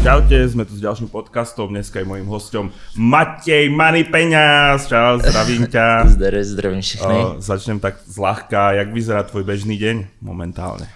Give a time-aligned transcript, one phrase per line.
[0.00, 1.76] Čaute, sme tu s ďalším podcastom.
[1.76, 4.88] Dneska je mojím hostom Matej Mani Peňaz.
[4.88, 5.86] Čau, zdravím ťa.
[6.16, 7.16] Zdravím, zdravím všechny.
[7.20, 8.80] O, začnem tak zľahka.
[8.80, 10.88] Jak vyzerá tvoj bežný deň momentálně?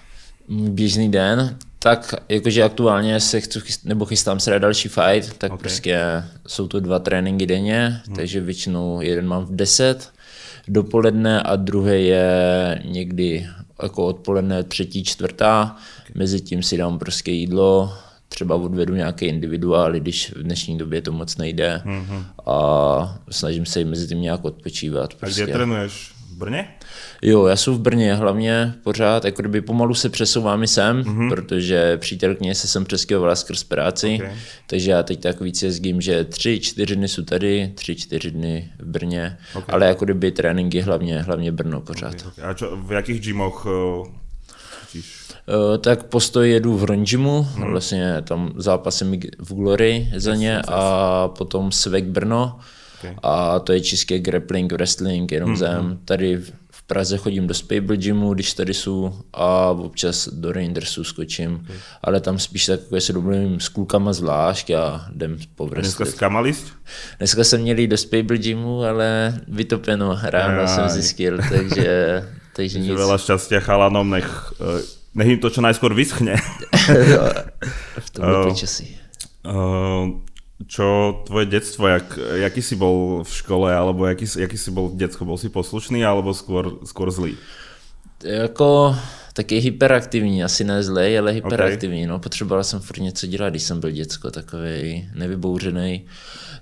[0.49, 5.61] Běžný den, tak jakože aktuálně se chci, nebo chystám se na další fight, tak okay.
[5.61, 8.17] prostě jsou to dva tréninky denně, hmm.
[8.17, 10.13] takže většinou jeden mám v 10
[10.69, 13.47] dopoledne a druhý je někdy
[13.83, 15.77] jako odpoledne třetí, čtvrtá.
[16.01, 16.13] Okay.
[16.15, 17.93] Mezi tím si dám prostě jídlo,
[18.29, 22.25] třeba odvedu nějaké individuály, když v dnešní době to moc nejde mm-hmm.
[22.47, 25.15] a snažím se jim mezi tím nějak odpočívat.
[25.15, 25.43] Prostě.
[25.43, 26.11] A kde trénuješ?
[26.31, 26.69] V Brně?
[27.23, 31.29] Jo, já jsem v Brně hlavně pořád, jako kdyby pomalu se přesouvám i sem, mm-hmm.
[31.29, 34.35] protože přítelkyně se sem přeskyhovala skrz práci, okay.
[34.67, 38.71] takže já teď tak víc jezdím, že tři, čtyři dny jsou tady, tři, čtyři dny
[38.79, 39.75] v Brně, okay.
[39.75, 42.27] ale jako kdyby tréninky hlavně, hlavně Brno pořád.
[42.27, 42.45] Okay.
[42.45, 44.07] A čo, v jakých gymoch Uh,
[45.81, 47.71] tak postoj jedu v Ronjimu, hmm.
[47.71, 52.59] vlastně tam zápasem v Glory za ně a potom Svek Brno.
[52.99, 53.17] Okay.
[53.23, 55.57] A to je čistě grappling, wrestling, jenom hmm.
[55.57, 55.81] zem.
[55.81, 55.99] Hmm.
[56.05, 56.37] Tady
[56.71, 61.61] v Praze chodím do Spable Gymu, když tady jsou, a občas do Rangersu skočím.
[61.65, 61.77] Okay.
[62.03, 66.67] Ale tam spíš takové se domluvím s klukama zvlášť a jdem po Dneska zkamalist?
[67.19, 70.69] Dneska jsem měl jít do Spable Gymu, ale vytopeno ráno Aj.
[70.69, 72.25] jsem zjistil, takže,
[72.57, 72.93] takže nic.
[72.93, 74.29] Veľa šťastia chalanom, nech
[74.61, 76.37] eh, nech jim to čo najskôr vyschne.
[78.07, 78.91] v tomto uh, časy.
[79.47, 80.21] Uh,
[80.67, 84.97] čo tvoje detstvo, jak, jaký si bol v škole, alebo jaký, jaký si bol v
[84.97, 87.37] detsko, bol si poslušný, alebo skôr, skôr zlý?
[88.25, 88.97] Jako
[89.33, 92.07] taky hyperaktivní, asi ne zlej, ale hyperaktivní.
[92.07, 92.07] Okay.
[92.07, 96.07] No, potřeboval jsem furt něco dělat, když jsem byl děcko, takový nevybouřený.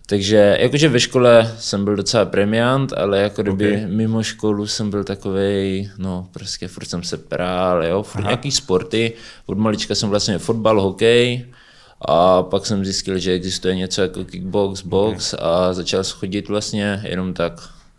[0.06, 3.86] Takže jakože ve škole jsem byl docela premiant, ale jako kdyby okay.
[3.86, 8.31] mimo školu jsem byl takový, no prostě furt jsem se prál, jo, furt Aha.
[8.31, 9.12] nějaký sporty.
[9.47, 11.47] Od malička jsem vlastně fotbal, hokej,
[12.00, 15.47] a pak jsem zjistil, že existuje něco jako kickbox, box okay.
[15.48, 17.53] a začal chodit vlastně jenom tak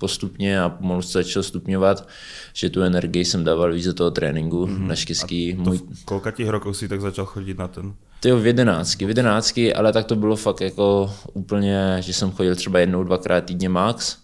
[0.04, 2.08] postupně a pomalu se začal stupňovat,
[2.54, 4.66] že tu energii jsem dával víc do toho tréninku.
[4.66, 4.88] Mm-hmm.
[4.88, 5.80] Naštěstí můj...
[6.06, 7.94] Kolika těch rokov si tak začal chodit na ten?
[8.20, 12.56] Ty v jedenáctky, v jedenáctky, ale tak to bylo fakt jako úplně, že jsem chodil
[12.56, 14.18] třeba jednou, dvakrát týdně max.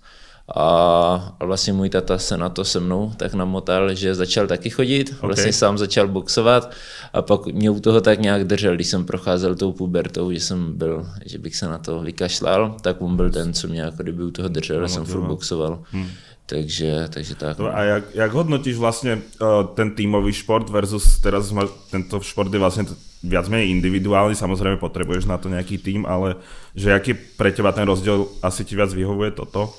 [0.55, 5.09] A vlastně můj tata se na to se mnou tak namotal, že začal taky chodit,
[5.09, 5.27] okay.
[5.27, 6.71] vlastně sám začal boxovat
[7.13, 10.73] a pak mě u toho tak nějak držel, když jsem procházel tou pubertou, že jsem
[10.77, 14.23] byl, že bych se na to vykašlal, tak on byl ten, co mě jako kdyby
[14.23, 15.79] u toho držel, jsem furt boxoval.
[15.91, 16.07] Hmm.
[16.45, 17.59] Takže, takže tak.
[17.59, 17.75] No.
[17.75, 21.53] A jak, jak hodnotíš vlastně uh, ten týmový šport versus teraz
[21.91, 22.85] tento šport je vlastně
[23.23, 26.39] viac menej individuálny, samozrejme potrebuješ na to nějaký tým, ale
[26.75, 29.75] že jaký pre teba ten rozdíl asi ti viac vyhovuje toto?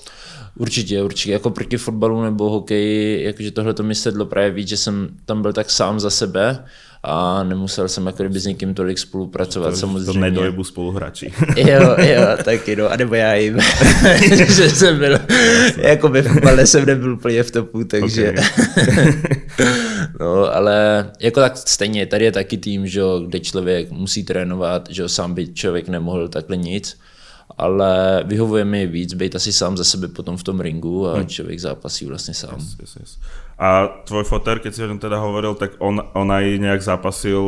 [0.56, 1.32] Určitě, určitě.
[1.32, 5.42] Jako proti fotbalu nebo hokeji, jakože tohle to mi sedlo právě víc, že jsem tam
[5.42, 6.64] byl tak sám za sebe
[7.02, 10.12] a nemusel jsem jako kdyby s někým tolik spolupracovat to, samozřejmě.
[10.12, 11.32] To nedojebu spoluhráči.
[11.56, 13.58] jo, jo, taky no, a nebo já jim,
[14.48, 15.18] že jsem byl,
[15.76, 18.32] jako ve fotbale jsem nebyl úplně v topu, takže.
[18.32, 19.14] Okay.
[20.20, 25.08] no, ale jako tak stejně, tady je taky tým, že, kde člověk musí trénovat, že
[25.08, 26.96] sám by člověk nemohl takhle nic
[27.58, 31.26] ale vyhovuje mi víc být asi sám za sebe potom v tom ringu a hmm.
[31.26, 32.54] člověk zápasí vlastně sám.
[32.58, 33.18] Yes, yes, yes.
[33.60, 37.44] A tvoj foter, keď si o teda hovoril, tak on, on aj nějak zápasil,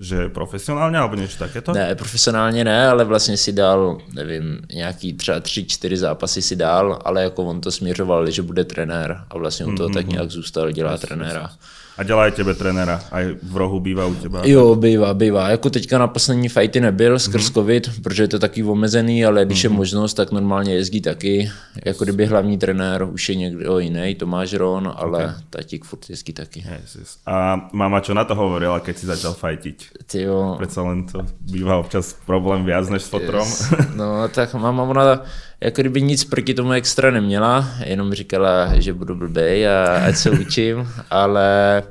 [0.00, 1.72] že profesionálně, alebo něco takéto?
[1.72, 6.98] Ne, profesionálně ne, ale vlastně si dal, nevím, nějaký třeba tři, čtyři zápasy si dal,
[7.04, 9.94] ale jako on to směřoval, že bude trenér a vlastně on to mm-hmm.
[9.94, 11.40] tak nějak zůstal, dělá yes, trenéra.
[11.40, 11.85] Yes, yes.
[11.98, 14.42] A dělá tebe trenéra, a v rohu bývá u těba.
[14.44, 15.48] Jo, bývá, bývá.
[15.48, 17.52] Jako teďka na poslední fighty nebyl skrz mm-hmm.
[17.52, 19.64] covid, protože je to taky omezený, ale když mm-hmm.
[19.64, 19.76] je mhm.
[19.76, 21.50] možnost, tak normálně jezdí taky.
[21.84, 25.36] Jako kdyby hlavní trenér už je někdo jiný, Tomáš Ron, ale okay.
[25.50, 26.64] tatík furt jezdí taky.
[26.82, 27.18] Yes, yes.
[27.26, 30.06] A máma čo na to hovorila, keď si začal fajtiť?
[30.06, 30.56] Ty jo.
[30.60, 33.48] Přece len to bývá občas problém viac než s fotrom.
[33.48, 33.72] Yes.
[33.96, 35.22] No tak máma, ona
[35.60, 40.30] jako kdyby nic proti tomu extra neměla, jenom říkala, že budu blbej a ať se
[40.30, 41.82] učím, ale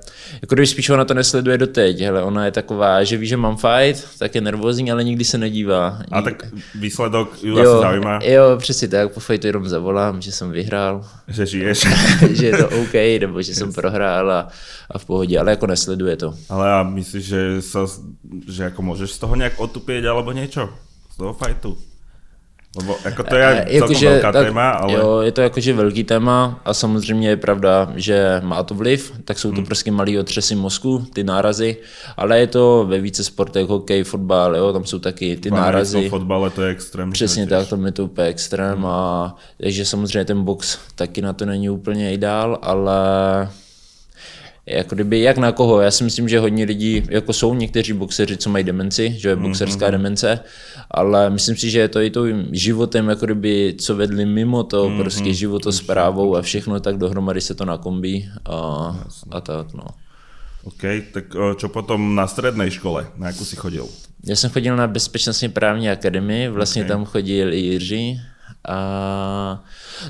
[0.41, 3.57] jako když spíš ona to nesleduje doteď, hele, ona je taková, že ví, že mám
[3.57, 5.99] fight, tak je nervózní, ale nikdy se nedívá.
[6.11, 6.45] A tak
[6.75, 8.19] výsledok ju jo, asi zajímá.
[8.23, 11.05] Jo, přesně tak, po fightu jenom zavolám, že jsem vyhrál.
[11.27, 11.85] Že žiješ.
[12.29, 13.57] že je to OK, nebo že yes.
[13.57, 14.47] jsem prohrál a,
[14.91, 16.33] a v pohodě, ale jako nesleduje to.
[16.49, 17.79] Ale a myslíš, že, sa,
[18.47, 20.69] že jako můžeš z toho nějak otupět alebo něco?
[21.11, 21.77] Z toho fightu?
[22.77, 24.93] Lebo jako to je jako, že, velká tak, téma, ale...
[24.93, 29.39] Jo, je to jakože velký téma a samozřejmě je pravda, že má to vliv, tak
[29.39, 29.65] jsou to hmm.
[29.65, 31.77] prostě malý otřesy mozku, ty nárazy,
[32.17, 36.07] ale je to ve více sportech, hokej, fotbal, jo, tam jsou taky ty v nárazy.
[36.07, 37.11] V fotbale to je extrém.
[37.11, 38.85] Přesně tak, tam je to úplně extrém hmm.
[38.85, 42.95] a takže samozřejmě ten box taky na to není úplně ideál, ale
[44.65, 45.81] jako kdyby jak na koho.
[45.81, 49.35] Já si myslím, že hodně lidí, jako jsou někteří boxeři, co mají demenci, že je
[49.35, 49.91] boxerská mm-hmm.
[49.91, 50.39] demence,
[50.91, 54.89] ale myslím si, že je to i tím životem, jako kdyby, co vedli mimo to,
[54.89, 54.97] mm-hmm.
[55.01, 58.55] prostě životosprávou a všechno tak dohromady se to nakombí a,
[59.31, 59.85] a tak, no.
[60.63, 60.81] OK,
[61.13, 61.25] tak
[61.55, 63.07] čo potom na střední škole?
[63.17, 63.87] Na jakou si chodil?
[64.25, 66.89] Já jsem chodil na Bezpečnostně právní akademii, vlastně okay.
[66.89, 68.21] tam chodil i Jiří,
[68.67, 69.63] a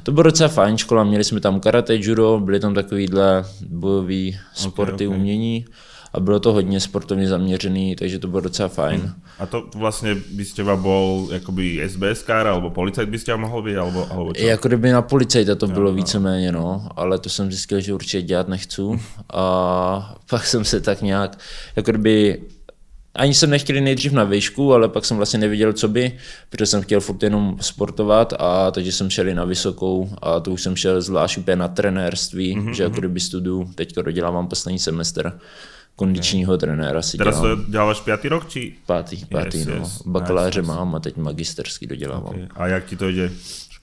[0.04, 4.94] to bylo docela fajn škola, měli jsme tam karate, judo, byly tam takovýhle bojové sporty,
[4.94, 5.20] okay, okay.
[5.20, 5.66] umění
[6.16, 9.00] a bylo to hodně sportovně zaměřený, takže to bylo docela fajn.
[9.02, 9.14] Hmm.
[9.40, 13.38] A to vlastně by z těba bol jakoby SBS kár, alebo policajt by z těba
[13.38, 14.46] mohl být, alebo, alebo čo?
[14.46, 18.22] Jako kdyby na policajta to bylo no, víceméně, no, ale to jsem zjistil, že určitě
[18.22, 18.82] dělat nechci.
[19.34, 21.40] A pak jsem se tak nějak,
[21.76, 22.42] jako kdyby
[23.16, 26.18] ani jsem nechtěl nejdřív na výšku, ale pak jsem vlastně neviděl, co by,
[26.50, 30.62] protože jsem chtěl furt jenom sportovat a takže jsem šel na vysokou a to už
[30.62, 32.72] jsem šel zvlášť úplně na trenérství, mm-hmm.
[32.72, 33.00] že jako mhm.
[33.00, 35.40] kdyby studu, teďka dodělávám poslední semestr
[35.96, 36.60] kondičního okay.
[36.60, 37.66] trenéra si Teraz dělám.
[37.72, 38.74] děláváš pátý rok, či?
[38.86, 39.76] Pátý, pátý, yes, no.
[39.76, 40.02] Yes.
[40.06, 42.26] Bakaláře nice, mám a teď magisterský dodělávám.
[42.26, 42.48] Okay.
[42.56, 43.32] A jak ti to jde?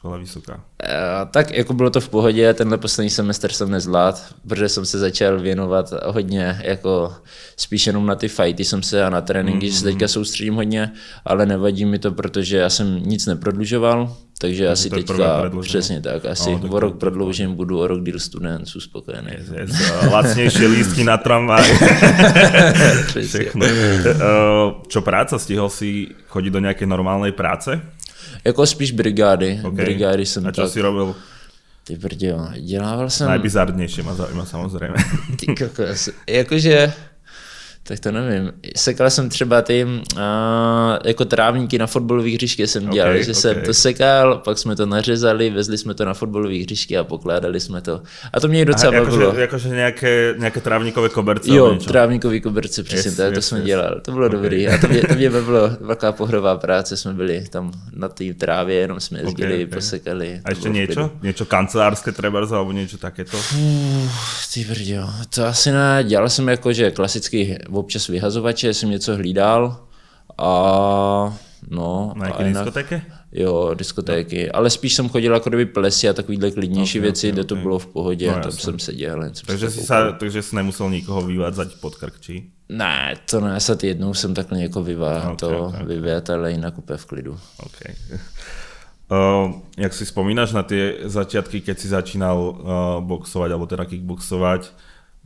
[0.03, 0.55] Škola vysoká?
[0.55, 4.99] Uh, tak jako bylo to v pohodě, tenhle poslední semestr jsem nezvlád, protože jsem se
[4.99, 7.15] začal věnovat hodně, jako
[7.57, 9.79] spíš jenom na ty fighty jsem se a na tréninky mm-hmm.
[9.79, 10.93] se teďka soustředím hodně,
[11.25, 16.51] ale nevadí mi to, protože já jsem nic neprodlužoval, takže asi teďka, přesně tak, asi
[16.51, 19.31] no, o rok prodloužím, budu o rok díl student, jsem spokojený.
[19.39, 21.65] Yes, yes, lacnější lístky na tramvaj.
[23.27, 23.67] Všechno.
[24.89, 27.81] Čo práca, stihol si chodit do nějaké normální práce?
[28.45, 29.61] Jako spíš brigády.
[29.65, 29.85] Okay.
[29.85, 30.71] Brigády jsem A co tak...
[30.71, 31.15] si robil?
[31.85, 33.29] Ty brďo, dělával jsem...
[33.29, 34.95] Najbizarnější má zajímá samozřejmě.
[35.37, 36.93] Ty kokos, jakože
[37.85, 38.53] tak to nevím.
[38.77, 40.21] Sekal jsem třeba ty uh,
[41.05, 43.41] jako trávníky na fotbalových hřišky jsem dělal, okay, že okay.
[43.41, 47.61] jsem to sekal, pak jsme to nařezali, vezli jsme to na fotbalové hřišky a pokládali
[47.61, 48.03] jsme to.
[48.33, 49.35] A to mě docela jako, bavilo.
[49.35, 51.55] Jakože nějaké, nějaké trávníkové koberce?
[51.55, 53.67] Jo, trávníkové koberce, přesně yes, tak, yes, to jsme yes.
[53.67, 54.01] dělali.
[54.03, 54.39] To bylo okay.
[54.39, 54.69] dobrý.
[54.69, 58.77] A to mě, to mě bavilo, velká pohrová práce, jsme byli tam na té trávě,
[58.77, 59.75] jenom jsme jezdili, okay, okay.
[59.75, 60.41] posekali.
[60.45, 61.11] A ještě něco?
[61.23, 63.37] Něco kancelářské třeba, alebo něco takéto?
[63.37, 64.11] Uh,
[64.55, 66.05] ty brďo, to asi ne.
[66.05, 69.87] Dělal jsem jako, že klasický občas vyhazovače, jsem něco hlídal
[70.39, 71.39] a
[71.71, 72.13] no.
[72.17, 73.03] Na jaké diskotéky?
[73.33, 74.57] Jo, diskotéky, no.
[74.57, 77.57] ale spíš jsem chodil jako kdyby plesy a takovýhle klidnější okay, věci, okay, kde to
[77.57, 79.31] bylo v pohodě, no, tam jsem seděl.
[79.47, 82.45] Takže jsi, se, takže jsi nemusel nikoho vyvádzat pod krk, či?
[82.69, 85.87] Ne, to ne, snad jednou jsem takhle někoho vyváděl, okay, to okay.
[85.87, 87.39] vyvět, ale jinak úplně v klidu.
[87.67, 87.95] Okay.
[89.11, 94.73] Uh, jak si vzpomínáš na ty začátky, keď si začínal uh, boxovat, alebo teda kickboxovat,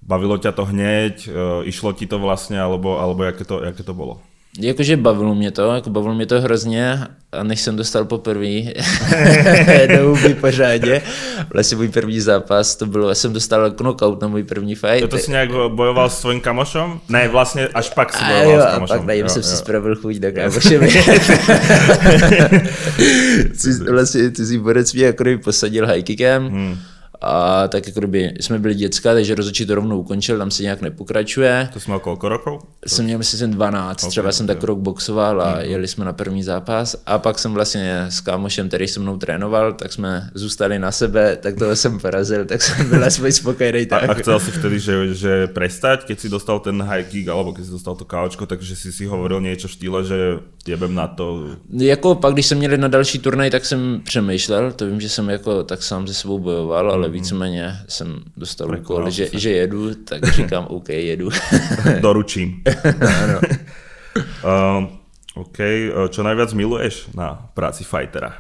[0.07, 3.95] Bavilo ťa to hneď, uh, išlo ti to vlastně, alebo, alebo jaké, to, jaké to
[3.95, 4.21] bylo?
[4.59, 6.99] Jakože bavilo mě to, jako bavilo mě to hrozně
[7.33, 8.73] a než jsem dostal poprvé
[9.97, 11.03] do huby pořádně,
[11.53, 15.01] vlastně můj první zápas, to bylo, já jsem dostal knockout na můj první fight.
[15.01, 17.01] To, to jsi nějak bojoval s tvojím kamošem?
[17.09, 18.97] Ne, vlastně až pak si bojoval jo, s kamošem.
[18.97, 19.49] A pak nevím, jsem jo.
[19.49, 20.81] si spravil chuť do kamošem.
[23.93, 26.49] vlastně cizí borec mě jako posadil high kickem.
[26.49, 26.79] Hmm
[27.21, 30.81] a tak jako kdyby jsme byli děcka, takže rozhodčí to rovnou ukončil, tam se nějak
[30.81, 31.69] nepokračuje.
[31.73, 32.63] To jsme měl kolko rokov?
[32.87, 35.61] Jsem měl myslím 12, okay, třeba jsem tak rok boxoval a mm.
[35.61, 39.73] jeli jsme na první zápas a pak jsem vlastně s kámošem, který se mnou trénoval,
[39.73, 43.87] tak jsme zůstali na sebe, tak toho jsem porazil, tak jsem byl aspoň spokojený.
[43.87, 44.03] Tak.
[44.03, 47.53] A, a chcel si vtedy, že, že prestať, keď si dostal ten high kick, alebo
[47.53, 50.19] keď si dostal to káočko, takže si si hovoril něco v štýle, že
[50.69, 51.45] jebem na to.
[51.71, 55.29] Jako pak, když jsem měl na další turnaj, tak jsem přemýšlel, to vím, že jsem
[55.31, 57.23] jako tak sám se sebou bojoval, ale ale mhm.
[57.23, 61.29] víceméně jsem dostal úkol, že, že jedu, tak říkám, OK, jedu.
[62.01, 62.63] Doručím.
[63.23, 63.41] ano.
[64.45, 64.85] uh,
[65.37, 65.59] OK,
[66.09, 68.33] čo najviac miluješ na práci fightera?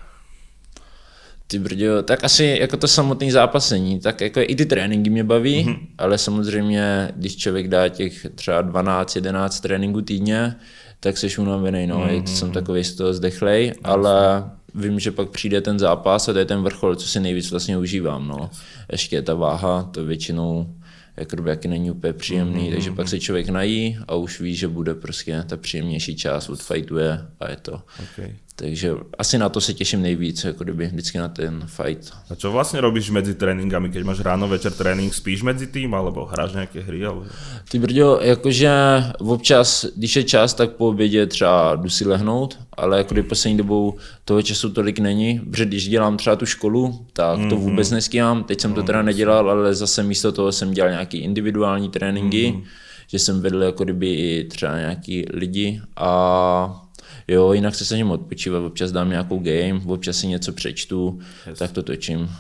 [1.47, 5.65] Ty brďo, tak asi jako to samotné zápasení, tak jako i ty tréninky mě baví,
[5.65, 5.79] mm-hmm.
[5.99, 10.57] ale samozřejmě, když člověk dá těch třeba 12-11 tréninků týdně,
[11.01, 12.25] tak seš unavený, no, mm-hmm.
[12.25, 14.45] jsem takový z toho zdechlej, ale
[14.77, 17.79] vím, že pak přijde ten zápas a to je ten vrchol, co si nejvíc vlastně
[17.79, 18.29] užívám.
[18.29, 18.51] No.
[18.93, 20.75] Ještě ta váha, to většinou
[21.17, 22.73] jako jaký není úplně příjemný, mm-hmm.
[22.73, 27.27] takže pak se člověk nají a už ví, že bude prostě ta příjemnější část, odfajtuje
[27.41, 27.83] a je to.
[28.03, 28.37] Okay.
[28.59, 32.13] Takže asi na to se těším nejvíc, jako kdyby vždycky na ten fight.
[32.31, 36.25] A co vlastně robíš mezi tréninkami, keď máš ráno, večer trénink, spíš mezi tým, alebo
[36.25, 37.07] hráš nějaké hry?
[37.07, 37.25] Alebo...
[37.69, 38.71] Ty brďo, jakože
[39.19, 43.57] občas, když je čas, tak po obědě třeba jdu si lehnout, ale jako kdyby poslední
[43.57, 43.95] dobou
[44.25, 47.65] toho času tolik není, protože když dělám třeba tu školu, tak to mhm.
[47.65, 48.45] vůbec nestíhám.
[48.45, 49.07] Teď jsem to teda mhm.
[49.07, 52.63] nedělal, ale zase místo toho jsem dělal nějaký individuální tréninky, mm-hmm.
[53.07, 56.86] že jsem vedl jako kdyby i třeba nějaký lidi a
[57.29, 61.59] Jo, jinak se snažím odpočívat, občas dám nějakou game, občas si něco přečtu, yes.
[61.59, 62.31] tak to točím.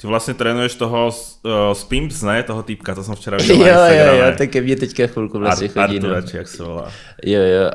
[0.00, 2.42] Ty vlastně trénuješ toho uh, Spimps, ne?
[2.42, 5.68] Toho týpka, to jsem včera viděl Jo, jo, jo, tak ke mně teďka chvilku vlastně
[5.68, 5.96] Ar- chodí.
[5.96, 6.26] Artura, no.
[6.32, 6.92] jak se volá.
[7.24, 7.70] Jo, jo.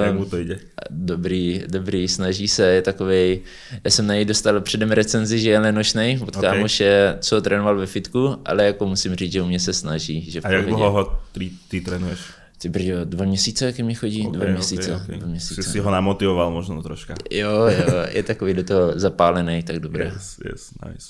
[0.00, 0.58] Uh, jak mu to jde?
[0.90, 3.40] Dobrý, dobrý, snaží se, je takový.
[3.84, 6.50] já jsem na něj dostal předem recenzi, že je lenošnej, od okay.
[6.50, 10.30] kámoše, co trénoval ve fitku, ale jako musím říct, že u mě se snaží.
[10.30, 12.20] Že A jak dlouho ho ty, ty trénuješ?
[12.62, 14.26] Ty brďo, dva měsíce, jak mi chodí?
[14.26, 14.94] Okay, dva měsíce.
[14.94, 15.18] Okay, okay.
[15.18, 15.62] Dva měsíce.
[15.62, 17.14] Jsi si ho namotivoval možno troška.
[17.30, 20.04] Jo, jo, je takový do toho zapálený, tak dobré.
[20.04, 21.06] Yes, yes, nice.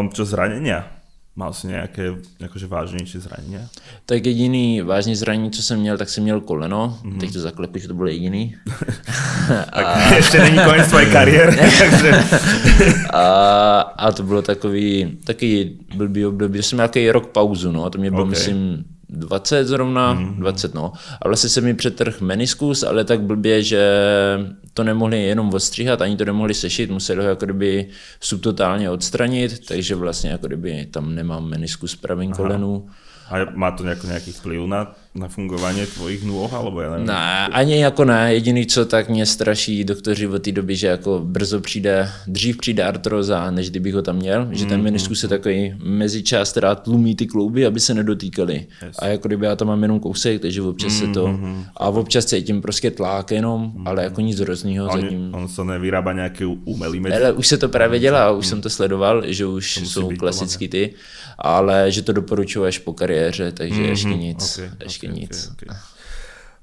[0.00, 0.92] Um, čo zranenia?
[1.36, 3.58] Mal jsi nějaké jakože vážnější zranění?
[4.06, 6.98] Tak jediný vážný zranění, co jsem měl, tak jsem měl koleno.
[7.02, 7.20] Mm-hmm.
[7.20, 8.56] Teď to zaklepu, že to bylo jediný.
[9.72, 10.14] a...
[10.14, 12.10] ještě není konec tvoje kariéry, takže...
[13.10, 17.84] a, a, to bylo takový, taky blbý období, že jsem měl nějaký rok pauzu, no,
[17.84, 18.30] a to mě bylo, okay.
[18.30, 20.38] myslím, 20 zrovna, mm-hmm.
[20.38, 20.92] 20 no.
[21.22, 23.88] A vlastně se mi přetrh meniskus, ale tak blbě, že
[24.74, 27.88] to nemohli jenom odstříhat, ani to nemohli sešit, museli ho jako kdyby
[28.20, 32.86] subtotálně odstranit, takže vlastně jako kdyby tam nemám meniskus pravým kolenu.
[33.30, 37.06] A má to nějaký, nějaký vplyv na na fungování tvojich nůh, alebo já nevím.
[37.06, 38.34] Ne, ani jako ne.
[38.34, 42.84] Jediný, co tak mě straší doktoři v té době, že jako brzo přijde, dřív přijde
[42.84, 47.16] artroza, než kdybych ho tam měl, že ten mm, meniskus je takový mezičást, která tlumí
[47.16, 48.66] ty klouby, aby se nedotýkaly.
[48.86, 48.96] Yes.
[48.98, 52.24] A jako kdyby já tam mám jenom kousek, takže občas se to, mm, a občas
[52.24, 55.34] cítím prostě tlak jenom, ale jako nic hroznýho zatím.
[55.34, 57.14] On se nevyrábá nějaký umelý meč.
[57.14, 60.94] Ale už se to právě dělá, už jsem to sledoval, že už jsou klasicky ty,
[61.38, 64.58] ale že to doporučuji až po kariéře, takže ještě nic.
[64.58, 65.50] Okay, ještě okay, nic.
[65.52, 65.76] Okay, okay.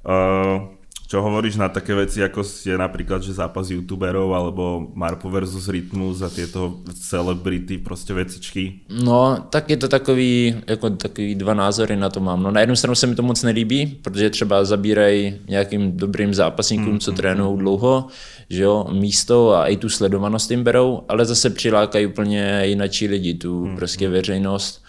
[0.06, 0.80] Uh,
[1.10, 6.22] čo hovoríš na také veci, ako je napríklad, že zápas youtuberov alebo Marpo versus Rytmus
[6.22, 8.80] a tieto celebrity, prostě vecičky?
[9.04, 12.44] No, tak je to takový, jako takový dva názory na to mám.
[12.44, 16.94] No na jednu stranu se mi to moc nelíbí, protože třeba zabírají nějakým dobrým zápasníkům,
[16.94, 17.60] mm, co mm, trénují mm.
[17.60, 18.08] dlouho,
[18.50, 23.34] že jo, místo a i tu sledovanost jim berou, ale zase přilákají úplně jinačí lidi,
[23.34, 24.14] tu mm, prostě mm.
[24.14, 24.86] veřejnost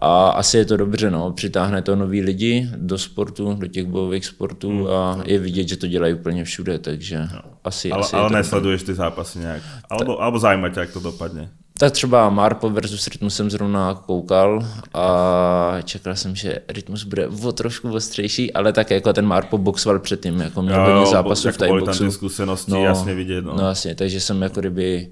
[0.00, 4.26] a asi je to dobře, no, přitáhne to nový lidi do sportu, do těch bojových
[4.26, 4.86] sportů hmm.
[4.86, 7.40] a je vidět, že to dělají úplně všude, takže no.
[7.64, 10.22] asi, ale, asi ale nesleduješ ty zápasy nějak, alebo, Ta...
[10.22, 11.50] alebo zajímá tě, jak to dopadne?
[11.78, 17.52] Tak třeba Marpo versus Rytmus jsem zrovna koukal a čekal jsem, že Rytmus bude o
[17.52, 21.98] trošku ostřejší, ale tak jako ten Marpo boxoval předtím, jako měl hodně zápasů v tajboxu.
[21.98, 23.44] Tam ty zkušenosti no, jasně vidět.
[23.44, 23.56] No.
[23.56, 25.08] no jasně, takže jsem jako kdyby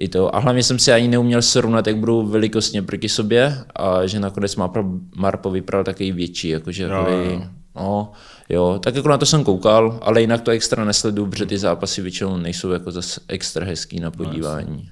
[0.00, 0.36] i to.
[0.36, 4.56] A hlavně jsem si ani neuměl srovnat, jak budou velikostně proti sobě a že nakonec
[5.16, 7.42] Marpo vypadal takový větší, jakože jo, takový, jo.
[7.76, 8.12] No,
[8.48, 12.02] jo, tak jako na to jsem koukal, ale jinak to extra nesleduju, protože ty zápasy
[12.02, 14.90] většinou nejsou jako zase extra hezký na podívání.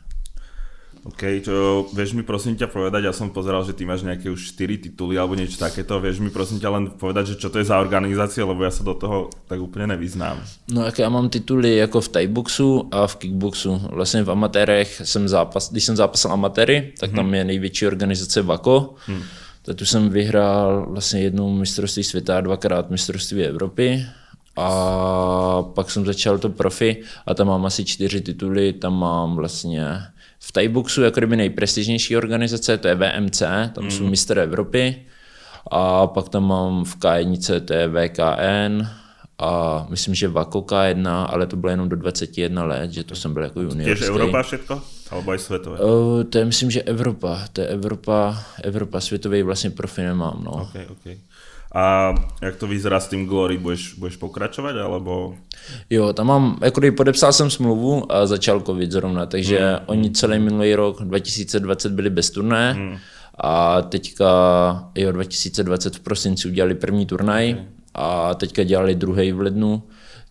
[1.04, 4.56] OK, čo, vieš mi prosím ťa povedať, ja som pozeral, že ty máš nejaké už
[4.56, 7.68] 4 tituly alebo niečo takéto, vieš mi prosím ťa len povedať, že čo to je
[7.68, 10.40] za organizácia, lebo ja sa do toho tak úplně nevyznám.
[10.72, 13.80] No jak já mám tituly jako v Thaiboxu a v kickboxu.
[13.90, 17.34] Vlastně v amatérech jsem zápas, když jsem zápasil amatéry, tak tam hmm.
[17.34, 18.94] je největší organizace VAKO.
[19.06, 19.22] Hmm.
[19.62, 24.06] Tak tu jsem vyhrál vlastně jednou mistrovství světa, dvakrát mistrovství Evropy
[24.56, 29.86] a pak jsem začal to profi a tam mám asi čtyři tituly, tam mám vlastně
[30.46, 33.42] v Thaiboxu jako kdyby nejprestižnější organizace, to je VMC,
[33.74, 33.90] tam mm.
[33.90, 35.02] jsou mistr Evropy.
[35.70, 38.86] A pak tam mám v K1, to je VKN,
[39.38, 43.34] a myslím, že Vako K1, ale to bylo jenom do 21 let, že to jsem
[43.34, 43.88] byl jako junior.
[43.88, 44.82] Je Evropa všechno?
[45.10, 45.78] Alebo i světové?
[45.78, 47.44] Uh, to je myslím, že Evropa.
[47.52, 50.42] To je Evropa, Evropa světový vlastně profi nemám.
[50.44, 50.52] No.
[50.52, 51.18] Okay, okay.
[51.74, 53.58] A jak to vyzerá s tím Glory?
[53.58, 55.34] Budeš, budeš pokračovat, alebo?
[55.90, 59.78] Jo, tam mám, jako podepsal jsem smlouvu a začal covid zrovna, takže hmm.
[59.86, 62.96] oni celý minulý rok 2020 byli bez turné hmm.
[63.38, 64.26] a teďka,
[64.94, 67.64] jo, 2020 v prosinci udělali první turnaj hmm.
[67.94, 69.82] a teďka dělali druhý v lednu,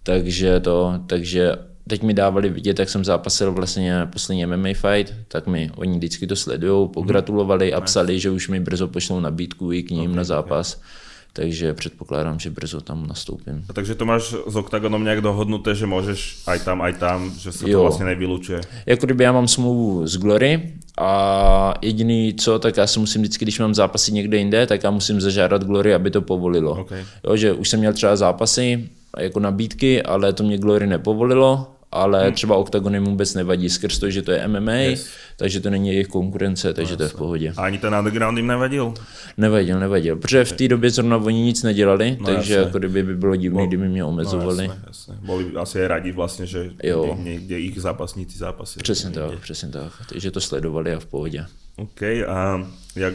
[0.03, 1.55] takže to, takže
[1.87, 6.27] teď mi dávali vidět, jak jsem zápasil vlastně poslední MMA fight, tak mi oni vždycky
[6.27, 10.15] to sledují, pogratulovali a psali, že už mi brzo pošlou nabídku i k ním okay,
[10.15, 10.75] na zápas.
[10.75, 11.02] Okay
[11.33, 13.65] takže předpokládám, že brzo tam nastoupím.
[13.69, 17.51] A takže to máš s OKTAGONem nějak dohodnuté, že můžeš aj tam, aj tam, že
[17.51, 18.61] se to vlastně nevylučuje?
[18.85, 23.45] Jako kdyby já mám smlouvu z Glory a jediný co, tak já si musím vždycky,
[23.45, 26.71] když mám zápasy někde jinde, tak já musím zažádat Glory, aby to povolilo.
[26.71, 27.05] Okay.
[27.23, 32.23] Jo, že už jsem měl třeba zápasy jako nabídky, ale to mě Glory nepovolilo, ale
[32.23, 32.33] hmm.
[32.33, 35.09] třeba OKTAGON jim vůbec nevadí skrz to, že to je MMA, yes.
[35.37, 37.53] takže to není jejich konkurence, takže no, to je v pohodě.
[37.57, 38.93] A ani ten underground jim nevadil?
[39.37, 42.65] Nevadil, nevadil, protože v té době zrovna oni nic nedělali, no, takže jasne.
[42.65, 44.67] jako kdyby by bylo divné, kdyby mě omezovali.
[44.67, 45.17] No, jasne, jasne.
[45.21, 47.17] Byli asi rádi vlastně, že jo.
[47.19, 48.79] někde jejich zápasníci zápasy.
[48.79, 49.41] Přesně tak, někde.
[49.41, 51.45] přesně tak, takže to sledovali a v pohodě.
[51.75, 53.13] OK, a jak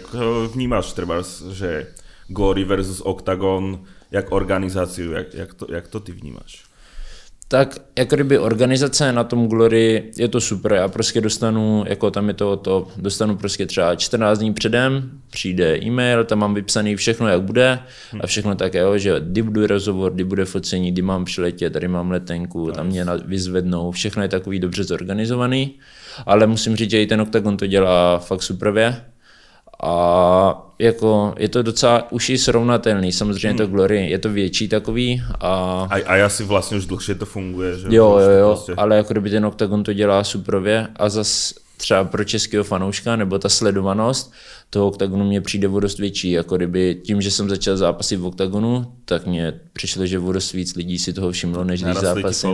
[0.54, 1.14] vnímáš třeba,
[1.52, 1.86] že
[2.28, 6.67] Glory versus Octagon, jak organizaci, jak, jak, to, jak to ty vnímáš?
[7.50, 12.28] Tak jako kdyby organizace na tom Glory je to super, já prostě dostanu, jako tam
[12.28, 17.28] je to to, dostanu prostě třeba 14 dní předem, přijde e-mail, tam mám vypsaný všechno,
[17.28, 17.78] jak bude
[18.20, 21.88] a všechno tak, jo, že kdy bude rozhovor, kdy bude focení, kdy mám přiletět, tady
[21.88, 25.74] mám letenku, tam mě vyzvednou, všechno je takový dobře zorganizovaný,
[26.26, 28.96] ale musím říct, že i ten Octagon to dělá fakt supervě
[29.82, 33.58] a jako je to docela už i srovnatelný, samozřejmě hmm.
[33.58, 35.22] to Glory, je to větší takový.
[35.40, 37.86] A, a, a asi vlastně už dlhšie to funguje, že?
[37.90, 38.74] Jo, jo, jo, prostě...
[38.76, 43.38] ale jako kdyby ten Octagon to dělá superově a zas třeba pro českého fanouška, nebo
[43.38, 44.32] ta sledovanost
[44.70, 48.26] toho OKTAGONu mě přijde o dost větší, jako kdyby tím, že jsem začal zápasit v
[48.26, 52.50] OKTAGONu, tak mě přišlo, že o dost víc lidí si toho všimlo, než když zápasím.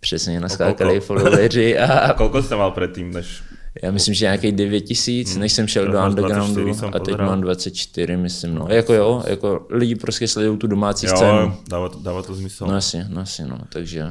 [0.00, 1.78] Přesně, naskákali followeri.
[1.78, 1.98] A...
[1.98, 3.42] a kolko jste mal předtím, než
[3.82, 5.40] já myslím, že nějakých 9 tisíc, hmm.
[5.40, 8.66] než jsem šel do undergroundu a teď mám 24, myslím, no.
[8.68, 11.54] Jako jo, jako lidi prostě sledují tu domácí jo, scénu.
[11.68, 12.66] Dává to, dává to smysl.
[12.66, 14.06] No asi, no asi, no, takže.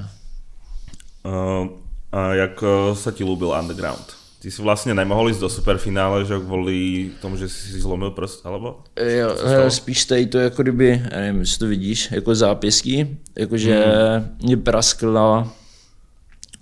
[1.26, 1.68] Uh,
[2.12, 4.16] a jak uh, sa ti lúbil underground?
[4.40, 8.46] Ty si vlastně nemohl jít do superfinále, že kvůli tomu, že jsi si zlomil prst,
[8.46, 8.80] alebo?
[9.18, 9.30] Jo,
[9.70, 14.38] spíš tady to jako kdyby, nevím, jestli to vidíš, jako zápěstí, jakože hmm.
[14.42, 15.54] mě praskla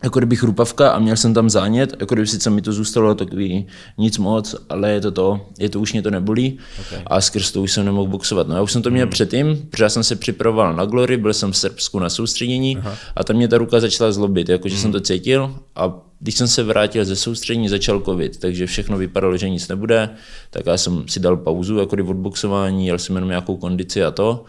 [0.03, 3.67] jako kdyby chrupavka a měl jsem tam zánět, jako kdyby sice mi to zůstalo takový
[3.97, 7.03] nic moc, ale je to to, je to už mě to nebolí okay.
[7.07, 8.47] a skrz to už jsem nemohl boxovat.
[8.47, 9.11] No já už jsem to měl hmm.
[9.11, 12.95] předtím, protože já jsem se připravoval na Glory, byl jsem v Srbsku na soustředění Aha.
[13.15, 14.81] a tam mě ta ruka začala zlobit, jakože hmm.
[14.81, 19.37] jsem to cítil a když jsem se vrátil ze soustředění, začal covid, takže všechno vypadalo,
[19.37, 20.09] že nic nebude,
[20.49, 24.11] tak já jsem si dal pauzu jako od boxování, jel jsem jenom nějakou kondici a
[24.11, 24.43] to.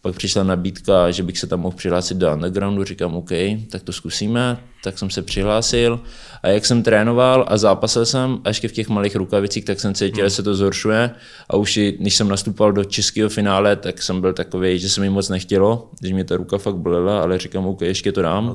[0.00, 3.30] Pak přišla nabídka, že bych se tam mohl přihlásit do undergroundu, říkám OK,
[3.70, 6.00] tak to zkusíme, tak jsem se přihlásil
[6.42, 10.22] a jak jsem trénoval a zápasil jsem, až v těch malých rukavicích, tak jsem cítil,
[10.22, 10.26] hmm.
[10.26, 11.10] že se to zhoršuje
[11.48, 15.00] a už i, když jsem nastupoval do českého finále, tak jsem byl takový, že se
[15.00, 18.54] mi moc nechtělo, když mě ta ruka fakt bolela, ale říkám OK, ještě to dám.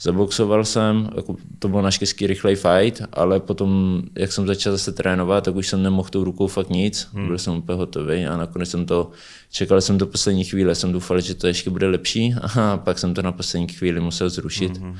[0.00, 5.44] Zaboxoval jsem, jako to byl naštěstí rychlej fight, ale potom, jak jsem začal zase trénovat,
[5.44, 7.26] tak už jsem nemohl tou rukou fakt nic, hmm.
[7.26, 9.10] byl jsem úplně hotový a nakonec jsem to,
[9.50, 13.14] čekal jsem do poslední chvíle, jsem doufal, že to ještě bude lepší a pak jsem
[13.14, 14.76] to na poslední chvíli musel zrušit.
[14.76, 14.96] Hmm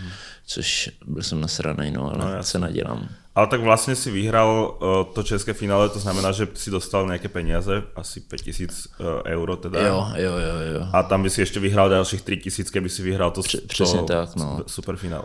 [0.47, 3.09] což byl jsem nasranej, no, ale no, se nadělám.
[3.35, 7.29] Ale tak vlastně si vyhrál uh, to české finále, to znamená, že si dostal nějaké
[7.29, 9.87] peníze, asi 5000 uh, euro teda.
[9.87, 10.87] Jo, jo, jo, jo.
[10.93, 14.37] A tam by si ještě vyhrál dalších 3000, keby si vyhrál to, Přesně to tak,
[14.37, 14.61] no.
[14.67, 15.25] superfinále.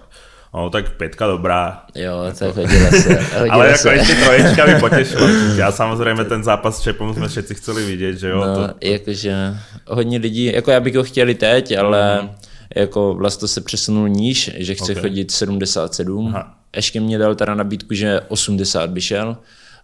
[0.54, 1.84] No, tak pětka dobrá.
[1.96, 2.40] Jo, jako.
[2.40, 3.14] tak hodila se.
[3.40, 3.94] Hodila ale jako se.
[3.94, 5.30] ještě troječka mi potěšila.
[5.56, 8.46] Já samozřejmě ten zápas s Čepom jsme všichni chceli vidět, že jo.
[8.46, 9.58] No, to, jakože
[9.88, 12.30] hodně lidí, jako já bych ho chtěli teď, ale mm
[12.76, 15.02] jako vlastně se přesunul níž, že chce okay.
[15.02, 16.28] chodit 77.
[16.28, 16.59] Aha.
[16.76, 19.38] Ještě mě dal teda nabídku, že 80 by šel,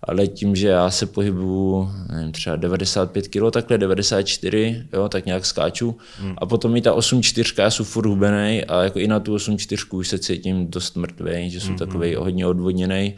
[0.03, 5.45] ale tím, že já se pohybuju nevím, třeba 95 kg, takhle 94, jo, tak nějak
[5.45, 5.97] skáču.
[6.19, 6.35] Hmm.
[6.37, 9.97] A potom i ta 8-4, já jsem furt hubenej a jako i na tu 8-4
[9.97, 11.77] už se cítím dost mrtvý, že jsem hmm.
[11.77, 13.15] takový hodně odvodněný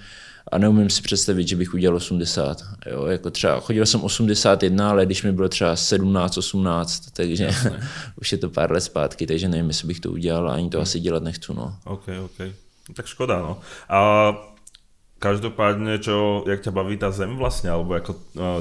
[0.51, 2.63] a neumím si představit, že bych udělal 80.
[2.91, 7.49] Jo, jako třeba chodil jsem 81, ale když mi bylo třeba 17, 18, takže
[8.21, 10.83] už je to pár let zpátky, takže nevím, jestli bych to udělal, ani to hmm.
[10.83, 11.53] asi dělat nechci.
[11.53, 11.75] No.
[11.85, 12.47] OK, OK.
[12.89, 13.59] No, tak škoda, no.
[13.89, 14.33] A
[15.19, 18.15] každopádně, čo, jak tě baví ta zem vlastně, alebo jako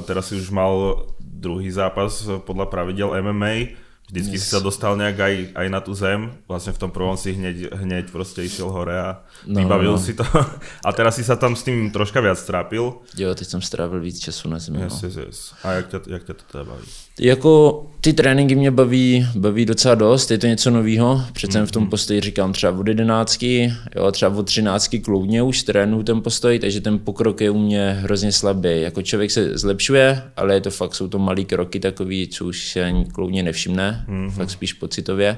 [0.05, 4.43] teraz si už mal druhý zápas podle pravidel MMA, Vždycky yes.
[4.47, 7.75] si sa dostal nejak aj, aj na tú zem, vlastne v tom prvom si hneď,
[7.75, 9.99] hneď proste išiel hore a no, vybavil no.
[9.99, 10.23] si to.
[10.87, 13.03] A teraz si sa tam s tým troška viac strápil.
[13.19, 14.79] Jo, teď jsem strávil víc času na zemi.
[14.79, 15.07] Yes, no.
[15.07, 15.39] yes, yes.
[15.63, 16.87] A jak tě, jak tě to teda baví?
[17.19, 21.21] Jako ty tréninky mě baví, baví docela dost, je to něco nového.
[21.33, 21.65] Přece mm-hmm.
[21.65, 21.89] v tom mhm.
[21.89, 26.81] postoji říkám třeba od jedenáctky, jo, třeba od třináctky kloudně už trénuju ten postoj, takže
[26.81, 28.81] ten pokrok je u mě hrozně slabý.
[28.81, 32.71] Jako člověk se zlepšuje, ale je to fakt, jsou to malý kroky takový, co už
[32.71, 34.29] se ani kloudně nevšimne, mm-hmm.
[34.29, 35.37] fakt spíš pocitově.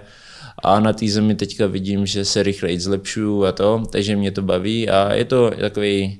[0.64, 4.42] A na té zemi teďka vidím, že se rychleji zlepšuju a to, takže mě to
[4.42, 6.20] baví a je to takový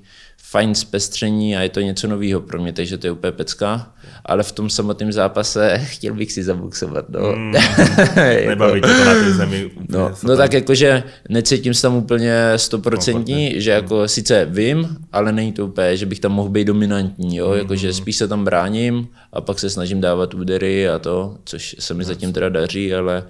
[0.52, 3.94] fajn zpestření a je to něco nového pro mě, takže to je úplně pecka.
[4.26, 7.10] Ale v tom samotném zápase chtěl bych si zabuxovat.
[7.10, 7.20] No.
[7.36, 7.54] Mm,
[8.48, 9.72] nebaví to na té zemi.
[9.90, 15.54] No, no tak jakože necítím se tam úplně stoprocentní, že jako sice vím, ale není
[15.54, 17.50] to úplně, že bych tam mohl být dominantní, jo?
[17.50, 17.94] Mm, jakože mm.
[17.94, 22.04] spíš se tam bráním a pak se snažím dávat údery a to, což se mi
[22.04, 23.24] zatím teda daří, ale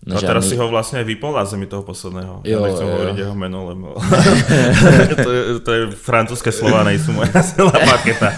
[0.00, 2.40] No a teraz si ho vlastne vypol na zemi toho posledného.
[2.48, 3.24] Jo, ja nechcem jo, hovoriť jo.
[3.28, 3.86] jeho meno, lebo
[5.26, 8.32] to, je, to je francúzske slova, nejsou moja silná parketa.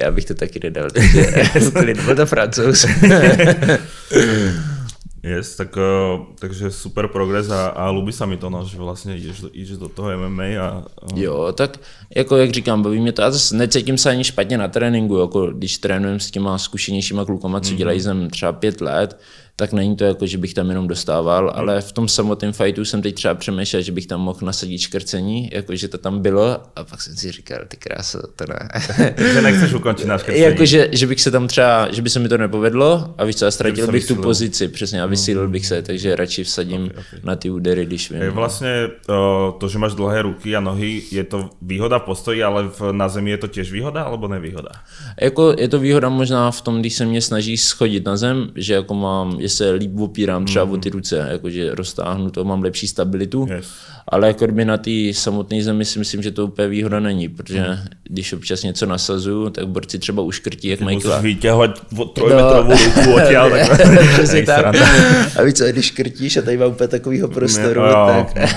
[0.00, 1.26] Já bych to taky nedal, takže
[2.04, 2.86] byl to francouz.
[5.22, 9.14] Yes, tak, uh, takže super progres a, a ľubí sa mi to, no, že vlastně
[9.20, 11.06] jdeš, jdeš do toho MMA a, a...
[11.14, 11.76] Jo, tak
[12.16, 15.46] jako jak říkám, baví mě to, a zase necítím se ani špatně na tréninku, jako
[15.46, 17.76] když trénujem s těma zkušenějšíma klukama, co mm-hmm.
[17.76, 19.20] dělají zem třeba pět let,
[19.60, 21.58] tak není to jako, že bych tam jenom dostával, hmm.
[21.58, 25.50] ale v tom samotném fightu jsem teď třeba přemýšlel, že bych tam mohl nasadit škrcení,
[25.52, 28.68] jako že to tam bylo a pak jsem si říkal, ty krása, to ne.
[29.32, 30.44] že nechceš ukončit na škrcení.
[30.44, 33.36] Jako, že, že, bych se tam třeba, že by se mi to nepovedlo a víš
[33.36, 34.22] co, a ztratil bych vysílil.
[34.22, 37.20] tu pozici, přesně a vysílil bych se, takže radši vsadím okay, okay.
[37.22, 38.22] na ty údery, když vím.
[38.22, 38.88] Je vlastně
[39.58, 43.08] to, že máš dlhé ruky a nohy, je to výhoda v postoji, ale v, na
[43.08, 44.70] zemi je to těž výhoda alebo nevýhoda?
[45.20, 48.74] Jako je to výhoda možná v tom, když se mě snaží schodit na zem, že
[48.74, 50.72] jako mám, se líp opírám třeba mm.
[50.72, 53.68] o ty ruce, jakože roztáhnu to, mám lepší stabilitu, yes.
[54.08, 57.60] ale jako by na té samotné zemi si myslím, že to úplně výhoda není, protože
[57.60, 57.76] mm.
[58.04, 61.70] když občas něco nasazu, tak borci třeba uškrtí, jak mají Musíš vytěhovat
[62.14, 62.84] trojmetrovou no.
[62.84, 64.76] ruku odtěl, tak, tak.
[65.36, 68.50] A víš co, když krtíš a tady mám úplně takovýho prostoru, jo, tak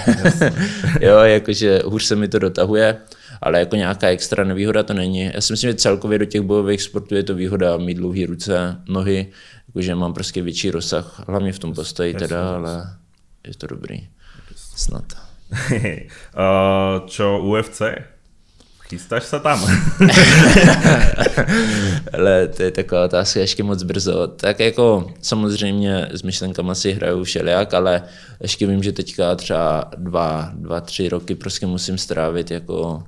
[1.01, 2.97] jo, jakože hůř se mi to dotahuje
[3.43, 5.31] ale jako nějaká extra nevýhoda to není.
[5.33, 8.75] Já si myslím, že celkově do těch bojových sportů je to výhoda mít dlouhé ruce,
[8.89, 9.27] nohy,
[9.73, 12.97] jakože mám prostě větší rozsah, hlavně v tom postoji teda, ale
[13.47, 14.07] je to dobrý.
[14.55, 15.03] Snad.
[15.71, 17.81] uh, čo UFC?
[18.89, 19.65] Chystáš se tam?
[22.13, 24.27] Ale to je taková otázka ještě moc brzo.
[24.27, 28.03] Tak jako samozřejmě s myšlenkama si hraju všelijak, ale
[28.41, 33.03] ještě vím, že teďka třeba dva, dva, tři roky prostě musím strávit jako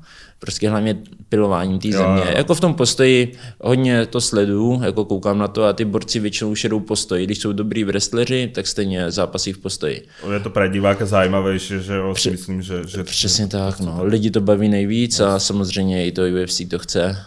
[0.46, 0.98] prostě hlavně
[1.30, 2.22] pilováním té země.
[2.22, 2.34] Jo, jo.
[2.38, 3.32] Jako v tom postoji
[3.62, 7.26] hodně to sleduju, jako koukám na to a ty borci většinou šedou postoji.
[7.26, 10.08] Když jsou dobrý wrestleri, tak stejně zápasí v postoji.
[10.34, 13.04] Je to pro diváka zajímavější, že jo, Pře- myslím, že, že...
[13.04, 14.00] Přesně tak, no.
[14.04, 17.18] Lidi to baví nejvíc a samozřejmě i to UFC to chce.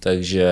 [0.00, 0.46] Takže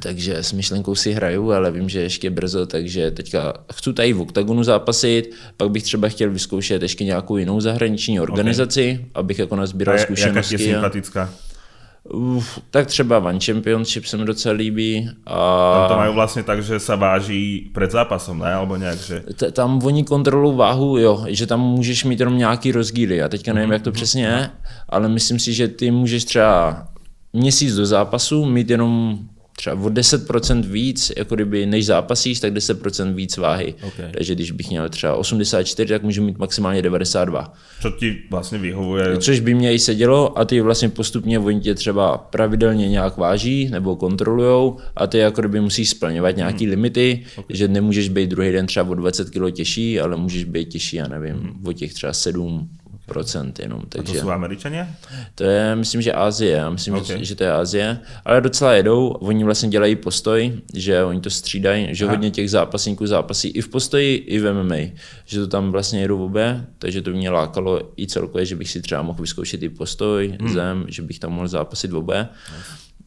[0.00, 4.20] takže s myšlenkou si hraju, ale vím, že ještě brzo, takže teďka chci tady v
[4.20, 9.10] OKTAGONu zápasit, pak bych třeba chtěl vyzkoušet ještě nějakou jinou zahraniční organizaci, okay.
[9.14, 10.54] abych jako nazbíral zkušenosti.
[10.54, 11.30] Jaká je sympatická?
[12.08, 15.10] Uf, tak třeba One Championship se mi docela líbí.
[15.26, 15.72] A...
[15.78, 18.54] Tam to mají vlastně tak, že se váží před zápasem, ne?
[18.54, 19.20] Alebo nějak, že...
[19.20, 23.16] T- tam oni kontrolují váhu, jo, že tam můžeš mít jenom nějaký rozdíly.
[23.16, 23.72] Já teďka nevím, mm-hmm.
[23.72, 24.50] jak to mhm, přesně je,
[24.88, 26.86] ale myslím si, že ty můžeš třeba
[27.32, 29.18] měsíc do zápasu mít jenom
[29.56, 33.74] třeba o 10% víc, jako kdyby než zápasíš, tak 10% víc váhy.
[33.82, 34.10] Okay.
[34.12, 37.52] Takže když bych měl třeba 84, tak můžu mít maximálně 92.
[37.80, 39.18] Co ti vlastně vyhovuje?
[39.18, 43.68] Což by mě i sedělo a ty vlastně postupně oni tě třeba pravidelně nějak váží
[43.68, 46.70] nebo kontrolujou a ty jako kdyby musíš splňovat nějaký hmm.
[46.70, 47.56] limity, okay.
[47.56, 51.08] že nemůžeš být druhý den třeba o 20 kg těžší, ale můžeš být těžší, já
[51.08, 51.66] nevím, hmm.
[51.66, 52.68] o těch třeba 7,
[53.06, 53.82] procent jenom.
[53.88, 54.96] Takže, a to jsou američané?
[55.34, 57.18] To je, myslím, že Asie, já myslím, okay.
[57.18, 61.30] že, že to je Asie, ale docela jedou, oni vlastně dělají postoj, že oni to
[61.30, 62.14] střídají, že Aha.
[62.14, 66.24] hodně těch zápasníků zápasí i v postoji, i v MMA, že to tam vlastně jedou
[66.24, 70.36] obě, takže to mě lákalo i celkově, že bych si třeba mohl vyzkoušet i postoj,
[70.40, 70.52] hmm.
[70.52, 72.28] zem, že bych tam mohl zápasit v obě.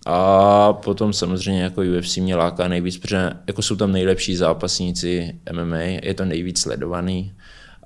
[0.05, 5.77] A potom samozřejmě jako UFC mě láká nejvíc, protože jako jsou tam nejlepší zápasníci MMA,
[5.77, 7.33] je to nejvíc sledovaný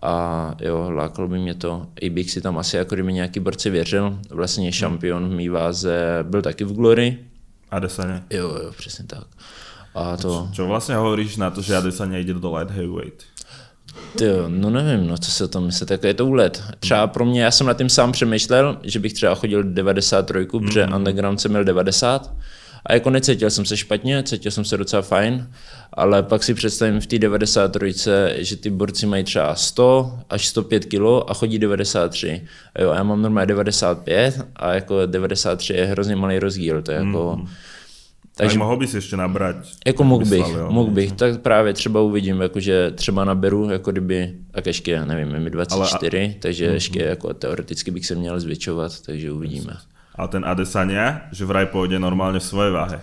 [0.04, 1.88] a jo, lákalo by mě to.
[2.02, 4.20] I bych si tam asi jako kdyby nějaký borci věřil.
[4.30, 4.72] Vlastně hmm.
[4.72, 7.18] šampion v mý váze byl taky v Glory.
[7.72, 8.24] Adesanya.
[8.30, 9.24] Jo, jo, přesně tak.
[9.96, 10.50] A to...
[10.52, 13.24] Čo vlastně hovoríš na to, že Adesanya jde do light heavyweight?
[14.18, 16.64] Ty jo, no nevím, no co se o tom myslí, tak je to úlet.
[16.80, 20.60] Třeba pro mě, já jsem nad tím sám přemýšlel, že bych třeba chodil 93, mm-hmm.
[20.60, 20.96] protože hmm.
[20.96, 22.34] underground jsem měl 90
[22.86, 25.48] a jako necítil jsem se špatně, cítil jsem se docela fajn,
[25.94, 27.94] ale pak si představím v té 93,
[28.38, 32.42] že ty borci mají třeba 100 až 105 kg a chodí 93.
[32.76, 36.98] A jo, já mám normálně 95 a jako 93 je hrozně malý rozdíl, to je
[36.98, 37.38] jako...
[37.40, 37.48] Mm.
[38.36, 39.56] Takže mohl bys ještě nabrat.
[39.86, 44.66] Jako mohl bych, mohl bych, tak právě třeba uvidím, jakože třeba naberu, jako kdyby, tak
[44.66, 46.34] ještě, nevím, mi 24, Ale a...
[46.40, 49.78] takže ještě jako teoreticky bych se měl zvětšovat, takže uvidíme.
[50.16, 53.02] A ten Adesanya, že vraj půjde normálně v své váhe.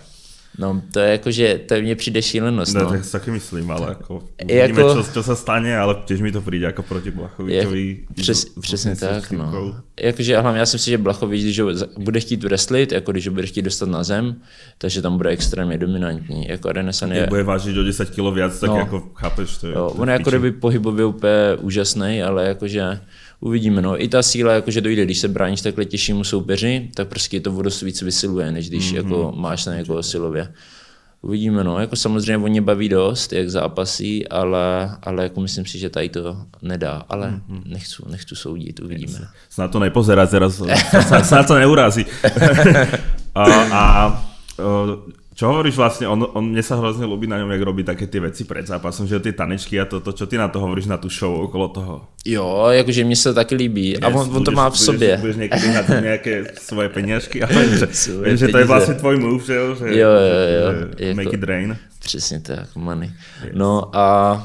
[0.57, 2.73] No, to je jako, že to mně přijde šílenost.
[2.73, 2.89] No, no.
[2.89, 6.31] tak si taky myslím, ale jako, uvidíme, jako, čo, čo se stane, ale těž mi
[6.31, 7.97] to přijde jako proti Blachovičovi.
[8.15, 9.75] Přes, přesně tak, no.
[9.99, 13.33] Jakože hlavně já si myslím, že Blachovič, když ho bude chtít wrestlit, jako když ho
[13.33, 14.35] bude chtít dostat na zem,
[14.77, 16.47] takže tam bude extrémně dominantní.
[16.47, 17.27] Jako Renesan je...
[17.27, 19.73] bude vážit o 10 kg víc, tak no, jako chápeš, to je...
[19.73, 22.99] Jo, on je jako kdyby pohybově úplně úžasný, ale jakože
[23.41, 23.81] uvidíme.
[23.81, 24.03] No.
[24.03, 27.61] I ta síla, jakože dojde, když se bráníš takhle těžšímu soupeři, tak prostě to o
[27.61, 28.95] dost víc vysiluje, než když mm-hmm.
[28.95, 30.53] jako máš na někoho silově.
[31.21, 35.89] Uvidíme, no, jako samozřejmě oni baví dost, jak zápasí, ale, ale jako myslím si, že
[35.89, 37.61] tady to nedá, ale mm-hmm.
[37.65, 39.19] nechci, nechci soudit, uvidíme.
[39.49, 40.61] Snad to nepozerat, teraz,
[41.23, 42.05] snad to neurazí.
[43.35, 44.23] a, a
[45.41, 48.21] Čo hovoríš vlastne, on, on mne sa hrozne ľúbi na ňom, jak robí také tie
[48.21, 51.09] veci pred zápasom, že tie tanečky a toto, čo ty na to hovoríš na tú
[51.09, 51.93] show okolo toho?
[52.25, 53.89] Jo, jakože mně se to taky líbí.
[53.89, 55.17] Yes, a on, on to má v budeš, sobě.
[55.17, 57.87] Budeš někdy na to nějaké svoje peněžky, ale že,
[58.25, 59.75] vím, že to je vlastně tvoj move, že jo?
[59.75, 60.89] Že, Jo, jo, jo.
[60.97, 61.77] Že Jako- make it rain.
[61.99, 63.11] Přesně tak, money.
[63.53, 64.37] No a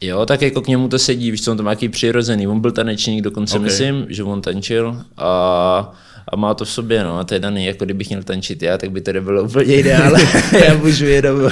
[0.00, 2.46] jo, tak jako k němu to sedí, víš co, on to má jaký přirozený.
[2.46, 3.60] On byl tanečník, dokonce Ok.
[3.60, 3.64] okay.
[3.70, 5.92] myslím, že on tančil a,
[6.32, 8.78] a má to v sobě, no a to je daný, jako kdybych měl tančit já,
[8.78, 10.14] tak by to nebylo úplně ideál.
[10.64, 11.50] já můžu jenom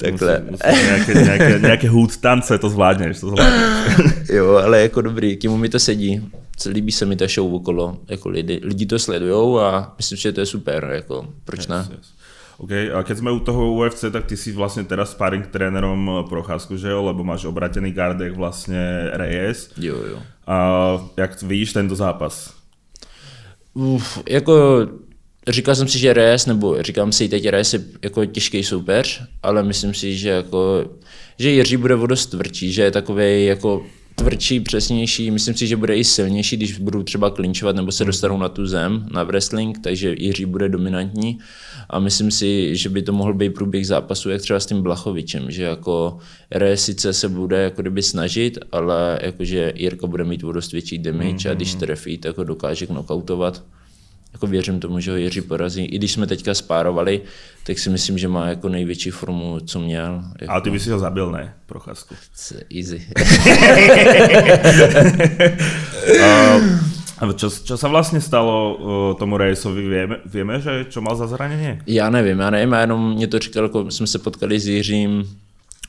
[0.00, 0.42] takhle.
[0.50, 4.18] Musíš nějaké, nějaké, nějaké hůd tance, to zvládneš, to zvládneš.
[4.32, 6.30] Jo, ale jako dobrý, k mi to sedí.
[6.70, 10.40] Líbí se mi ta show okolo, jako lidi, lidi to sledujou a myslím, že to
[10.40, 11.76] je super, jako proč ne?
[11.76, 12.18] Yes, yes.
[12.58, 16.74] OK, a keď sme u toho UFC, tak ty si vlastne teraz sparring trénerom Procházku,
[16.74, 17.06] že jo?
[17.06, 19.70] Lebo máš obratený gard jak vlastne Reyes.
[19.78, 20.18] Jo, jo.
[20.42, 20.56] A
[21.14, 22.57] jak vidíš tento zápas?
[23.78, 24.80] Uf, jako
[25.48, 29.62] říkal jsem si, že Reyes, nebo říkám si teď Reyes je jako těžký soupeř, ale
[29.62, 30.84] myslím si, že jako,
[31.38, 33.86] že Jiří bude o dost tvrdší, že je takový jako
[34.18, 38.38] tvrdší, přesnější, myslím si, že bude i silnější, když budou třeba klinčovat nebo se dostanou
[38.38, 41.38] na tu zem, na wrestling, takže Jiří bude dominantní.
[41.90, 45.50] A myslím si, že by to mohl být průběh zápasu, jak třeba s tím Blachovičem,
[45.50, 46.18] že jako
[46.50, 50.98] Reyes sice se bude jako kdyby snažit, ale jakože Jirka bude mít o dost větší
[50.98, 53.62] damage a když trefí, tak ho dokáže knockoutovat
[54.38, 55.84] jako věřím tomu, že ho Jiří porazí.
[55.84, 57.20] I když jsme teďka spárovali,
[57.66, 60.24] tak si myslím, že má jako největší formu, co měl.
[60.40, 61.54] Jako, Ale ty by si ho zabil, ne?
[61.66, 62.14] Procházku.
[62.76, 63.06] Easy.
[67.18, 69.82] A čo, čo sa vlastne stalo uh, tomu Reyesovi?
[69.82, 71.82] Vieme, vieme, že čo mal za zranenie?
[71.86, 75.26] já nevím, já nevím, já jenom mě to říkal, jako jsme se potkali s Jiřím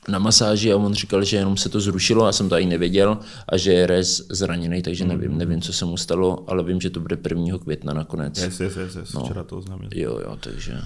[0.08, 3.18] na masáži a on říkal, že jenom se to zrušilo, já jsem to ani nevěděl
[3.48, 6.90] a že je Rez zraněný, takže nevím, nevím, co se mu stalo, ale vím, že
[6.90, 7.58] to bude 1.
[7.58, 8.44] května nakonec.
[8.44, 9.14] Yes, yes, yes, yes.
[9.14, 9.24] No.
[9.24, 9.90] včera to oznámil.
[9.96, 10.82] Jo, jo, takže...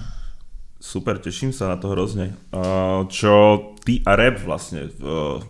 [0.84, 2.36] Super, teším sa na to hrozne.
[2.52, 3.32] Uh, čo
[3.88, 4.92] ty a rap vlastne,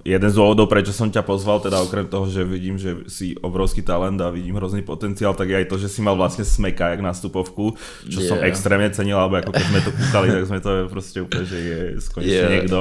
[0.07, 3.83] jeden z dôvodov, prečo som ťa pozval, teda okrem toho, že vidím, že si obrovský
[3.83, 7.03] talent a vidím hrozný potenciál, tak je aj to, že si mal vlastne smeka jak
[7.03, 7.74] nástupovku,
[8.07, 8.31] čo yeah.
[8.31, 11.59] som extrémne cenil, alebo ako keď sme to kúkali, tak sme to proste úplne, že
[11.59, 11.79] je
[12.14, 12.55] konečne Yeah.
[12.55, 12.79] niekto.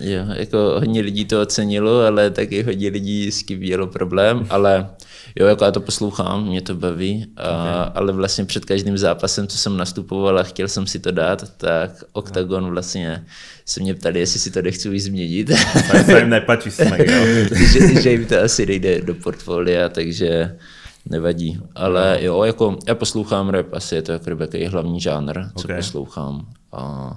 [0.00, 4.88] Jo, jako hodně lidí to ocenilo, ale taky hodně lidí s tím mělo problém, ale
[5.36, 7.92] jo, jako já to poslouchám, mě to baví, a, okay.
[7.94, 12.04] ale vlastně před každým zápasem, co jsem nastupoval a chtěl jsem si to dát, tak
[12.12, 13.24] Octagon vlastně
[13.66, 15.50] se mě ptali, jestli si to nechci už změnit,
[15.86, 17.08] Sa, sa im nepačí smek,
[17.72, 20.56] že, že jim to asi nejde do portfolia, takže
[21.10, 21.60] nevadí.
[21.74, 24.30] Ale jo, jako já poslouchám rap, asi je to jako
[24.68, 25.76] hlavní žánr, co Ok.
[25.76, 26.46] poslouchám.
[26.72, 27.12] A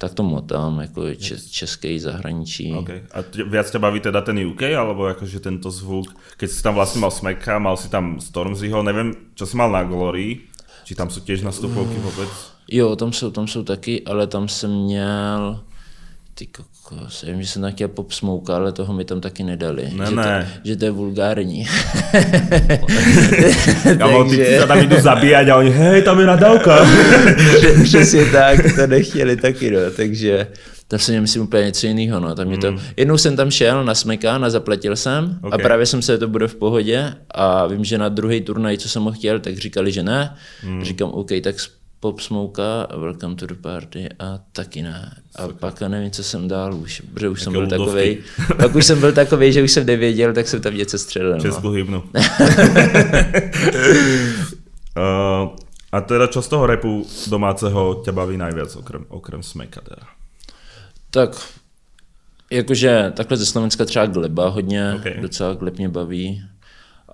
[0.00, 2.72] tak to motám, jako čes, český zahraničí.
[2.72, 3.04] Okay.
[3.12, 6.08] A viac ťa baví teda ten UK, alebo akože tento zvuk,
[6.40, 9.84] keď si tam vlastne mal Smeka, mal si tam Stormzyho, neviem, čo si mal na
[9.84, 10.48] Glory,
[10.88, 12.32] či tam sú tiež nastupovky vôbec?
[12.64, 15.60] Jo, tam jsou, tam jsou taky, ale tam jsem měl,
[16.40, 19.44] ty kokos, já vím, že jsem tam chtěl Pop Smoke, ale toho mi tam taky
[19.44, 19.92] nedali.
[19.92, 20.48] Ne, že, ne.
[20.62, 21.68] To, že to je vulgární.
[24.00, 26.80] Kamo, ty Takže- sa tam idú zabíjať a oni, hej, tam je nadávka.
[26.80, 30.46] Pře- Přesně tak, to nechtěli taky, no, takže
[30.96, 33.94] jsem měl myslím úplně něco jiného, no, tam mě to, jednou jsem tam šel na
[33.94, 35.54] Smekán a zaplatil jsem Ok.
[35.54, 38.88] a právě jsem se, to bude v pohodě a vím, že na druhý turnaj, co
[38.88, 40.34] jsem ho chtěl, tak říkali, že ne,
[40.82, 41.54] říkám, OK, tak
[42.00, 45.12] Pop Smoka, Welcome to the Party a taky ne.
[45.36, 47.84] A pak nevím, co jsem dál už, protože už jsem Jaké byl ludovky.
[47.86, 51.32] takovej, pak už jsem byl takovej, že už jsem nevěděl, tak jsem tam něco střelil.
[51.32, 51.40] No.
[51.40, 52.02] Českú hymnu.
[54.96, 55.48] uh,
[55.92, 60.06] a teda čo z toho repu domáceho ťa baví najviac, okrem, okrem Smeka teda?
[61.10, 61.34] Tak,
[62.50, 65.00] jakože takhle ze Slovenska třeba Gleba hodně, Ok.
[65.00, 65.20] okay.
[65.20, 66.42] docela Gleb mě baví.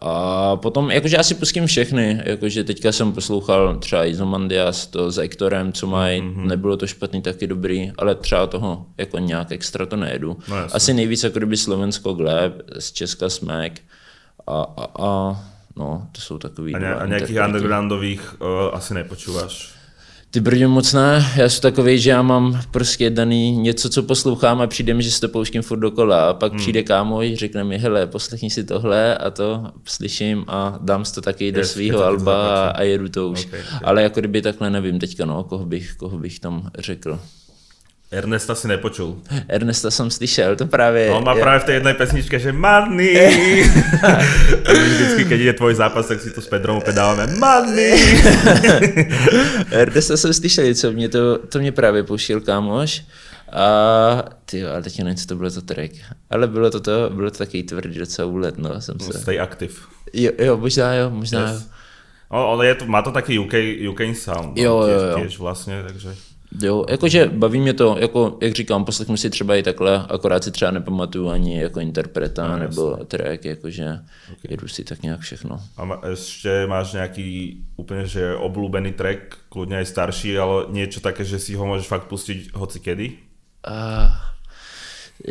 [0.01, 5.73] A potom, jakože asi pustím všechny, jakože teďka jsem poslouchal třeba Izomandias, to s Ektorem,
[5.73, 6.31] co mají, Mhm.
[6.35, 6.47] mm-hmm.
[6.47, 10.37] nebylo to špatný, taky dobrý, ale třeba toho jako nějak extra to nejedu.
[10.49, 13.81] No asi nejvíc jako kdyby Slovensko Gleb, z Česka Smek
[14.47, 15.41] a, a, a
[15.77, 17.41] no, to jsou takový A, dva a interpreti.
[17.41, 19.76] undergroundových uh, asi nepočúvaš?
[20.37, 24.61] Ty brdě moc ne, já jsem takový, že já mám prostě daný něco, co poslouchám
[24.61, 26.61] a přijde mi, že si to pouštím furt dokola a pak hmm.
[26.61, 31.21] přijde kámoš, řekne mi, hele, poslechni si tohle a to slyším a dám si to
[31.21, 33.47] taky do Yes, svého alba a, a jedu to už.
[33.47, 33.61] Okay.
[33.61, 33.81] okay.
[33.85, 37.21] Ale jako kdyby takhle nevím teďka, no, koho bych, koho bych tam řekl.
[38.11, 39.19] Ernesta si nepočul.
[39.49, 41.11] Ernesta jsem slyšel, to právě...
[41.11, 43.19] No, on má je- práve v tej jednej pesničke, že money.
[44.95, 47.99] Vždycky, keď ide tvoj zápas, tak si to s Pedrom opäť dávame money.
[49.71, 53.03] Ernesta jsem slyšel něco, mě to, to mě právě pouštěl kámoš.
[53.53, 53.67] A
[54.45, 55.93] ty ale teď nevím, co to bylo to track.
[56.31, 59.19] Ale bylo to to, bylo to takový tvrdý docela úlet, no, jsem se...
[59.19, 59.75] Stay active.
[60.13, 61.63] Jo, jo, možná jo, možná yes.
[61.63, 61.67] jo.
[62.29, 63.55] O, ale je to, má to taký UK,
[63.91, 64.57] UK sound.
[64.57, 65.17] no, Jo, tiež, jo, jo.
[65.19, 66.11] Tiež vlastne, takže...
[66.63, 70.51] Jo, jakože baví mě to, jako, jak říkám, poslechnu si třeba i takhle, akorát si
[70.51, 73.85] třeba nepamatuju ani jako interpreta no, nebo track, jakože
[74.25, 74.51] okay.
[74.51, 75.61] jedu si tak nějak všechno.
[75.77, 81.39] A ještě máš nějaký úplně že oblúbený track, kludně i starší, ale něco také, že
[81.39, 83.13] si ho můžeš fakt pustit hoci kedy?
[83.69, 84.13] Uh,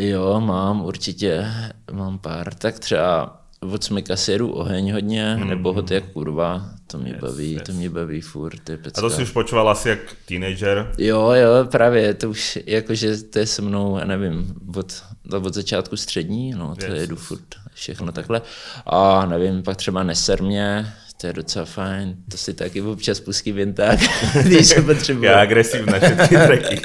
[0.05, 1.47] jo, mám určitě,
[1.91, 6.97] mám pár, tak třeba od Smeka seru oheň hodně, mm, nebo hot jak kurva, to
[6.97, 7.61] mě yes, baví, yes.
[7.63, 8.69] to mě baví furt.
[8.69, 10.91] Je A to si už počúval asi jak teenager?
[10.97, 16.51] Jo, jo, právě, to už jakože to je se mnou, nevím, od, od začátku střední,
[16.51, 18.13] no, to yes, jedu furt všechno okay.
[18.13, 18.41] takhle.
[18.85, 23.57] A nevím, pak třeba Neser mě, to je docela fajn, to si taky občas pustím
[23.57, 23.99] jen tak,
[24.43, 25.23] když se potřebuji.
[25.23, 26.81] Já agresivní všechny tracky.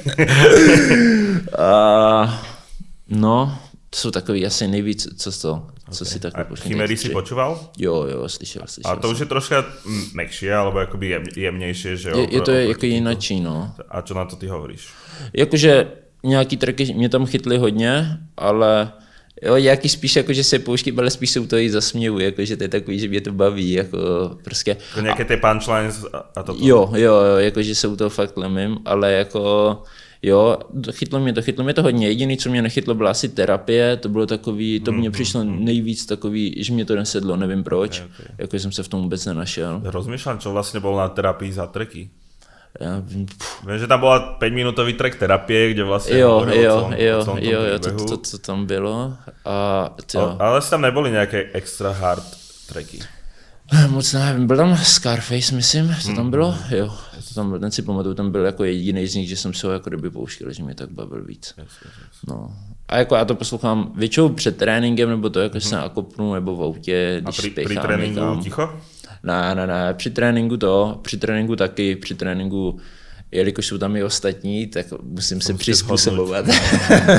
[1.58, 2.44] A,
[3.08, 3.58] no,
[3.90, 6.12] to jsou takový asi nejvíc, co to, co okay.
[6.12, 6.68] si pošli.
[6.68, 7.70] Chimery si počúval?
[7.78, 8.92] Jo, jo, slyšel, slyšel.
[8.92, 9.64] A to už je troška
[10.14, 12.18] mekšie, alebo jakoby jem, jemnější, že jo?
[12.18, 13.74] Je, je to je jako jinačí, no.
[13.88, 14.88] A co na to ty hovoríš?
[15.32, 18.92] Jakože nějaký tracky mě tam chytly hodně, ale
[19.42, 22.56] Jo, nějaký spíš jako, že se pouští, ale spíš jsou to i zasměvu, jako, že
[22.56, 23.98] to je takový, že mě to baví, jako
[24.44, 24.76] prostě.
[24.88, 26.04] Jako nějaké ty punchlines
[26.36, 26.56] a to.
[26.58, 29.82] Jo, jo, jo, jako, že jsou to fakt lemím, ale jako
[30.22, 30.58] Jo,
[30.92, 32.08] chytlo mě to, chytlo mě to hodně.
[32.08, 35.12] Jediný, co mě nechytlo, byla asi terapie, to bylo takový, to mě mm-hmm.
[35.12, 38.34] přišlo nejvíc takový, že mě to nesedlo, nevím proč, okay, okay.
[38.38, 39.80] jako jsem se v tom vůbec nenašel.
[39.84, 42.10] Rozmýšlám, co vlastně bylo na terapii za treky.
[42.80, 43.02] Já,
[43.66, 47.38] vím, že tam byla 5 minutový track terapie, kde vlastně jo, jo, tom, jo, tom
[47.38, 49.14] jo, jo, to, to, to, tam bylo.
[49.44, 52.24] A, ale, ale tam nebyly nějaké extra hard
[52.68, 52.98] tracky.
[53.88, 56.78] Moc nevím, byl tam Scarface, myslím, co tam bylo, hmm.
[56.78, 56.94] jo,
[57.28, 59.72] to tam ten si pamatuju, tam byl jako jediný z nich, že jsem se ho
[59.72, 61.54] jako kdyby pouštěl, že mě tak bavil víc.
[61.58, 62.22] Yes, yes, yes.
[62.28, 62.54] No.
[62.88, 65.68] A jako já to poslouchám většinou před tréninkem, nebo to jako mm-hmm.
[65.68, 68.40] se nakopnu, nebo v autě, když A při, při tréninku někam.
[68.40, 68.80] ticho?
[69.22, 72.78] Ne, ne, ne, při tréninku to, při tréninku taky, při tréninku
[73.32, 76.44] jelikož jsou tam i ostatní, tak musím se přizpůsobovat.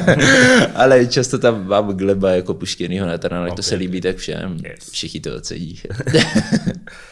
[0.75, 3.51] Ale často tam mám gleba jako puštěnýho na okay.
[3.55, 4.57] to se líbí tak všem.
[4.65, 4.89] Yes.
[4.89, 5.79] Všichni to ocení.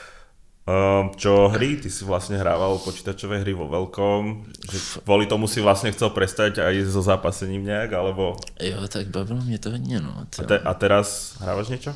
[0.70, 1.82] Um, čo hry?
[1.82, 6.62] Ty si vlastne hrával počítačové hry vo veľkom, že kvôli tomu si vlastne chcel prestať
[6.62, 8.38] aj so zápasením nejak, alebo...
[8.62, 10.14] Jo, tak bavilo mě to hodně, no.
[10.22, 11.96] A, te, a teraz hráváš něco?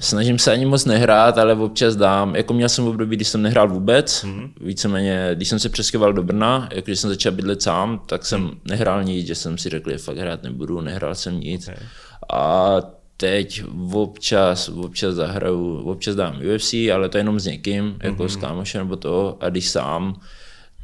[0.00, 2.36] Snažím se ani moc nehrát, ale občas dám.
[2.36, 4.24] Jako měl jsem období, kdy jsem nehrál vůbec.
[4.24, 4.52] Mm.
[4.60, 8.40] Víceméně, když jsem se přeskyval do Brna, jako když jsem začal bydlet sám, tak jsem
[8.40, 8.50] mm.
[8.64, 11.68] nehrál nic, že jsem si řekl, že fakt hrát nebudu, nehrál jsem nic.
[11.68, 11.86] Okay.
[12.32, 12.76] A
[13.16, 18.06] teď občas, občas zahraju, občas dám UFC, ale to jenom s někým, mm-hmm.
[18.06, 18.40] jako s mhm.
[18.40, 20.20] kámošem nebo to, a když sám,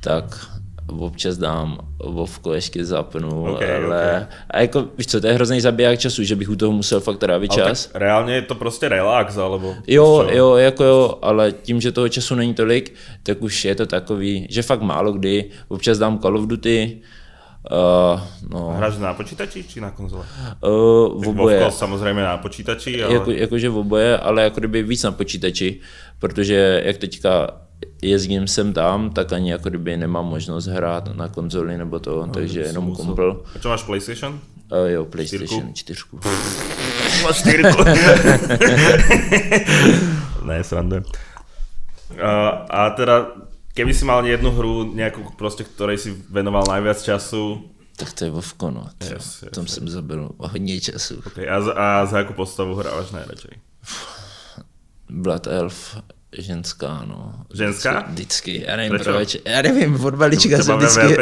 [0.01, 0.51] tak
[0.99, 4.27] občas dám Vovko ještě zapnu, okay, ale okay.
[4.51, 7.19] a jako, víš co, to je hrozný zabiják času, že bych u toho musel fakt
[7.19, 7.87] trávit čas.
[7.87, 9.75] Tak reálně je to prostě relax, alebo...
[9.87, 10.37] Jo, co?
[10.37, 14.47] jo, jako jo, ale tím, že toho času není tolik, tak už je to takový,
[14.51, 17.01] že fakt málo kdy, občas dám Call of Duty,
[17.61, 18.73] Uh, no.
[18.73, 20.25] Hráš na počítači či na konzole?
[20.65, 21.71] Uh, v oboje.
[21.71, 23.15] samozřejmě na počítači, ale...
[23.15, 25.81] Jako, jakože v oboje, ale jako kdyby víc na počítači,
[26.19, 27.61] protože jak teďka
[28.03, 32.33] jezdím sem tam, tak ani jako kdyby nemám možnost hrát na konzoli nebo to, no,
[32.33, 33.05] takže jenom musel.
[33.05, 33.45] kompl.
[33.57, 34.41] A co máš PlayStation?
[34.73, 36.01] Uh, jo, PlayStation 4.
[37.23, 37.63] Máš 4.
[40.45, 41.05] ne, srandujem.
[42.11, 42.19] Uh,
[42.71, 43.27] a teda
[43.75, 48.31] Keby si mal jednu hru, nějakou prostě, ktorej si venoval najviac času, tak to je
[48.31, 48.89] Vovko, no.
[49.01, 49.75] Yes, yes, Tam yes.
[49.75, 51.23] jsem zabil hodně času.
[51.27, 53.51] Okay, a, za, a za jakou postavu hráváš nejradšej?
[55.11, 55.97] Blood Elf
[56.39, 57.33] ženská, no.
[57.55, 58.05] Ženská?
[58.09, 59.05] Vždycky, já nevím Prečo?
[59.05, 61.17] proč, já nevím, od malička jsem vždycky...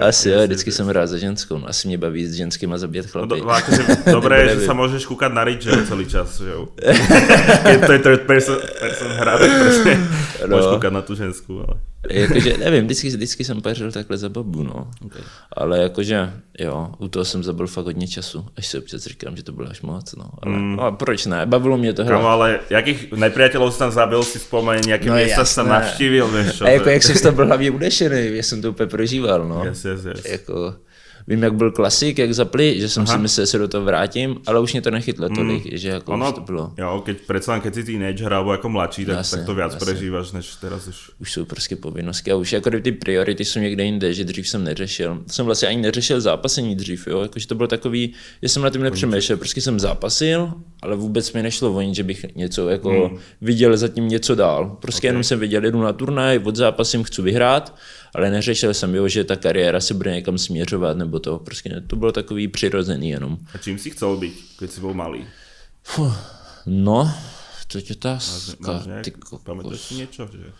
[0.00, 3.28] Asi jo, vždycky jsem rád za ženskou, no, asi mě baví s ženskýma zabíjet chlapy.
[3.28, 6.68] No, do, akože, dobré je, že se můžeš koukat na Rachel celý čas, že jo.
[7.86, 9.98] to je third person, person hra, tak prostě
[10.46, 10.56] no.
[10.56, 14.62] můžeš koukat na tu ženskou, ale jakože, nevím, vždycky, vždycky jsem pařil takhle za babu,
[14.62, 14.90] no.
[15.04, 15.22] Okay.
[15.52, 19.42] Ale jakože, jo, u toho jsem zabil fakt hodně času, až se občas říkám, že
[19.42, 20.30] to bylo až moc, no.
[20.42, 20.76] Ale, mm.
[20.76, 22.16] no, proč ne, bavilo mě to hrát.
[22.16, 26.28] Kamo, ale jakých nepriateľov jsi tam zabil, si vzpomeň, nějaké no, města jsi tam navštívil,
[26.28, 29.64] víš A jako jak jsem tam byl hlavně udešený, já jsem to úplně prožíval, no.
[29.64, 30.24] Yes, yes, yes.
[30.24, 30.74] Jako,
[31.28, 33.16] vím, jak byl klasik, jak zapli, že jsem Aha.
[33.16, 35.78] si myslel, že se do toho vrátím, ale už mě to nechytlo tolik, mm.
[35.78, 36.72] že jako ono, už to bylo.
[36.78, 40.32] Jo, keď predsa keď si teenager alebo jako mladší, tak, jasne, tak to víc prežíváš,
[40.32, 41.10] než teraz už.
[41.20, 44.64] Už jsou prostě povinnosti a už jako ty priority jsou někde jinde, že dřív jsem
[44.64, 45.22] neřešil.
[45.26, 48.12] Jsem vlastně ani neřešil zápasení dřív, jo, jakože to bylo takový,
[48.42, 52.26] že jsem na tím nepřemýšlel, prostě jsem zápasil, ale vůbec mi nešlo o že bych
[52.34, 53.18] něco jako mm.
[53.40, 54.76] viděl zatím něco dál.
[54.80, 55.08] Prostě okay.
[55.08, 57.74] jenom jsem viděl, jedu na turnaj, od zápasím chci vyhrát
[58.14, 61.96] ale neřešil jsem, jo, že ta kariéra se bude někam směřovat, nebo to prostě to
[61.96, 63.38] bylo takový přirozený jenom.
[63.54, 65.26] A čím jsi chcel být, když jsi byl malý?
[65.82, 66.16] Fuh,
[66.66, 67.14] no,
[67.66, 68.82] to je otázka.
[69.02, 69.10] Ty
[69.42, 70.30] pamätáš si niečo?
[70.30, 70.54] Že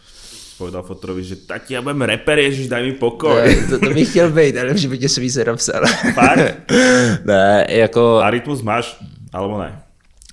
[0.59, 3.47] povedal fotorovi, že tati, ja budem reper, ježiš, daj mi pokoj.
[3.47, 5.83] Ne, to, to bych chtěl být, ale v životě jsem víc nenapsal.
[6.15, 6.73] Fakt?
[7.25, 8.19] ne, jako...
[8.19, 8.97] A rytmus máš,
[9.33, 9.86] alebo ne?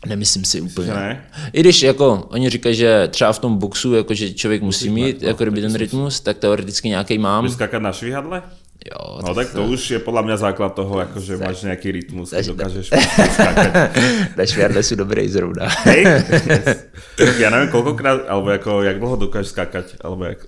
[0.05, 0.93] Nemyslím si úplně.
[0.93, 1.23] Ne?
[1.53, 5.21] I když jako oni říkají, že třeba v tom boxu, jako, že člověk musí mít
[5.21, 7.43] no, jako kdyby ten rytmus, tak teoreticky nějaký mám.
[7.43, 8.41] Budeš skákať na švihadle?
[8.83, 12.35] Jo, No tak to už je podľa mňa základ toho, ako že máš nejaký rytmus,
[12.35, 13.71] Takže- dokážeš skákať.
[14.37, 15.71] na šviadle sú dobrý zrovna.
[15.87, 16.03] Hej?
[17.39, 20.43] Ja neviem koľkokrát, alebo ako, jak dlho dokážeš skákať, alebo jak,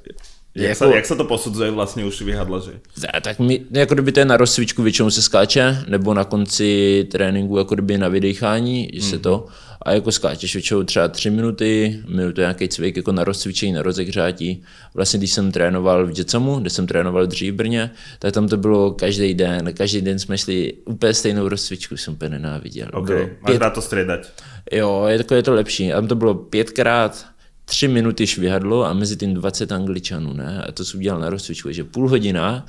[0.56, 2.80] jak, Jako- jak sa to posudzuje vlastne u švihadla, že?
[3.04, 7.04] Ne, tak mi, jako kdyby to je na rozcvičku, většinou se skáče, nebo na konci
[7.12, 9.46] tréninku jako kdyby na vydechání, že se to,
[9.82, 14.64] a jako skáčeš většinou třeba tři minuty, minutu nějaký cvik jako na rozcvičení, na rozehřátí.
[14.94, 18.58] Vlastně když jsem trénoval v Jetsamu, kde jsem trénoval dřív v Brně, tak tam to
[18.58, 22.88] bylo každý den, každý den jsme šli úplně stejnou rozcvičku, jsem úplně nenáviděl.
[22.94, 24.28] OK, Bylo máš rád to striedať.
[24.72, 25.94] Jo, je to, je to lepší.
[25.94, 27.26] A tam to bylo pětkrát
[27.66, 30.64] tři minuty švihadlo a mezi tím 20 angličanů, ne?
[30.68, 32.66] A to jsem udělal na rozcvičku, že půl hodina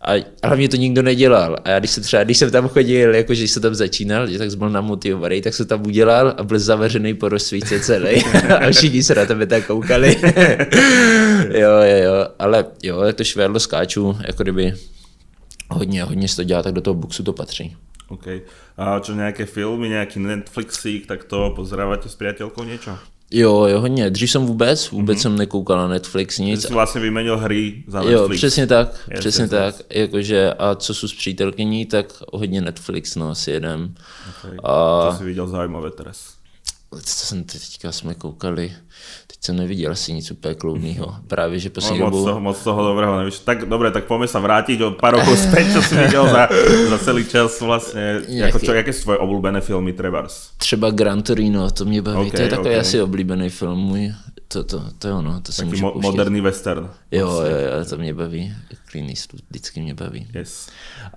[0.00, 0.12] a
[0.44, 1.56] hlavně to nikdo nedělal.
[1.64, 4.50] A já když jsem třeba, když jsem tam chodil, jakože jsem tam začínal, že tak
[4.50, 8.24] jsem byl namotivovaný, tak jsem tam udělal a byl zavřený po rozcvičce celý.
[8.60, 10.16] a všichni se na tebe tak koukali.
[11.50, 12.26] jo, jo, jo.
[12.38, 14.74] Ale jo, jak to švihadlo skáču, jako kdyby
[15.70, 17.76] hodně, hodně se to dělá, tak do toho boxu to patří.
[18.10, 18.26] OK.
[18.74, 22.98] A čo nejaké filmy, nejaký Netflixík, tak to pozerávate s priateľkou niečo?
[23.30, 24.10] Jo, jo, hodně.
[24.10, 25.22] Dřív jsem vůbec, vůbec mm-hmm.
[25.22, 26.62] jsem nekoukal na Netflix, Ty nic.
[26.66, 28.40] si vlastne vymenil hry za Jo, Netflix.
[28.40, 29.74] přesně tak, Yes, přesně yes, tak.
[29.90, 33.94] Jakože, a co jsou s přítelkyní, tak hodně Netflix, no, si jedem.
[34.38, 34.58] Okay.
[34.64, 36.34] A- To si videl zaujímavé teraz.
[37.04, 38.72] Co jsem teďka jsme koukali,
[39.40, 41.16] jsem neviděl asi nic úplně kloudného.
[41.26, 42.24] Právě, že No, poslední moc, dobu...
[42.24, 43.38] toho, moc toho dobrého nevíš.
[43.38, 46.48] Tak dobre, tak poďme sa vrátiť o pár rokov späť, čo si videl za,
[46.92, 48.20] za celý čas vlastne.
[48.52, 50.52] Ako, čo, jaké sú tvoje obľúbené filmy Trebars?
[50.60, 52.80] Třeba Gran Torino, to mě baví, Ok, to je takový ok.
[52.80, 54.12] asi oblíbený film můj.
[54.48, 56.90] To, to, to je ono, to si Taký mo- moderný western.
[57.10, 58.52] Jo, jo, jo, to mě baví.
[58.90, 60.26] Clint Eastwood vždycky mě baví.
[60.34, 60.68] Yes.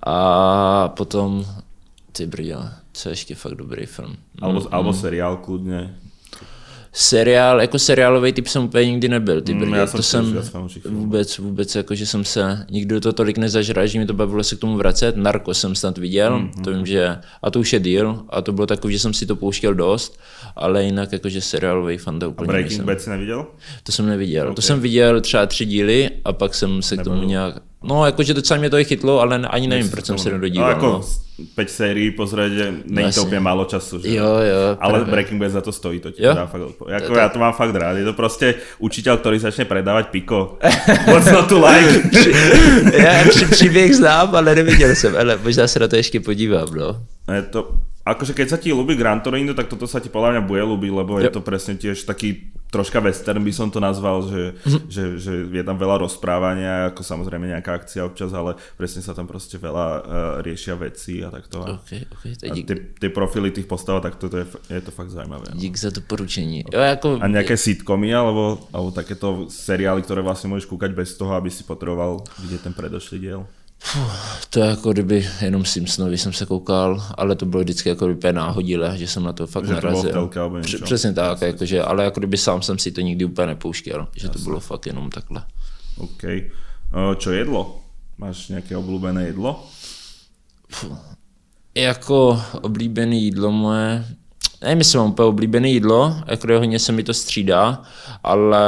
[0.06, 1.44] A potom,
[2.12, 2.62] ty brďo,
[2.92, 4.16] co je ještě fakt dobrý film.
[4.42, 5.94] Alebo, mm, alebo seriál kľudne.
[6.96, 10.40] Seriál, jako seriálový typ jsem úplně nikdy nebyl, ty Mm, brďo, já jsem to jsem
[10.90, 14.44] vůbec, vůbec, jako že jsem se nikdy do toho tolik nezažral, že mi to bavilo
[14.44, 15.16] se k tomu vracet.
[15.16, 18.52] Narko jsem snad viděl, Mm, to vím, že, a to už je deal, a to
[18.52, 20.20] bylo takový, že jsem si to pouštěl dost,
[20.56, 22.86] ale jinak jakože seriálový fanda A úplně Breaking nejsem.
[22.86, 23.46] Bad si nevidel?
[23.82, 24.48] To jsem neviděl.
[24.48, 24.56] Ok.
[24.56, 27.54] To jsem viděl třeba tři díly a pak jsem se k tomu nějak...
[27.84, 30.68] No, jakože docela mě to i chytlo, ale ani nevím, proč jsem se ne- nedodíval.
[30.70, 31.00] No, ako No.
[31.58, 33.98] 5 sérií pozrieť, že není to úplne málo času.
[33.98, 34.06] Že?
[34.06, 34.62] Jo, jo.
[34.78, 35.10] Ale právě.
[35.12, 36.30] Breaking Bad za to stojí, to ti Jo?
[36.34, 36.94] dá fakt odpoveď.
[36.94, 40.14] Ako To- to- ja to mám fakt rád, je to proste učiteľ, ktorý začne predávať
[40.14, 40.62] piko.
[41.10, 41.90] What's not to like?
[43.02, 47.02] Já příběh znám, ale neviděl jsem, ale možná se na to ještě podívám, no.
[47.34, 47.68] Je to,
[48.04, 50.92] akože keď sa ti ľúbi Gran Torino, tak toto sa ti podľa mňa bude ľúbiť,
[50.94, 51.32] lebo je Jo.
[51.32, 52.36] to presne tiež taký
[52.66, 54.78] troška western by som to nazval, že, Mhm.
[54.86, 59.24] že, že je tam veľa rozprávania, ako samozrejme nejaká akcia občas, ale presne sa tam
[59.24, 60.00] proste veľa uh,
[60.40, 61.62] riešia veci a takto.
[61.62, 64.90] A, Ok, ok, tak a tie, tie profily tých postav, tak toto je, je to
[64.90, 65.48] fakt zaujímavé.
[65.48, 65.56] no.
[65.56, 66.66] dík za doporučení.
[66.66, 71.30] Jo, jako, A nejaké sitcomy alebo, alebo takéto seriály, ktoré vlastne môžeš kúkať bez toho,
[71.32, 73.46] aby si potreboval vidieť ten predošlý diel.
[74.50, 78.32] To je jako kdyby jenom Simpsonovi jsem se koukal, ale to bylo vždycky jako kdyby
[78.32, 80.30] náhodile, že jsem na to fakt Že to bylo v narazil.
[80.60, 80.84] Pře-.
[80.84, 84.38] Přesně tak, jakože, ale jako kdyby sám jsem si to nikdy úplně nepouštěl, že to
[84.38, 85.42] bylo fakt jenom takhle.
[85.98, 86.22] OK.
[86.94, 87.82] Uh, čo jedlo?
[88.14, 89.66] Máš nejaké obľúbené jedlo?
[91.74, 94.04] Jako oblíbené jídlo moje,
[94.62, 97.82] nevím, jestli mám úplně oblíbené jídlo, jako hodně se mi to střídá,
[98.22, 98.64] ale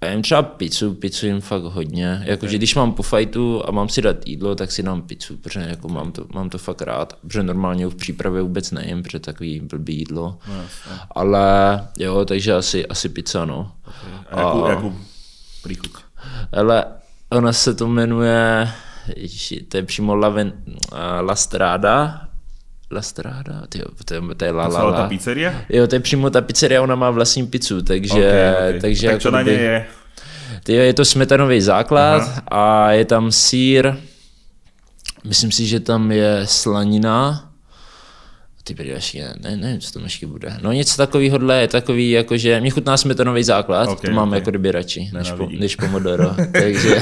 [0.00, 2.22] já jim třeba pizzu, pizzu jim fakt hodně.
[2.24, 5.60] Jakože když mám po fajtu a mám si dát jídlo, tak si dám pizzu, protože
[5.60, 7.18] jako mám, to, mám to fakt rád.
[7.22, 10.38] Protože normálně v přípravě vůbec nejím, protože takový blbý jídlo.
[10.48, 10.64] No.
[11.10, 11.48] Ale
[11.98, 13.72] jo, takže asi, asi pizza, no.
[14.30, 14.88] A jakú, A- jakú
[15.62, 15.92] príchuť?
[16.52, 16.84] Ale
[17.30, 18.68] ona se to jmenuje,
[19.68, 22.27] to je přímo La, Ven, uh, La Strada,
[22.90, 25.08] La Strada, tyjo, to, je, to je La La La.
[25.08, 25.54] pizzeria?
[25.68, 28.80] Jo, to je přímo ta pizzeria, ona má vlastní pizzu, takže, OK, OK.
[28.80, 29.86] takže tak čo jako na nej je?
[30.64, 32.42] Tyjo, je to smetanový základ Aha.
[32.48, 33.96] a je tam sír,
[35.24, 37.47] myslím si, že tam je slanina,
[38.68, 40.52] ty brýle, ještě, ne, nevím, co tam ještě bude.
[40.62, 44.34] No něco takového je takový, jakože mě chutná smetanový základ, Ok, to mám ok.
[44.34, 46.36] jako kdyby radši, než, po, než pomodoro.
[46.52, 47.00] takže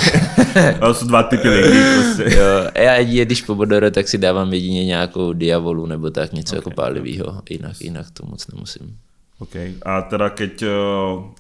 [0.81, 2.23] To sú dva typy lidí proste.
[2.39, 6.59] jo, já jedině, když pomodoro, tak si dávám jedině nějakou diavolu nebo tak, něco okay,
[6.59, 8.97] jako pálivýho, jinak, jinak to moc nemusím.
[9.39, 9.57] OK.
[9.84, 10.72] A teda keď uh,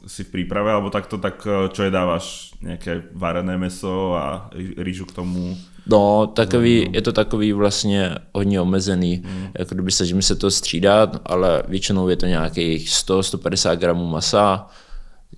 [0.06, 2.52] si v príprave alebo takto, tak uh, čo je dávaš?
[2.62, 5.56] Nějaké varené meso a rýžu k tomu?
[5.86, 9.22] No, takový, je to takový vlastně hodně omezený.
[9.24, 9.48] Mm.
[9.58, 14.66] Jako kdyby snažíme se to střídat, ale většinou je to nějakých 100-150 gramů masa,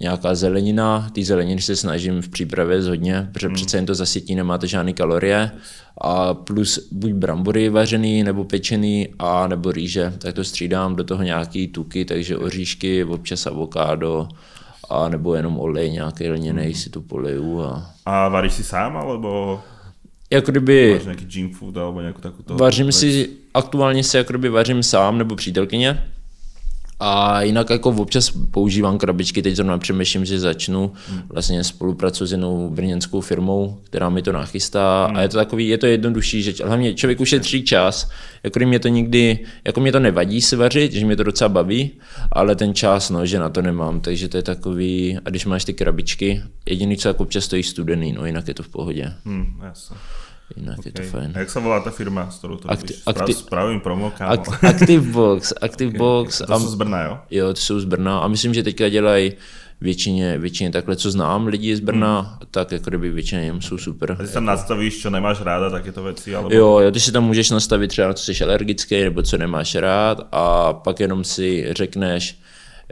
[0.00, 3.54] nějaká zelenina, ty zeleniny se snažím v přípravě zhodně, protože mm.
[3.54, 5.50] přece jen to zasytí, nemáte žádné kalorie
[6.00, 11.22] a plus buď brambory vařený nebo pečený a nebo rýže, tak to střídám do toho
[11.22, 14.28] nějaký tuky, takže oříšky, občas avokádo
[14.90, 16.74] a nebo jenom olej nějaký lněný mm.
[16.74, 17.60] si to poleju.
[17.60, 17.90] A...
[18.06, 19.60] a varíš si sám alebo
[20.30, 20.92] jako kdyby...
[20.94, 22.96] Máš nějaký gym food alebo nějakou takovou Vařím věc?
[22.96, 26.04] si, aktuálně si jako kdyby vařím sám nebo přítelkyně,
[27.00, 30.92] a jinak jako občas používám krabičky, teď zrovna přemýšlím, že začnu
[31.28, 35.16] vlastně spolupracuji s jednou brněnskou firmou, která mi to nachystá hmm.
[35.16, 38.10] a je to takový, je to jednodušší, že hlavně člověk ušetří čas,
[38.42, 41.90] jako mě to nikdy, jako mě to nevadí se vařit, že mě to docela baví,
[42.32, 45.64] ale ten čas, no, že na to nemám, takže to je takový, a když máš
[45.64, 49.12] ty krabičky, jediný, co jako občas stojí studený, no jinak je to v pohodě.
[49.24, 49.96] Hmm, jasně.
[50.56, 50.92] Jinak okay.
[50.94, 51.32] je to fajn.
[51.34, 54.32] A jak se volá ta firma, s kterou to Akti- Akti- Spravím promo, kámo.
[54.32, 56.40] Ak- Activebox, Activebox.
[56.40, 56.56] Okay.
[56.56, 57.18] To jsou z Brna, jo?
[57.30, 59.32] Jo, to jsou z Brna a myslím, že teďka dělají
[59.80, 62.48] většině, většině takhle, co znám lidi z Brna, hmm.
[62.50, 64.16] tak jako kdyby většině jim jsou super.
[64.20, 66.54] A ty tam nastavíš, co nemáš ráda, tak je to věci, alebo...
[66.54, 70.28] Jo, jo, ty si tam můžeš nastavit třeba, co jsi alergický, nebo co nemáš rád
[70.32, 72.38] a pak jenom si řekneš,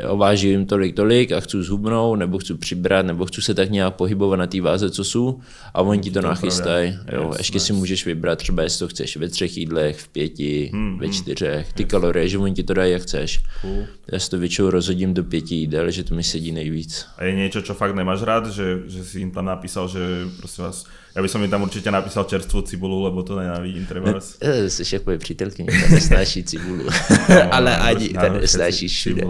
[0.02, 3.94] jo, vážím tolik, tolik a chci zhubnout, nebo chci přibrat, nebo chci se tak nějak
[3.94, 5.40] pohybovat na té váze, co jsou
[5.74, 6.98] a oni ti to, to nachystají.
[7.12, 7.66] Jo, yes, ještě nice.
[7.66, 11.14] si můžeš vybrat, třeba jestli to chceš ve třech jídlech, v pěti, hmm, ve hmm.
[11.14, 11.90] čtyřech, ty yes.
[11.90, 13.40] kalorie, že oni ti to dají, jak chceš.
[13.60, 13.84] Cool.
[14.12, 17.06] Já si to většinou rozhodím do pěti jídel, že to mi sedí nejvíc.
[17.16, 19.98] A je něco, co fakt nemáš rád, že, že si jim tam napísal, že
[20.38, 20.86] prostě vás
[21.16, 24.12] já bych mi tam určitě napísal čerstvou cibulu, lebo to nenávidím třeba.
[24.44, 26.84] Ne, jsi jako je přítelkyně, ta nesnáší cibulu.
[27.28, 29.22] No, Ale ani ta nesnáší všude.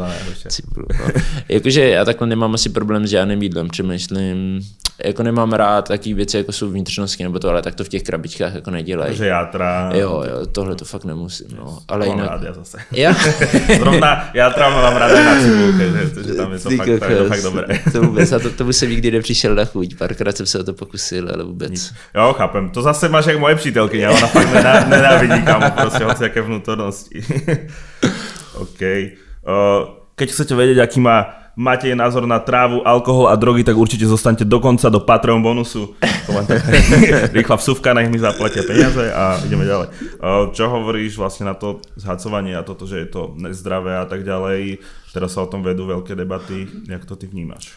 [0.49, 1.23] Cibulu, no.
[1.49, 4.61] Jakože já takhle nemám asi problém s žádným jídlem, přemýšlím,
[5.05, 8.03] jako nemám rád takové věci, jako jsou vnitřnosti nebo to, ale tak to v těch
[8.03, 9.11] krabičkách jako nedělají.
[9.11, 9.91] Takže játra.
[9.95, 11.79] Jo, jo, tohle to fakt nemusím, no.
[11.89, 12.29] Ale jinak...
[12.29, 12.79] rád já zase.
[12.93, 13.13] Já?
[13.79, 17.29] Zrovna játra mám rád na cibulke, že, že tam je to, fakt, to, je to
[17.29, 17.81] fakt dobré.
[17.93, 20.65] to vůbec, a to, to by se nikdy nepřišel na chuť, párkrát jsem se o
[20.65, 21.95] to pokusil, ale vůbec nic.
[22.15, 22.71] Jo, chápem.
[22.71, 24.53] To zase máš jak moje přítelkyně, ona fakt
[24.89, 27.23] nenávidí kámo, prostě hoci jaké vnútornosti.
[28.55, 28.81] OK.
[29.47, 34.07] Uh, keď chcete vedieť, aký má máte názor na trávu, alkohol a drogy, tak určite
[34.07, 35.97] zostanete dokonca do Patreon bonusu.
[36.27, 36.63] To len tak
[37.37, 39.89] rýchla vsuvka, nech mi zaplatia peniaze a ideme ďalej.
[40.53, 44.85] Čo hovoríš vlastne na to zhacovanie a toto, že je to nezdravé a tak ďalej?
[45.17, 46.69] Teraz sa o tom vedú veľké debaty.
[46.87, 47.73] Jak to ty vnímáš?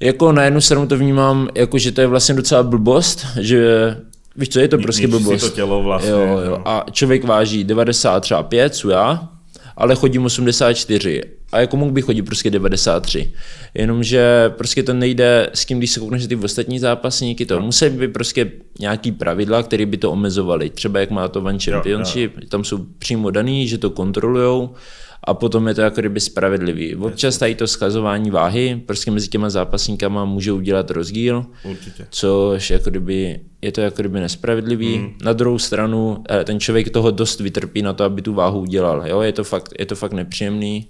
[0.00, 3.96] jako na jednu stranu to vnímám, jako že to je vlastně docela blbost, že
[4.36, 5.40] víš co, je to prostě blbost.
[5.40, 6.10] to tělo vlastně.
[6.10, 6.62] Jo, jo.
[6.64, 9.28] A člověk váží 90 třeba 5, co já,
[9.76, 11.22] ale chodím 84
[11.52, 13.32] a jako mohl bych chodit prostě 93.
[13.74, 18.12] Jenomže prostě to nejde s tím, když se koukneš ty ostatní zápasníky, to musí být
[18.12, 20.70] prostě nějaký pravidla, které by to omezovaly.
[20.70, 22.48] Třeba jak má to One Championship, jo, jo.
[22.48, 24.74] tam jsou přímo daný, že to kontrolujou
[25.24, 26.96] a potom je to jako kdyby spravedlivý.
[26.96, 32.06] Občas tady to skazování váhy, prostě mezi těma zápasníkama může udělat rozdíl, Určitě.
[32.10, 34.98] což jako kdyby, je to jako kdyby nespravedlivý.
[34.98, 35.12] Mm.
[35.24, 39.02] Na druhou stranu eh, ten člověk toho dost vytrpí na to, aby tu váhu udělal.
[39.06, 39.20] Jo?
[39.20, 40.88] Je, to fakt, je to fakt nepříjemný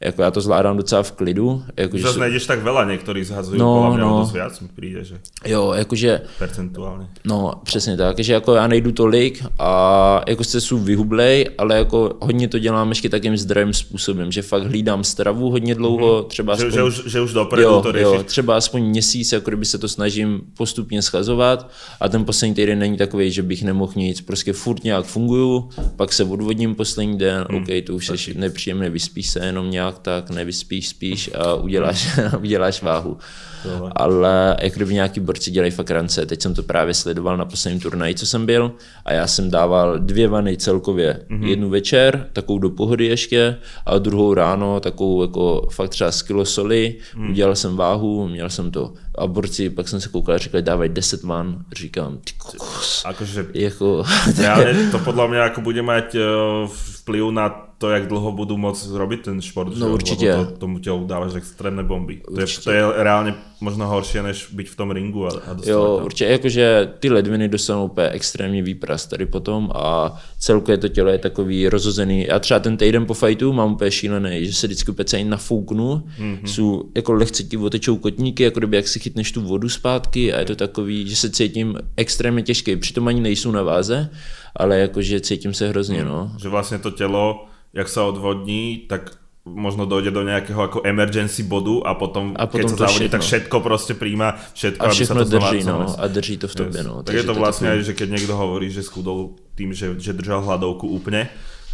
[0.00, 1.64] jako já to zvládám docela v klidu.
[1.76, 4.18] Jako, že Zase nejdeš tak veľa, některý zhazují no, podle mě no.
[4.18, 5.20] dost viac, mi přijde, že...
[5.46, 6.20] Jo, jakože...
[6.38, 7.06] Percentuálně.
[7.24, 12.16] No, přesně tak, že jako já nejdu tolik a jako se jsou vyhublej, ale jako
[12.20, 16.26] hodně to dělám ještě takým zdravým způsobem, že fakt hlídám stravu hodně dlouho, mm-hmm.
[16.26, 16.70] třeba aspoň...
[16.70, 18.04] Že, že, už, že už dopredu jo, to řešíš.
[18.04, 21.70] Jo, třeba aspoň měsíc, jako kdyby se to snažím postupně schazovat
[22.00, 26.12] a ten poslední týden není takový, že bych nemohl nic, prostě furt nějak funguju, pak
[26.12, 30.30] se odvodním poslední den, mm, OK, to už je nepříjemné, vyspíš se jenom nějak tak
[30.30, 33.18] nevyspíš, spíš a uděláš, uděláš váhu.
[33.62, 33.92] Tohle.
[33.96, 36.26] Ale jak kdyby nějaký borci dělají fakt rance.
[36.26, 38.72] Teď jsem to právě sledoval na posledním turnaji, co jsem byl
[39.04, 41.20] a já jsem dával dvě vany celkově.
[41.30, 41.46] Mm-hmm.
[41.46, 46.44] Jednu večer, takovou do pohody ještě a druhou ráno, takovou jako fakt třeba z kilo
[46.44, 46.96] soli.
[47.16, 47.30] Mm.
[47.30, 48.92] Udělal jsem váhu, měl jsem to.
[49.18, 51.64] A borci, pak jsem se koukal a říkali, dávaj 10 van.
[51.72, 53.02] Říkám, ty kokos.
[53.04, 54.04] Akože, jako,
[54.90, 56.18] to podle mě jako bude mít eh,
[56.66, 59.92] vplyv na to, jak dlouho budu moc robiť ten šport, no, že?
[59.92, 60.34] určitě.
[60.34, 62.20] To, tomu tělu dáváš extrémné bomby.
[62.34, 65.96] To je, to je reálně možná horší, než být v tom ringu a, a Jo,
[65.96, 66.04] tam.
[66.04, 71.18] určitě, jakože ty ledviny dostanou úplně extrémní výpras tady potom a celkově to tělo je
[71.18, 72.26] takový rozhozený.
[72.26, 76.02] Já třeba ten týden po fajtu mám úplně šílený, že se vždycky úplně celý nafouknu,
[76.18, 76.44] mm-hmm.
[76.44, 80.38] jsou jako lehce ti otečou kotníky, jako kdyby jak si chytneš tu vodu zpátky a
[80.38, 84.10] je to takový, že se cítím extrémně těžký, přitom ani nejsou na váze,
[84.56, 86.08] ale jakože cítím se hrozně, mm.
[86.08, 86.32] no.
[86.42, 91.80] Že vlastně to tělo jak sa odvodní, tak možno dojde do nejakého ako emergency bodu
[91.88, 95.14] a potom, A potom keď sa závodí, tak všetko proste príjma, všetko, A aby sa
[95.16, 96.94] to drží, no, a drží to v tobě, no.
[97.02, 100.12] tak takže je to vlastne takový- že keď niekto hovorí, že schudol tým, že, že
[100.12, 101.28] držal hladovku úplne,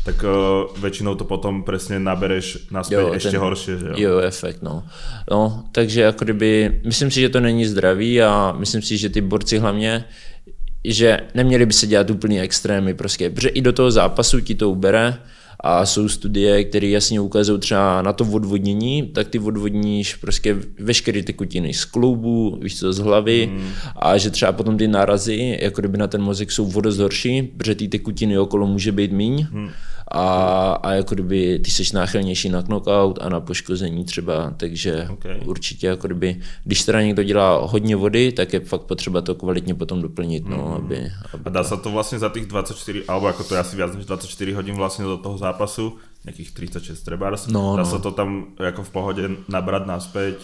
[0.07, 3.73] tak uh, väčšinou to potom presne nabereš naspäť Jo, ešte ten- horšie.
[3.79, 3.95] Že jo?
[3.99, 4.87] Jo, efekt, no.
[5.31, 5.67] no.
[5.75, 9.59] takže jako kdyby, myslím si, že to není zdravý a myslím si, že ty borci
[9.59, 10.05] hlavně,
[10.85, 14.71] že neměli by se dělat úplný extrémy prostě, protože i do toho zápasu ti to
[14.71, 15.19] ubere
[15.61, 21.23] a jsou studie, které jasně ukazují třeba na to odvodnění, tak ty odvodníš prostě veškeré
[21.23, 23.69] tekutiny z kloubu, víš co, z hlavy mm.
[23.97, 27.43] a že třeba potom ty nárazy, jako kdyby na ten mozek jsou o dost horší,
[27.43, 29.69] protože ty tekutiny okolo může být míň mm.
[30.13, 30.25] A,
[30.83, 35.41] a jako kdyby ty seš náchylnější na knockout a na poškození třeba, takže Okay.
[35.45, 39.75] určitě jako kdyby, když teda někdo dělá hodně vody, tak je fakt potřeba to kvalitně
[39.75, 43.43] potom doplnit, no, aby, aby A dá sa to vlastne za tých 24, alebo ako
[43.45, 47.75] to je asi viac než 24 hodín vlastne do toho zápasu, nejakých 36 trebárs, No,
[47.77, 47.91] dá no.
[47.91, 50.37] sa to tam ako v pohode nabrať naspäť,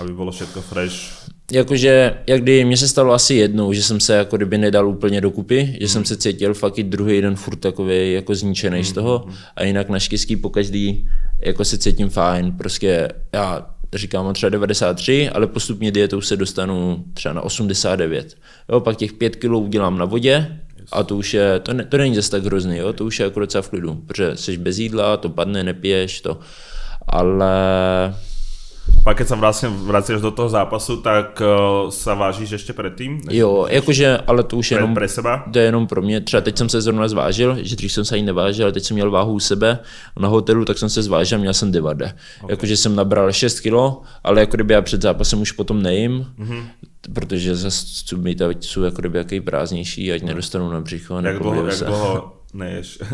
[0.00, 1.28] aby bolo všetko fresh.
[1.52, 5.20] Jakože, jak kdy mně se stalo asi jednou, že jsem se jako kdyby nedal úplně
[5.20, 9.26] dokupy, že jsem se cítil fakt i druhý den furt takový jako zničený z toho
[9.56, 11.08] a jinak naštěstí po každý
[11.44, 17.04] jako se cítím fajn, prostě já říkám mám třeba 93, ale postupně dietou se dostanu
[17.14, 18.36] třeba na 89.
[18.68, 20.60] Jo, pak těch 5 kg udělám na vodě
[20.92, 23.24] a to už je, to, ne, to není zase tak hrozný, jo, to už je
[23.24, 26.38] jako docela v klidu, protože jsi bez jídla, to padne, nepiješ to,
[27.08, 27.52] ale
[29.08, 33.24] Pak keď sa vlastne vraciaš do toho zápasu, tak uh, sa vážiš ešte predtým?
[33.24, 35.48] Než- jo, jakože, ale to už pre, jenom pre seba?
[35.48, 36.20] To je jenom pro mě.
[36.20, 38.94] Třeba teď jsem se zrovna zvážil, že dřív jsem se ani nevážil, ale teď jsem
[38.94, 39.78] měl váhu u sebe
[40.20, 42.04] na hotelu, tak jsem se zvážil a měl jsem devade.
[42.04, 42.52] Okay.
[42.52, 46.62] Jakože jsem nabral 6 kilo, ale jako kdyby já před zápasem už potom nejím, mm-hmm.
[47.14, 51.16] protože zase cuby teď jsou jako kdyby jaký prázdnější, ať nedostanu na břicho.
[51.16, 52.98] Jak neprobiju jak dlho neješ?
[53.00, 53.08] Uh,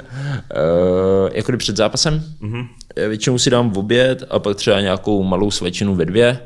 [1.33, 2.25] jako kdyby před zápasem?
[2.43, 2.67] Mm-hmm.
[2.97, 6.41] Většinou si dám v oběd a pak třeba nějakou malou svečinu ve dvě.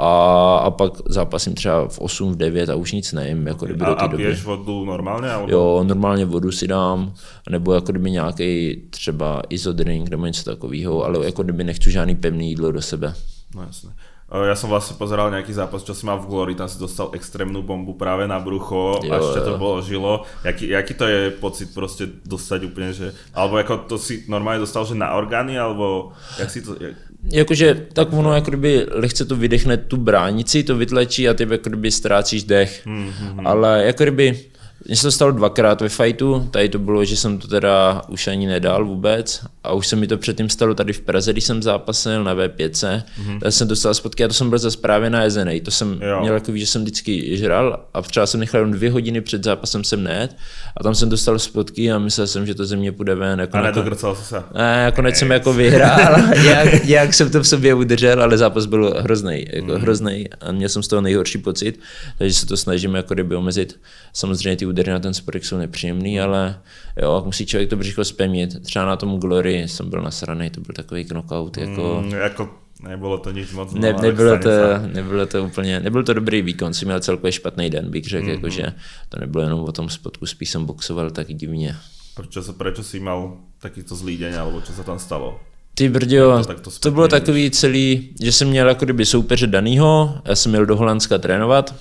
[0.00, 3.84] A, a pak zápasím třeba v 8, v 9 a už nic nejím, jako kdyby
[3.84, 4.22] A, do té a doby.
[4.22, 5.32] piješ vodu normálne?
[5.32, 5.52] Alebo...
[5.52, 7.14] Jo, normálně vodu si dám,
[7.50, 12.48] nebo jako kdyby nějaký třeba izodrink nebo něco takového, ale jako kdyby nechci žádný pevný
[12.48, 13.14] jídlo do sebe.
[13.54, 13.90] No jasné.
[14.28, 17.10] E, Ja som vlastne pozeral nejaký zápas, čo si mal v Glory, tam si dostal
[17.16, 19.58] extrémnu bombu práve na brucho, Jo, až ťa to jo.
[19.58, 20.12] bolo žilo.
[20.44, 23.12] Jaký, jaký to je pocit proste dostať úplne, že...
[23.32, 26.76] Alebo ako to si normálne dostal, že na orgány, alebo jak si to...
[26.80, 26.96] Jak...
[27.32, 31.68] Jakože tak ono jako kdyby lehce to vydechne tu bránici, to vytlečí a ty jako
[31.68, 32.86] kdyby ztrácíš dech.
[32.86, 33.10] Hmm,
[33.44, 34.38] Ale jako kdyby
[34.86, 38.26] mně se to stalo dvakrát ve fightu, tady to bylo, že jsem to teda už
[38.28, 41.62] ani nedal vůbec a už se mi to předtím stalo tady v Praze, když jsem
[41.62, 43.40] zápasil na V5, mm-hmm.
[43.40, 45.60] tak jsem dostal spotky a to jsem byl zase právě najezený.
[45.60, 46.20] To jsem Jo.
[46.20, 49.84] měl takový, že jsem vždycky žral a třeba jsem nechal jenom dvě hodiny před zápasem
[49.84, 50.36] jsem nejet
[50.76, 53.40] a tam jsem dostal spotky a myslel jsem, že to ze mě půjde ven.
[53.40, 54.44] Jako A na- nedogrcal si sa?
[54.54, 58.94] ne, nakonec jsem jako vyhrál, jak, jak jsem to v sobě udržel, ale zápas byl
[58.98, 59.80] hrozný, jako mm.
[59.80, 61.80] hrozný a měl jsem z toho nejhorší pocit,
[62.18, 63.80] takže se to snažím jako kdyby omezit.
[64.12, 66.60] Samozřejmě ty údery na ten spodek jsou nepříjemný, ale
[67.02, 68.62] jo, musí člověk to břicho spevnit.
[68.62, 72.02] Třeba na tom Glory jsem byl nasraný, to byl takový knockout, jako...
[72.06, 72.48] Mm, ako
[72.82, 73.74] nebolo to nič moc.
[73.74, 74.50] Ne, nebylo, to,
[74.86, 78.30] nebylo to úplně, nebyl to dobrý výkon, jsem měl celkově špatný den, bych řekl, Mhm.
[78.30, 78.34] mm-hmm.
[78.34, 78.72] jakože
[79.08, 81.76] to nebylo jenom o tom spodku, spíš jsem boxoval tak divně.
[82.18, 85.38] Prečo, sa, prečo si mal takýto zlý deň, alebo čo sa tam stalo?
[85.78, 90.18] Ty brďo, to takto to bylo takový celý, že jsem měl jako kdyby soupeře danýho,
[90.24, 91.74] já jsem měl do Holandska trénovat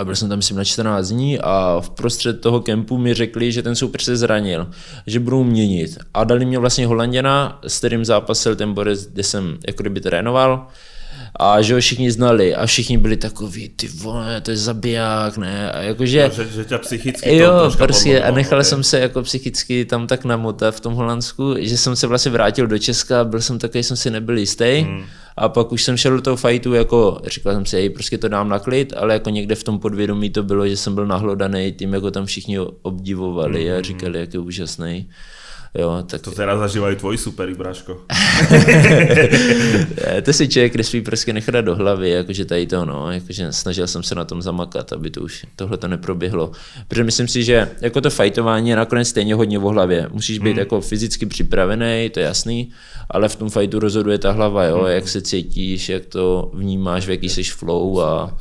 [0.00, 3.52] a byl jsem tam myslím na 14 dní a v prostřed toho kempu mi řekli,
[3.52, 4.70] že ten soupeř se zranil,
[5.06, 5.98] že budou měnit.
[6.14, 10.66] A dali mě vlastně Holanděna, s kterým zápasil ten borec, kde jsem jako kdyby trénoval
[11.36, 15.72] a že ho všichni znali a všichni byli takový, ty vole, to je zabiják, ne,
[15.72, 16.30] a jakože...
[16.34, 18.64] Že, že ťa psychicky Jo, prostě a podlomilo, nechal ok.
[18.64, 22.66] jsem se jako psychicky tam tak namotat v tom Holandsku, že jsem se vlastně vrátil
[22.66, 24.80] do Česka, byl jsem takový, jsem si nebyl jistý.
[24.80, 25.04] Hmm.
[25.36, 28.28] A pak už jsem šel do toho fightu, jako říkal jsem si, hej, prostě to
[28.28, 31.72] dám na klid, ale jako někde v tom podvědomí to bylo, že jsem byl nahlodaný
[31.72, 35.08] tím, jako tam všichni obdivovali a říkali, jak je úžasný.
[35.74, 38.02] Jo, tak To teraz zažívajú tvoji superi, Braško.
[40.00, 43.86] Eh, to si člověk nesmí prostě nechat do hlavy, jakože tady to, no, jakože snažil
[43.86, 46.52] jsem se na tom zamakat, aby to už tohle to neproběhlo.
[46.88, 50.08] Protože myslím si, že jako to fajtování je nakonec stejně hodně o hlavě.
[50.12, 50.58] Musíš být hmm.
[50.58, 52.70] jako fyzicky připravený, to je jasný,
[53.10, 57.10] ale v tom fajtu rozhoduje ta hlava, jo, jak se cítíš, jak to vnímáš, v
[57.10, 58.36] jaký jsi flow a,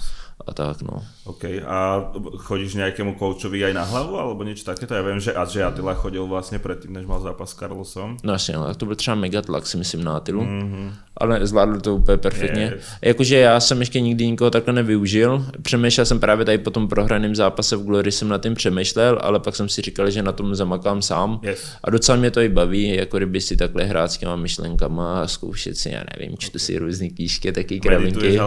[0.48, 1.04] a tak, no.
[1.30, 1.62] OK.
[1.62, 2.10] A
[2.42, 4.98] chodíš nejakému koučovi aj na hlavu, alebo niečo takéto?
[4.98, 8.18] Ja viem, že, a že Atila chodil vlastně predtým, než mal zápas s Carlosom.
[8.24, 10.42] No jasně, no, to byl třeba megatlak, si myslím, na Atilu.
[10.42, 10.92] Mm-hmm.
[11.18, 12.72] Ale zvládl to úplně perfektně.
[12.76, 12.86] Yes.
[13.02, 15.46] Jakože já jsem ještě nikdy nikoho takhle nevyužil.
[15.62, 19.40] Přemýšlel jsem právě tady po tom prohraném zápase v Glory, jsem nad tím přemýšlel, ale
[19.40, 21.40] pak jsem si říkal, že na tom zamakám sám.
[21.44, 21.76] Yes.
[21.84, 25.28] A docela mě to i baví, jako kdyby si takhle hrát s těma myšlenkama a
[25.28, 28.40] zkoušet si, já nevím, čtu si různé knížky, taky kravinky.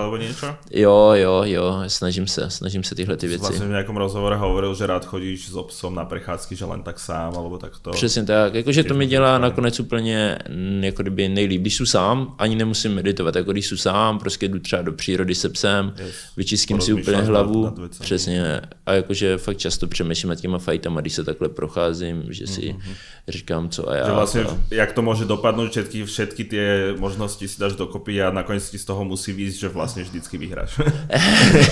[0.70, 3.40] Jo, jo, jo, snažím se, snažím se tyhle ty věci.
[3.40, 7.00] Vlastně v nějakém rozhovoru hovoril, že rád chodíš s obsom na prechádzky, že len tak
[7.00, 7.90] sám, alebo tak to.
[7.90, 10.38] Přesně tak, jakože to mi dělá nakonec úplně
[10.80, 14.58] jako kdyby nejlíp, když jsou sám, ani nemusím meditovat, jako když jsou sám, prostě jdu
[14.58, 16.14] třeba do přírody se psem, yes.
[16.36, 21.00] vyčistím si úplně hlavu, nad, nad přesně, a jakože fakt často přemýšlím nad těma fajtama,
[21.00, 22.94] když se takhle procházím, že si mm-hmm.
[23.28, 24.06] říkám co a já.
[24.06, 24.58] Že vlastně, a...
[24.70, 26.58] jak to může dopadnout, všetky, všetky ty
[26.98, 30.80] možnosti si dáš dokopy a nakonec ti z toho musí víc, že vlastně vždycky vyhráš.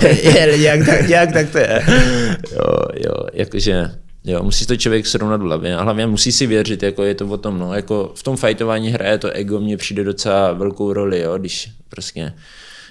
[0.56, 1.82] jak, tak, jak tak to je.
[2.52, 3.90] Jo, jo, jakože
[4.24, 7.26] Jo, musí to člověk srovnat v hlavě a hlavně musí si věřit, jako je to
[7.26, 11.20] o tom, no, jako v tom fajtování hraje to ego, mně přijde docela velkou roli,
[11.20, 12.32] jo, když prostě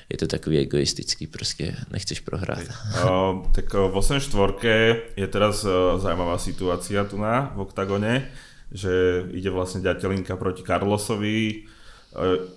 [0.09, 2.65] je to takový egoistický, prostě nechceš prohrát.
[3.03, 8.25] Uh, tak v 8 čtvorke je teraz uh, zajímavá situácia tu na v oktagone,
[8.71, 8.89] že
[9.31, 11.63] ide vlastně ďatelinka proti Carlosovi,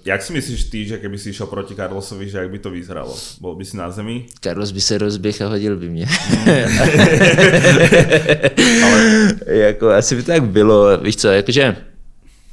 [0.05, 3.17] jak si myslíš ty, že kdyby si šel proti Carlosovi, že jak by to vyzeralo?
[3.41, 4.27] Byl by si na zemi?
[4.41, 6.07] Carlos by se rozběh a hodil by mě.
[8.85, 9.31] Ale...
[9.47, 11.77] jako asi by to tak bylo, víš co, jakože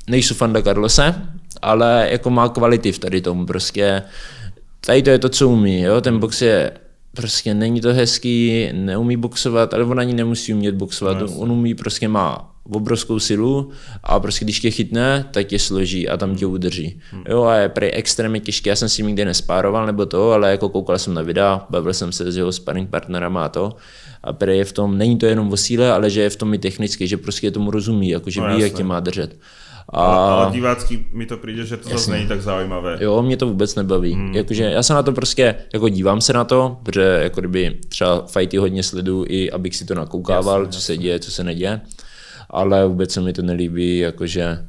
[0.10, 1.16] nejsou fanda Carlose,
[1.62, 4.02] ale jako má kvality v tady tomu, prostě
[4.86, 6.72] tady to je to, co umí, jo, ten box je
[7.16, 11.76] prostě není to hezký, neumí boxovat, ale on ani nemusí umět boxovat, no, on umí,
[11.76, 13.70] prostě má obrovskou silu
[14.04, 17.02] a prostě když tě chytne, tak tě složí a tam tě udrží.
[17.30, 20.52] Jo a je prý extrémně těžké, já jsem s tím nikdy nespároval nebo to, ale
[20.52, 23.76] jako koukal jsem na videa, bavil jsem se s jeho sparring partnerama a to
[24.24, 26.54] a prý je v tom, není to jenom o síle, ale že je v tom
[26.54, 29.38] i technicky, že prostě tomu rozumí, jako že no, ví, jak tě má držet.
[29.94, 30.02] A...
[30.02, 32.98] Ale, divácky mi to přijde, že to zase není tak zajímavé.
[33.00, 34.14] Jo, mě to vůbec nebaví.
[34.14, 34.36] Hmm.
[34.36, 38.26] Jakože já se na to prostě, jako dívám se na to, protože jako kdyby třeba
[38.28, 40.96] fighty hodně sleduju i abych si to nakoukával, jasně, co jasně.
[40.96, 41.82] se děje, co se neděje
[42.50, 44.66] ale vůbec se mi to nelíbí, jakože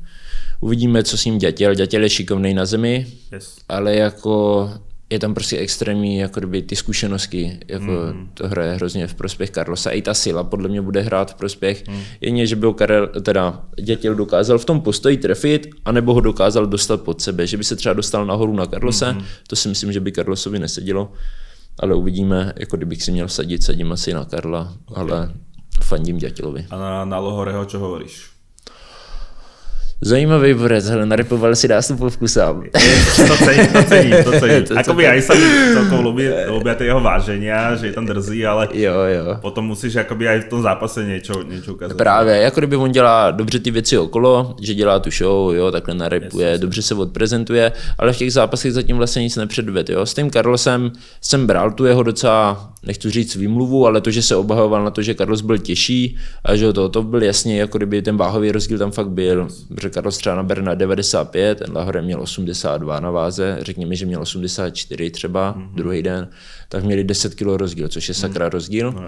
[0.61, 1.75] uvidíme, co s ním dětěl.
[1.75, 3.57] Dětěl je šikovný na zemi, yes.
[3.69, 4.71] ale jako
[5.11, 8.31] je tam prostě extrémní jako kdyby ty zkušenosti, jako mm.
[8.35, 9.91] to hraje hrozně v prospěch Carlosa.
[9.91, 11.89] I ta síla podle mě bude hrát v prospěch.
[11.89, 12.01] Mm.
[12.21, 16.67] Jedině, že by ho Karel, teda dětěl dokázal v tom postoji trefit, anebo ho dokázal
[16.67, 19.23] dostat pod sebe, že by se třeba dostal nahoru na Carlose, mm.
[19.47, 21.13] to si myslím, že by Carlosovi nesedělo.
[21.79, 25.03] Ale uvidíme, jako kdybych si měl sadit, sadím asi na Karla, okay.
[25.03, 25.33] ale
[25.91, 26.71] fandím Ďatilovi.
[26.71, 28.31] A na, na Lohoreho čo hovoríš?
[30.01, 32.65] Zajímavý borec, hele, narypoval si nástupovku sám.
[33.29, 34.65] to cením, to cením, to cením.
[34.65, 35.45] to, Akoby aj sa mi
[35.77, 39.37] celkom ľubí, ľubia tie jeho váženia, že je tam drzí, ale jo, jo.
[39.45, 41.97] potom musíš jakoby aj v tom zápase něco, něco ukázat.
[41.97, 45.97] Právě, jako kdyby on dělá dobře ty věci okolo, že dělá tu show, jo, takhle
[46.13, 46.61] yes.
[46.61, 50.07] dobře se odprezentuje, ale v těch zápasech zatím vlastně nic nepředved, jo.
[50.07, 54.37] S tím Carlosem jsem bral tu jeho docela, nechci říct výmluvu, ale to, že se
[54.37, 58.03] obhajoval na to, že Carlos byl těžší a že to, to byl jasně, jako kdyby
[58.03, 59.49] ten váhový rozdíl tam fakt byl,
[59.91, 65.11] Carlos třeba nabere na 95, ten Lahore měl 82 na váze, řekněme, že měl 84
[65.11, 65.75] třeba mm-hmm.
[65.75, 66.29] druhý den,
[66.69, 68.51] tak měli 10 kg rozdíl, což je sakra mm.
[68.51, 68.93] rozdíl.
[68.93, 69.03] No,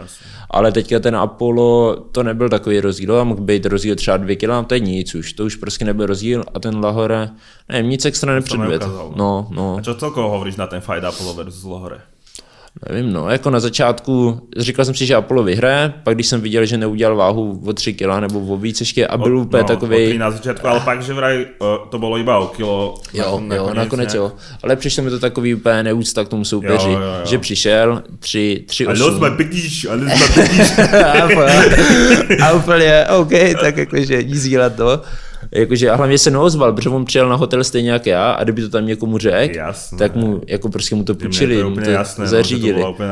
[0.50, 4.68] Ale teďka ten Apollo, to nebyl takový rozdíl, a mohl být rozdíl třeba 2 kg,
[4.68, 7.30] to je nic už, to už prostě nebyl rozdíl a ten Lahore,
[7.68, 8.82] nevím, nic extra nepředvěd.
[8.82, 9.12] No.
[9.16, 9.76] no, no.
[9.78, 12.00] A co celkovo hovoríš na ten fight Apollo versus Lahore?
[12.90, 16.66] Nevím, no, jako na začátku říkal jsem si, že Apollo vyhraje, pak když jsem viděl,
[16.66, 20.18] že neudělal váhu o 3 kg nebo o víc ještě a byl úplně no, takový.
[20.18, 21.46] na začátku, ale pak, že vraj,
[21.90, 22.94] to bylo iba o kilo.
[23.14, 24.32] Jo, nakonec, jo, nakonec jo.
[24.62, 27.26] Ale přišlo mi to takový úplně neúcta k tomu soupeři, jo, jo, jo.
[27.26, 29.02] že přišel 3, 3 8.
[29.02, 30.72] Ale jsme pekýš, ale jsme pekýš.
[32.42, 35.02] a úplně, OK, tak jakože nic dělat to.
[35.54, 38.62] Jakože a hlavně se neozval, protože on přijel na hotel stejně jak já a kdyby
[38.62, 39.58] to tam někomu řekl,
[39.98, 42.80] tak mu jako prostě mu to půjčili, mu to jasné, zařídili.
[42.80, 43.02] No, to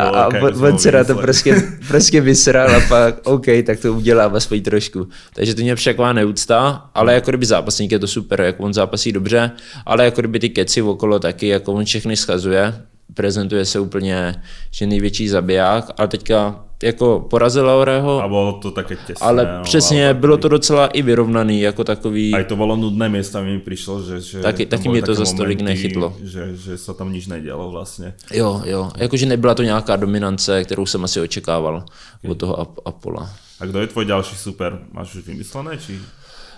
[0.00, 0.28] a, a
[0.60, 5.08] on se na to prostě, prostě vysral a pak OK, tak to udělá aspoň trošku.
[5.34, 9.12] Takže to mě překvá neúcta, ale jako kdyby zápasník je to super, jako on zápasí
[9.12, 9.50] dobře,
[9.86, 12.74] ale jako kdyby ty keci okolo taky, jako on všechny schazuje,
[13.14, 14.34] prezentuje se úplně,
[14.70, 18.22] že největší zabiják, ale teďka jako porazil Laureho.
[18.22, 19.26] A bylo to také těsné.
[19.26, 22.34] Ale no, přesně, ale bylo to docela i vyrovnaný, jako takový.
[22.34, 25.60] A to bylo nudné město, mi přišlo, že, že taky, taky mě to za stolik
[25.60, 26.16] nechytlo.
[26.22, 28.14] Že, že se tam nič nedělo vlastně.
[28.32, 32.30] Jo, jo, jakože nebyla to nějaká dominance, kterou jsem asi očekával okay.
[32.30, 33.30] od toho Apola.
[33.60, 34.78] A kdo je tvůj další super?
[34.92, 35.98] Máš už vymyslené, či?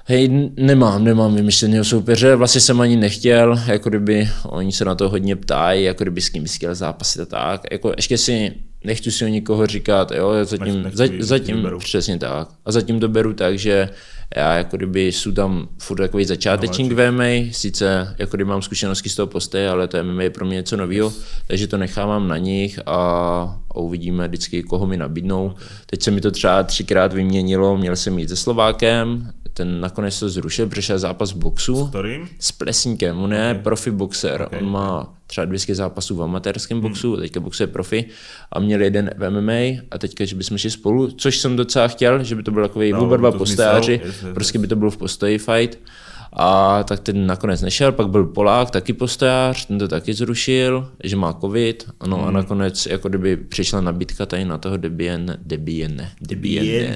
[0.05, 5.09] Hej, nemám, nemám vymyšleného soupeře, vlastně jsem ani nechtěl, jako kdyby oni se na to
[5.09, 7.63] hodně ptají, jako kdyby s kým chtěl zápasit a tak.
[7.73, 8.55] Jako ještě si
[8.85, 11.79] nechci si o nikoho říkat, jo, zatím, Nech- za, nechci- zatím nechci beru.
[11.79, 12.49] přesně tak.
[12.65, 13.89] A zatím to beru tak, že
[14.37, 19.09] já jako kdyby jsou tam furt takový začátečník v MMA, sice jako kdyby mám zkušenosti
[19.09, 21.13] z toho postoje, ale to MMA je pro mě něco nového,
[21.47, 22.93] takže to nechávám na nich a,
[23.71, 25.55] a uvidíme vždycky, koho mi nabídnou.
[25.87, 30.29] Teď se mi to třeba třikrát vyměnilo, měl jsem jít se Slovákem, ten nakonec to
[30.29, 32.29] zrušil, přišel zápas boxu Ktorým?
[32.41, 34.59] s Plesníkem, on je profi boxer, Okay.
[34.63, 38.05] on má třeba 200 zápasů v amatérském boxu, teďka boxuje profi
[38.53, 42.25] a měl jeden v MMA a teďka, že bychom šli spolu, což jsem docela chtěl,
[42.25, 44.01] že by to byl takový No, oba dva to postojáři,
[44.35, 45.79] prostě by to bylo v postoji fight.
[46.39, 51.17] A tak ten nakonec nešel, pak byl Polák, taky postojář, ten to taky zrušil, že
[51.17, 52.27] má covid, no Hmm.
[52.27, 56.95] a nakonec jako kdyby přišla nabídka tady na toho Debien, Debien, Debien,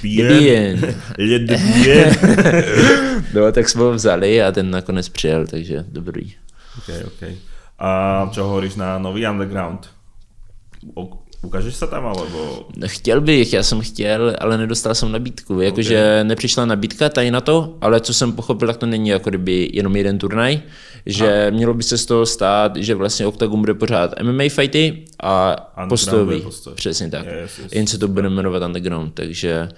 [0.00, 0.94] Debien.
[1.18, 2.10] Je Debien.
[3.34, 6.34] No, tak jsme ho vzali a ten nakonec přijel, takže dobrý.
[6.78, 7.28] OK, OK.
[7.78, 9.88] A čo hovoríš na nový underground?
[11.40, 12.68] Ukážeš sa tam, alebo...
[12.86, 15.60] Chtěl bych, já jsem chtěl, ale nedostal jsem nabídku.
[15.60, 19.70] Jakože nepřišla nabídka tady na to, ale co jsem pochopil, tak to není jako kdyby
[19.72, 20.60] jenom jeden turnaj,
[21.06, 21.50] že a.
[21.50, 25.56] mělo by se z toho stát, že vlastně Octagon bude pořád MMA fighty a
[25.88, 26.40] postojový.
[26.40, 26.74] postoj.
[26.74, 27.26] Přesně tak.
[27.26, 27.72] Yes, yes.
[27.72, 29.68] Jen se to bude jmenovat Underground, takže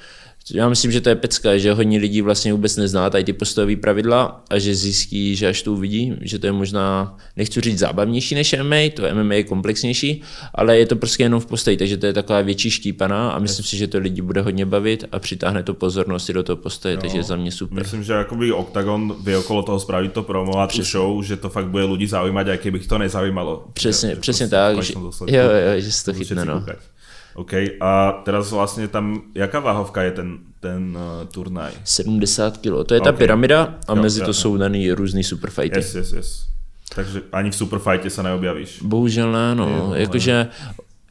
[0.51, 3.77] já myslím, že to je pecka, že hodně lidí vlastně vůbec nezná tady ty postojové
[3.77, 8.35] pravidla a že zjistí, že až to uvidí, že to je možná, nechci říct zábavnější
[8.35, 10.23] než MMA, to MMA je komplexnější,
[10.55, 13.65] ale je to prostě jenom v postoji, takže to je taková větší štípaná a myslím
[13.65, 16.97] si, že to lidi bude hodně bavit a přitáhne to pozornost i do toho postoje,
[16.97, 17.79] takže za mě super.
[17.83, 21.67] Myslím, že akoby Octagon vie okolo toho spraviť to promo a show, že to fakt
[21.71, 23.69] bude ľudí zaujímať, aj keby ich to nezaujímalo.
[23.73, 26.13] Přesně, Že- že přesně proste tak, v že, konečnom dôsledku jo, jo, že se to
[26.13, 26.61] chytne, no.
[26.61, 26.79] kúkať.
[27.35, 30.29] OK, a teraz vlastne tam, jaká váhovka je ten,
[30.61, 31.73] ten uh, turnaj?
[31.85, 33.19] 70 kg, to je ta Ok.
[33.19, 34.35] pyramida a Jo, mezi to jo.
[34.35, 35.79] jsou daný různý superfighty.
[35.79, 36.31] Yes, yes, yes.
[36.95, 38.85] Takže ani v Superfighte sa neobjavíš.
[38.85, 39.65] Bohužel ne, no.
[39.69, 40.49] Jo, jakože,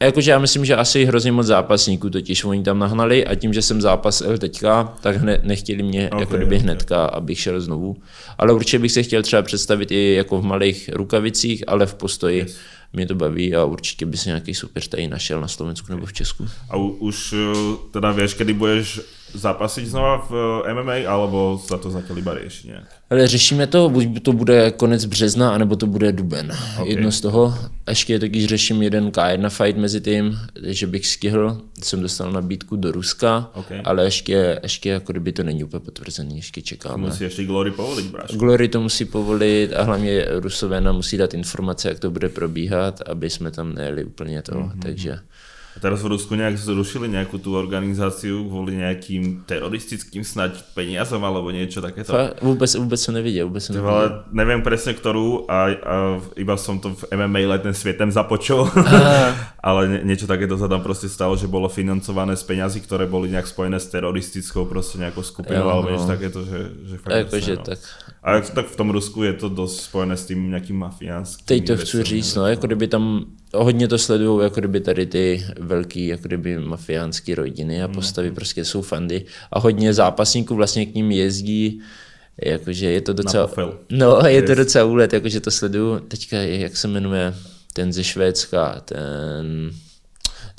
[0.00, 3.62] jakože já myslím, že asi hrozně moc zápasníků totiž oni tam nahnali a tím, že
[3.62, 7.96] jsem zápasil teďka, tak hned, nechtěli mě Ok, okay, jako kdyby hnedka, abych šel znovu.
[8.38, 12.38] Ale určitě bych se chtěl třeba představit i jako v malých rukavicích, ale v postoji.
[12.38, 12.56] Yes.
[12.92, 16.12] Mě to baví a určitě by se nějaký super tady našel na Slovensku nebo v
[16.12, 16.48] Česku.
[16.70, 19.00] A u, už uh, teda vieš, kedy budeš
[19.34, 22.86] zápasiť znova v uh, MMA, alebo sa to zatiaľ iba rieši nejak?
[23.10, 26.52] Ale řešíme to, buď to bude konec března, anebo to bude duben.
[26.52, 26.80] Ok.
[26.80, 26.88] Okay.
[26.88, 27.54] Jedno z toho.
[27.88, 31.60] Ještě taky řeším jeden K1 fight mezi tím, že bych stihl.
[31.82, 33.66] Jsem dostal nabídku do Ruska, Ok.
[33.84, 37.06] ale ještě, ještě jako kdyby to není úplně potvrzený, ještě čekáme.
[37.08, 38.36] Musí ešte Glory povoliť, bráško.
[38.36, 43.00] Glory to musí povolit a hlavně Rusové nám musí dát informace, jak to bude probíhat,
[43.06, 44.52] aby jsme tam nejeli úplně to.
[44.52, 44.78] Mm-hmm.
[44.82, 45.18] Takže
[45.72, 51.48] A teraz v Rusku nejak zrušili nejakú tú organizáciu kvôli nejakým teroristickým snať peniazom alebo
[51.48, 52.12] niečo takéto.
[52.12, 53.94] fakt, vůbec, vůbec jsem neviděl, vůbec jsem Ty neviděl.
[53.96, 55.94] vole, neviem presne ktorú a, a
[56.36, 58.68] iba som to v MMA letným svietem započul,
[59.68, 63.32] ale nie, niečo takéto sa tam proste stalo, že bolo financované z peňazí, ktoré boli
[63.32, 65.96] nejak spojené s teroristickou proste nejakou skupinou Jo, alebo no.
[65.96, 67.64] niečo takéto, že, že fakt Jakože jasné, no.
[67.64, 67.78] tak.
[68.22, 71.46] A jak- tak v tom Rusku je to dosť spojené s tým nejakým mafiánským.
[71.48, 73.04] Teď to chci říct, no, jako kdyby tam
[73.54, 78.34] hodně to sledují, jako kdyby tady ty velký, jako kdyby mafiánský rodiny a postavy Mm.
[78.34, 79.24] prostě jsou fandy.
[79.52, 81.80] A hodně zápasníků vlastně k ním jezdí,
[82.44, 83.46] jakože je to docela,
[83.90, 87.34] no je to docela úlet, jakože to sleduju, teďka jak se jmenuje
[87.72, 89.70] ten ze Švédska, ten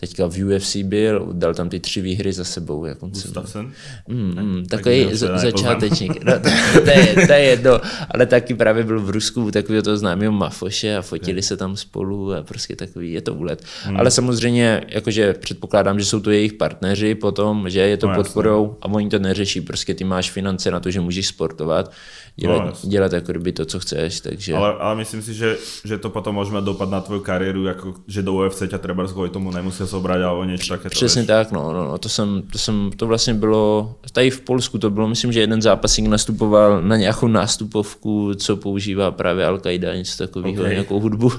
[0.07, 3.33] teďka v UFC byl, dal tam ty tři výhry za sebou, jak on se jmenuje.
[3.33, 3.71] Gustafsson?
[4.07, 6.13] Mm, mm, Tak takový se za, začátečník.
[6.23, 6.49] No, to,
[6.81, 7.79] to, je, to je jedno,
[8.11, 11.77] ale taky právě byl v Rusku u takového toho známého mafoše a fotili se tam
[11.77, 13.63] spolu a prostě takový, je to úlet.
[13.83, 13.97] Hmm.
[13.97, 18.77] Ale samozřejmě, jakože předpokládám, že jsou to jejich partneři potom, že je to No, podporou
[18.81, 21.91] a oni to neřeší, prostě ty máš finance na to, že můžeš sportovat,
[22.35, 24.53] dělat, No, dělat jako kdyby to, co chceš, takže...
[24.53, 28.25] Ale, ale myslím si, že, že to potom mať dopad na tvoju kariéru, ako, že
[28.25, 30.97] do UFC ťa treba kvôli tomu nemusia zobrať alebo niečo takéto.
[30.97, 31.27] Přesně vieš.
[31.27, 34.89] tak, no, no, no to, jsem, to jsem, to vlastně bylo, tady v Polsku to
[34.89, 40.53] bylo, myslím, že jeden zápasník nastupoval na nějakou nástupovku, co používá právě Al-Qaida, něco takového,
[40.53, 40.59] Ok.
[40.59, 40.71] okay.
[40.71, 41.31] nějakou hudbu,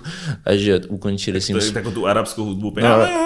[0.44, 1.62] a že ukončili s To ním...
[1.66, 2.70] je takú tú arabskú hudbu.
[2.78, 3.10] No, ale-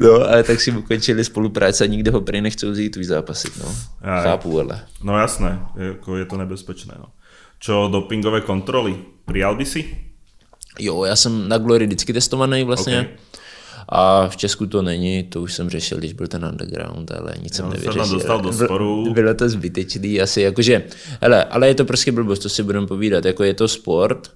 [0.00, 3.74] no, ale tak si ukončili spolupráce a nikdo ho prý nechce vzít už zápasit, no.
[4.02, 4.80] Chápu, ale.
[5.02, 6.94] No jasné, je, ako je to nebezpečné.
[6.98, 7.06] No.
[7.58, 8.96] Čo dopingové kontroly?
[9.24, 9.98] Prijal by si?
[10.78, 13.00] Jo, já jsem na Glory vždycky testovaný vlastně.
[13.00, 13.06] Ok.
[13.88, 17.54] A v Česku to není, to už jsem řešil, když byl ten underground, ale nic
[17.54, 18.14] jsem se tam nevyřešil.
[18.14, 19.12] dostal do sporu.
[19.12, 20.82] Bylo to zbytečný, asi jakože,
[21.20, 24.30] hele, ale je to prostě blbost, to si budeme povídat, jako je to sport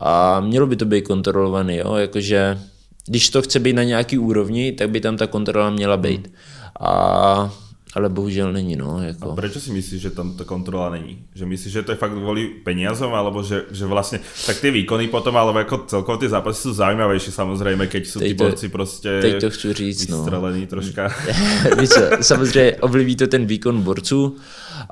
[0.00, 2.58] a mělo by to být kontrolovaný, jo, jakože
[3.06, 6.32] když to chce být na nějaký úrovni, tak by tam ta kontrola měla být.
[6.80, 7.54] A
[7.96, 9.02] ale bohužel není, no.
[9.02, 9.32] Jako.
[9.32, 11.18] A prečo si myslíš, že tam ta kontrola není?
[11.34, 15.08] Že myslíš, že to je fakt kvůli peniazom, alebo že, že vlastně, tak ty výkony
[15.08, 19.40] potom, ale jako celkově ty zápasy jsou zajímavější samozřejmě, keď jsou ty borci prostě teď
[19.40, 20.26] to chci říct, no.
[20.66, 21.12] troška.
[21.80, 21.90] Víš
[22.20, 24.36] samozřejmě ovliví to ten výkon borců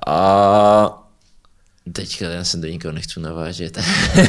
[0.06, 1.00] a
[1.92, 3.78] Teďka já jsem do nikoho nechci navážet.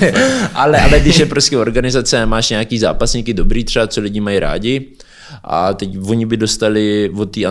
[0.54, 4.40] ale, ale když je prostě organizace a máš nějaký zápasníky dobrý třeba, co lidi mají
[4.40, 4.92] rádi,
[5.44, 7.42] a teď oni by dostali od té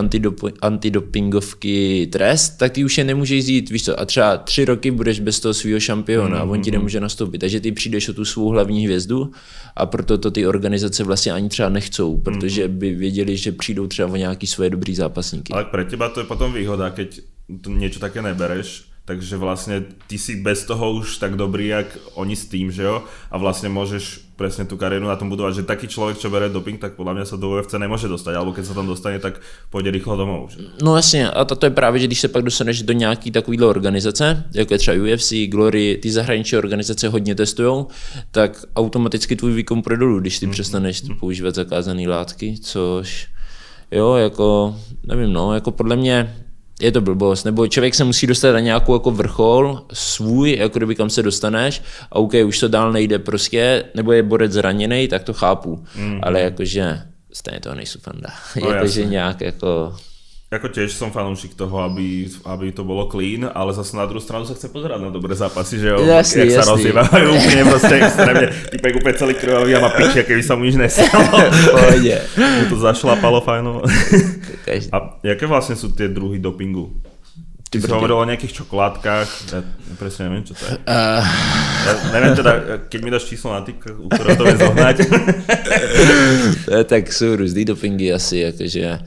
[0.61, 5.19] antidopingovky trest, tak ty už je nemůžeš jít, víš co, a třeba tři roky budeš
[5.19, 6.41] bez toho svého šampiona mm-hmm.
[6.41, 7.37] a on ti nemůže nastoupit.
[7.37, 9.31] Takže ty přijdeš o tu svou hlavní hvězdu
[9.75, 12.77] a proto to ty organizace vlastně ani třeba nechcou, protože mm-hmm.
[12.77, 15.53] by věděli, že přijdou třeba o nějaký svoje dobrý zápasníky.
[15.53, 17.19] Ale pro těba to je potom výhoda, keď
[17.67, 22.45] něco také nebereš, takže vlastně ty si bez toho už tak dobrý, jak oni s
[22.45, 23.03] tým, že jo?
[23.31, 26.79] A vlastně můžeš přesně tu kariéru na tom budovat, že taký člověk, čo bere doping,
[26.79, 29.91] tak podle mě se do UFC nemůže dostat, alebo když se tam dostane, tak půjde
[29.91, 30.47] rychle domů.
[30.49, 30.57] Že?
[30.83, 34.43] No jasně, a to, je právě, že když se pak dostaneš do nějaký takovýhle organizace,
[34.53, 37.85] jako je třeba UFC, Glory, ty zahraniční organizace hodně testují,
[38.31, 40.51] tak automaticky tvůj výkon půjde dolů, když ty mm-hmm.
[40.51, 43.27] přestaneš používat zakázané látky, což
[43.91, 46.44] jo, jako, nevím, no, jako podle mě
[46.81, 50.95] je to blbost, nebo člověk se musí dostat na nějakou jako vrchol svůj, jako kdyby
[50.95, 55.23] kam se dostaneš a OK, už to dál nejde prostě, nebo je borec zraněný, tak
[55.23, 56.19] to chápu, mm.
[56.23, 57.01] ale jakože
[57.33, 58.29] stejně toho nejsou fanda.
[58.61, 59.95] No, jakože nějak jako
[60.55, 64.45] jako tiež som fanúšik toho, aby, aby to bolo clean, ale zase na druhou stranu
[64.45, 66.61] sa chce pozerať na dobré zápasy, že jo, jasný, jak jasný.
[66.61, 70.63] sa rozjívajú úplne proste extrémne, typek úplne celý krvavý a má piči, keby sa mu
[70.63, 71.49] nič nestalo.
[72.37, 73.83] Mu to zašlapalo fajno.
[74.91, 76.91] A jaké vlastne sú tie druhy dopingu?
[77.65, 79.59] Ty si hovoril o nejakých čokoládkach, ja
[79.99, 80.79] presne neviem, čo to je.
[80.87, 81.19] Uh...
[81.85, 82.51] Ja neviem teda,
[82.87, 84.95] keď mi dáš číslo na tyk, u ktorého to vie zohnať.
[86.91, 88.99] tak sú různý dopingy asi, jakože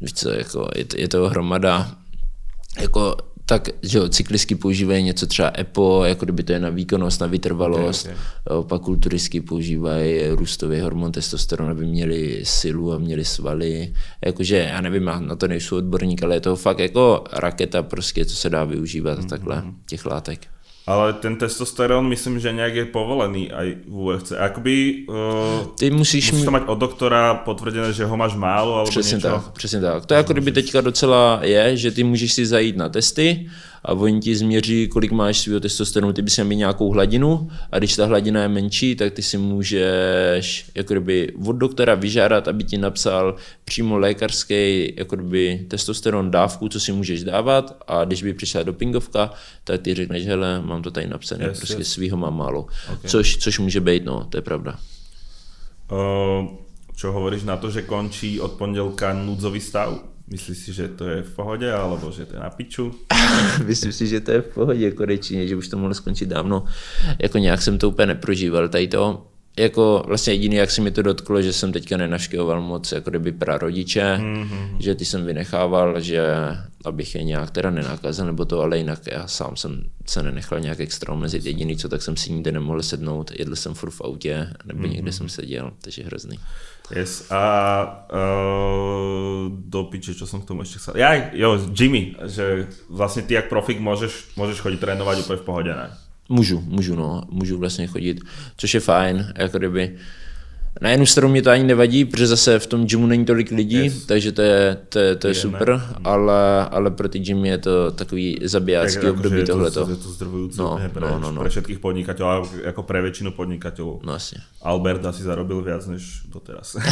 [0.00, 1.90] víš co, jako je, to, je to hromada,
[2.80, 3.16] jako
[3.48, 7.26] tak, že jo, cyklistky používají něco třeba EPO, jako kdyby to je na výkonnost, na
[7.26, 8.16] vytrvalost, okay,
[8.58, 8.68] okay.
[8.68, 13.92] pak kulturistky používají růstový hormon testosteron, aby měli silu a měli svaly.
[14.24, 18.36] Jakože, já nevím, na to nejsou odborník, ale je to fakt jako raketa prostě, co
[18.36, 19.28] se dá využívat mm-hmm.
[19.28, 20.46] takhle, těch látek.
[20.86, 24.32] Ale ten testosterón myslím, že nějak je povolený aj v UFC.
[24.38, 28.90] Akoby uh, Ty musíš, musíš to mať od doktora potvrdené, že ho máš málo alebo
[28.90, 29.28] Přesně něco.
[29.28, 30.06] tak, přesně tak.
[30.06, 33.46] To je jako kdyby teďka docela je, že ty můžeš si zajít na testy
[33.86, 37.78] a oni ti změří, kolik máš svého testosteronu, ty bys měl mít nějakou hladinu a
[37.78, 42.64] když ta hladina je menší, tak ty si můžeš jako kdyby od doktora vyžádat, aby
[42.64, 48.34] ti napsal přímo lékařský jako kdyby testosteron dávku, co si můžeš dávat a když by
[48.34, 49.30] přišla dopingovka,
[49.64, 51.88] tak ty řekneš, hele, mám to tady napsané, yes, prostě yes.
[51.88, 52.60] svýho mám málo.
[52.92, 53.10] Okay.
[53.10, 54.78] Což, což může být, no, to je pravda.
[55.92, 56.48] Uh,
[56.96, 60.15] čo hovoríš na to, že končí od pondělka núdzový stav?
[60.30, 62.94] Myslíš si, že to je v pohodě, alebo že to je na piču?
[63.64, 66.64] Myslím si, že to je v pohodě konečně, že už to mohlo skončit dávno.
[67.22, 68.68] Jako nějak jsem to úplně neprožíval.
[68.68, 69.26] Tady to,
[69.58, 73.32] jako vlastně jediný, jak se mi to dotklo, že jsem teďka nenaštěvoval moc jako kdyby
[73.32, 74.76] prarodiče, mm-hmm.
[74.78, 76.26] že ty jsem vynechával, že
[76.84, 80.80] abych je nějak teda nenakazil nebo to, ale jinak já sám jsem se nenechal nějak
[80.80, 81.46] extra omezit.
[81.46, 84.90] Jediný co, tak jsem si nikde nemohl sednout, jedl jsem furt v autě nebo mm-hmm.
[84.90, 86.38] někde jsem seděl, takže hrozný.
[86.90, 87.42] Yes, a
[88.12, 90.94] uh, do piče, čo som k tomu ešte chcel.
[90.94, 95.74] Ja, jo, Jimmy, že vlastně ty jak profik můžeš, můžeš chodit trénovat úplně v pohodě,
[95.74, 95.90] ne?
[96.28, 98.20] Můžu, můžu, no, můžu vlastně chodit,
[98.56, 99.96] což je fajn, jako kdyby
[100.80, 103.84] na jednu stranu mě to ani nevadí, protože zase v tom gymu není tolik lidí,
[103.84, 104.06] yes.
[104.06, 107.90] takže to je, to je, to je super, ale, ale pro ty gymy je to
[107.90, 109.80] takový zabijácký tak, období jako, tohleto.
[109.80, 111.40] Je to zdrvujúce no, pre, no, no, no.
[111.40, 114.04] pre všetkých podnikateľov, jako pre väčšinu podnikateľov.
[114.04, 114.36] No asi.
[114.62, 116.76] Albert asi zarobil viac než doteraz.
[116.76, 116.82] uh,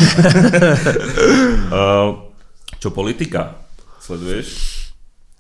[2.83, 3.55] čo politika?
[4.01, 4.74] Sleduješ?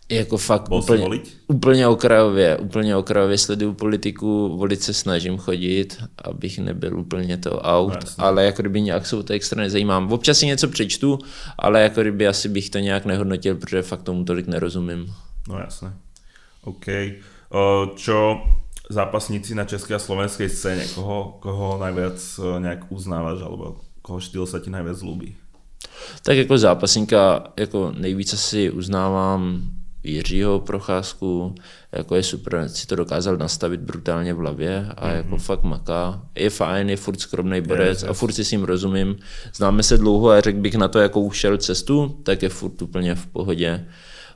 [0.09, 6.99] Jako fakt úplně, úplně okrajově, úplně okrajově sleduju politiku, volit se snažím chodit, abych nebyl
[6.99, 10.13] úplně to out, no, ale jako kdyby nějak jsou to extra nezajímám.
[10.13, 11.19] Občas si něco přečtu,
[11.59, 15.15] ale jako kdyby asi bych to nějak nehodnotil, protože fakt tomu tolik nerozumím.
[15.49, 15.93] No jasné.
[16.65, 16.87] OK.
[17.51, 18.41] O, čo
[18.91, 24.47] zápasníci na české a slovenské scéně, koho, koho najviac e, nějak uznáváš, alebo koho štýl
[24.47, 25.37] se ti najviac zlúbí?
[26.23, 29.71] Tak jako zápasníka jako nejvíce si uznávám
[30.05, 31.55] Jiřího Procházku,
[31.93, 35.17] jako je super, si to dokázal nastavit brutálně v hlavě a mm-hmm.
[35.17, 36.23] jako fakt maká.
[36.35, 39.17] Je fajn, je furt skromný borec a furt si s ním rozumím.
[39.55, 43.15] Známe se dlouho a řekl bych na to, jako ušel cestu, tak je furt úplně
[43.15, 43.87] v pohodě.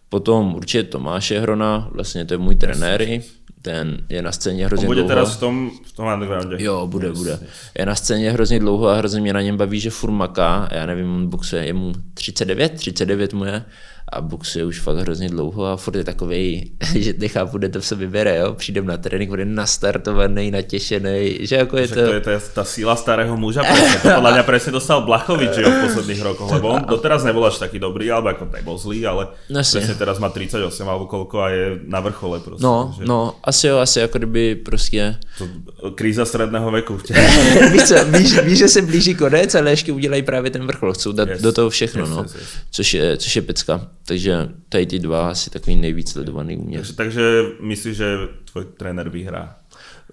[0.09, 3.21] Potom určitě Tomáše Hrona, vlastně to je můj trenér,
[3.63, 5.09] ten je na scéně hrozně On bude dlouho.
[5.09, 6.57] teraz v tom, v tom undergroundě.
[6.59, 7.31] Jo, bude, yes, bude.
[7.31, 7.41] Yes.
[7.79, 10.69] Je na scéně hrozně dlouho a hrozně mě na něm baví, že furt maká.
[10.73, 13.65] Já nevím, on boxuje, je mu 39, 39 mu je
[14.13, 17.87] a boxuje už fakt hrozně dlouho a furt je takový, že nechápu, kde to v
[17.87, 18.55] sobě bere, jo?
[18.55, 21.95] přijdem na trénink, bude nastartovaný, natěšený, že jako je to...
[21.95, 24.01] to je, to je ta síla starého muža, presne.
[24.03, 27.59] to podľa mňa presne dostal Blachovič jo, v posledných rokoch, lebo on doteraz nebol až
[27.59, 31.49] taký dobrý, alebo ako nebol zlý, ale no, presne teraz má 38 alebo koľko a
[31.51, 32.65] je na vrchole prostě.
[32.65, 33.05] No, že...
[33.05, 35.17] no, asi jo, asi jako kdyby prostě...
[35.39, 35.49] To,
[35.95, 36.97] kríza středného věku.
[37.73, 41.13] víš, co, víš, víš, že se blíží konec, ale ještě udělají právě ten vrchol, chcou
[41.13, 41.43] dát yes.
[41.43, 42.23] do toho všechno, yes, no.
[42.23, 42.49] Yes, yes.
[42.71, 43.81] Což, je, což je pecka.
[44.09, 46.79] Takže tady ty dva asi takový nejvíc sledovaný u mě.
[46.79, 48.17] Takže, takže myslíš, že
[48.53, 49.57] tvoj trenér vyhrá?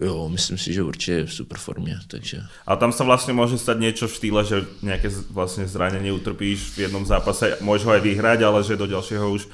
[0.02, 2.42] Jo, myslím si, že určitě je v super formě, takže...
[2.68, 6.80] A tam se vlastně může stát něco v štýle, že nějaké vlastně zranění utrpíš v
[6.80, 9.48] jednom zápase, můžeš ho aj vyhrať, ale že do dalšího už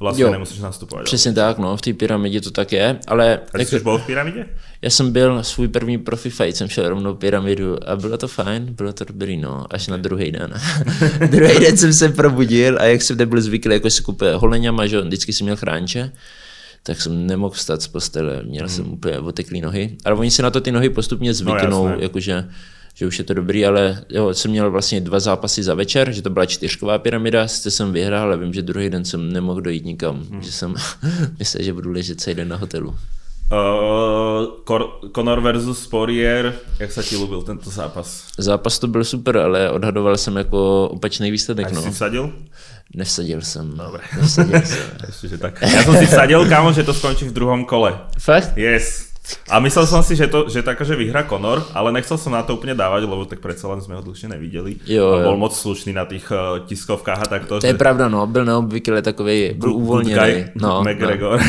[0.00, 1.04] vlastně jo, nemusíš nastupovat.
[1.04, 3.40] Přesně tak, no, v té pyramidě to tak je, ale...
[3.54, 4.46] A jsi byl v pyramidě?
[4.82, 8.66] Já jsem byl, svůj první profi fight jsem šel rovnou pyramidu a bylo to fajn,
[8.74, 10.54] bylo to dobrý, no, až na druhý den.
[11.30, 15.00] druhý den jsem se probudil a jak jsem nebyl zvyklý, jako si kupuje holeňama, že
[15.00, 16.12] vždycky jsem měl chránče,
[16.82, 18.76] tak jsem nemohl vstát z postele, měl hmm.
[18.76, 22.44] jsem úplně oteklý nohy, ale oni se na to ty nohy postupně zvyknou, no, jakože
[22.98, 26.22] že už je to dobrý, ale jo, jsem měl vlastně dva zápasy za večer, že
[26.22, 29.84] to byla čtyřková pyramida, sice jsem vyhrál, ale vím, že druhý den jsem nemohl dojít
[29.84, 30.42] nikam, hmm.
[30.42, 30.74] že jsem
[31.38, 32.94] myslel, že budu ležet celý den na hotelu.
[33.52, 34.76] Uh,
[35.14, 38.24] Conor versus Poirier, jak se ti líbil tento zápas?
[38.38, 41.66] Zápas to byl super, ale odhadoval jsem jako opačný výsledek.
[41.66, 41.82] A no.
[41.82, 42.32] jsi vsadil?
[42.94, 43.76] Nevsadil jsem.
[43.76, 44.02] Dobre.
[44.16, 44.78] Nevsadil jsem.
[45.22, 45.62] Ještě, tak.
[45.62, 47.98] Já jsem si vsadil, kámo, že to skončí v druhom kole.
[48.18, 48.56] Fakt?
[48.56, 49.07] Yes.
[49.48, 52.44] A myslel som si, že to, že tak, že vyhra Conor, ale nechcel som na
[52.44, 54.80] to úplne dávať, lebo tak predsa len sme ho dlhšie nevideli.
[54.88, 55.40] Jo, a bol jo.
[55.40, 57.60] moc slušný na tých uh, tiskovkách a takto.
[57.60, 57.72] To že...
[57.72, 60.44] je pravda, no, byl neobvykle takový, byl uvolněný.
[60.54, 61.40] No, McGregor.
[61.40, 61.46] No.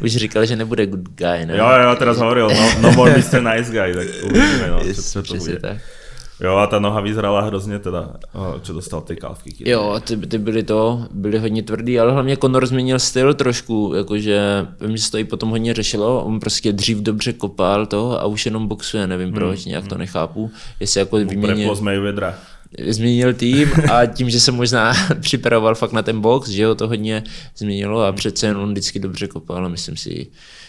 [0.04, 1.56] Už říkal, že nebude good guy, ne?
[1.56, 3.42] Jo, jo, teraz hovoril, no, no more Mr.
[3.42, 5.58] Nice Guy, tak uvidíme, no, yes, čo, čo to bude.
[5.60, 5.95] Tak.
[6.40, 8.16] Jo, a ta noha vyzrala hrozně teda,
[8.62, 9.70] co dostal ty kávky.
[9.70, 14.66] Jo, ty, ty byly to, byly hodně tvrdý, ale hlavně Conor změnil styl trošku, jakože
[14.80, 18.24] vím, že se to i potom hodně řešilo, on prostě dřív dobře kopal to a
[18.26, 19.88] už jenom boxuje, nevím hmm, proč, nějak hmm.
[19.88, 21.74] to nechápu, jestli jako vyměnil...
[22.02, 22.34] vedra
[22.88, 26.88] změnil tým a tím, že se možná připravoval fakt na ten box, že ho to
[26.88, 27.22] hodně
[27.56, 30.26] změnilo a přece jen on vždycky dobře kopal a myslím si,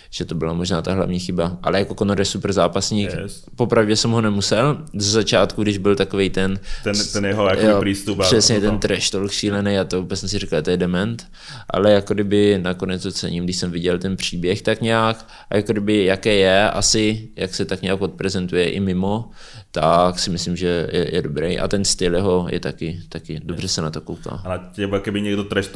[0.10, 1.58] že to byla možná ta hlavní chyba.
[1.64, 3.10] Ale jako Conor je super zápasník.
[3.22, 3.44] Yes.
[3.56, 4.78] Popravdě jsem ho nemusel.
[4.94, 6.60] Z začátku, když byl takový ten...
[6.84, 8.20] Ten, ten jeho jo, přístup.
[8.20, 11.28] Přesně ten trash tolik šílený a to vůbec jsem si říkal, to je dement.
[11.70, 15.72] Ale jako kdyby nakonec to cením, když jsem viděl ten příběh tak nějak a jako
[15.72, 19.30] kdyby jaké je asi, jak se tak nějak odprezentuje i mimo,
[19.72, 21.60] tak si myslím, že je, je dobrý.
[21.60, 24.42] A ten styl jeho je taky, taky dobře se na to kouká.
[24.46, 25.70] A na těba, keby někdo trash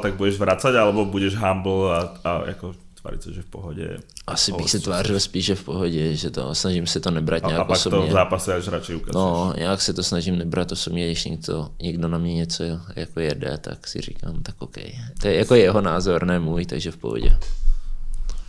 [0.00, 2.74] tak budeš vracet, alebo budeš humble a, a jako
[3.06, 3.98] tvářit se, že v pohodě.
[4.26, 7.60] Asi bych se tvářil spíše v pohodě, že to snažím se to nebrat a, nějak
[7.60, 7.98] a pak osobně.
[7.98, 9.14] to v zápase až radši ukážeš.
[9.14, 12.64] No, nějak se to snažím nebrat osobně, když někdo, někdo na mě něco
[12.96, 14.76] jako jede, tak si říkám, tak OK.
[15.20, 17.36] To je jako jeho názor, ne můj, takže v pohodě.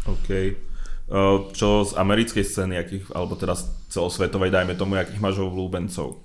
[0.05, 0.30] OK.
[1.53, 3.55] Čo z americkej scény, jakých, alebo teda
[3.89, 6.20] celosvětovej, dajme tomu, jakých máš vlúbencov?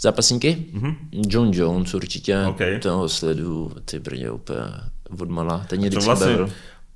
[0.00, 0.72] Zápasníky?
[0.72, 0.94] Mm-hmm.
[1.28, 2.78] John Jones určitě, okay.
[2.78, 4.60] toho sledu, ty brdě úplně
[5.20, 5.66] odmala.
[5.68, 6.48] Ten je vlastně,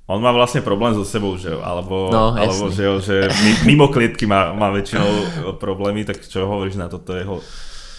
[0.07, 1.59] On má vlastně problém so sebou, že jo?
[1.63, 3.27] Alebo, no, alebo že, jo, že
[3.65, 5.07] mimo klietky má, má většinou
[5.51, 7.41] problémy, tak čo hovoríš na toto jeho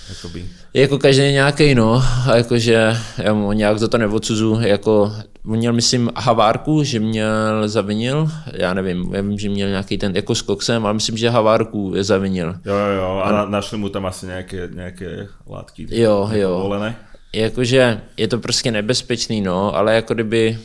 [0.09, 0.47] jakoby...
[0.75, 5.13] Jako každý nějaký, no, a jakože já mu nějak za to neodsuzu, jako
[5.47, 10.17] on měl, myslím, havárku, že měl zavinil, já nevím, já vím, že měl nějaký ten,
[10.17, 12.55] jako s koksem, ale myslím, že havárku je zavinil.
[12.65, 15.87] Jo, jo, jo, a, a našli mu tam asi nějaké, nějaké látky.
[15.91, 16.57] Jo, jo.
[16.57, 16.97] Povolené.
[17.33, 20.59] Jakože je to prostě nebezpečný, no, ale jako kdyby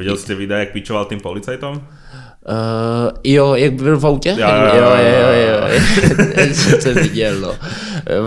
[0.00, 1.76] Viděl jste videa, jak pičoval tím policajtom?
[1.76, 1.82] Uh,
[3.24, 4.28] jo, jak byl v autě?
[4.28, 5.68] Jo, jo, jo, jo, jo,
[6.38, 6.54] jo.
[6.80, 7.54] jsem viděl, no.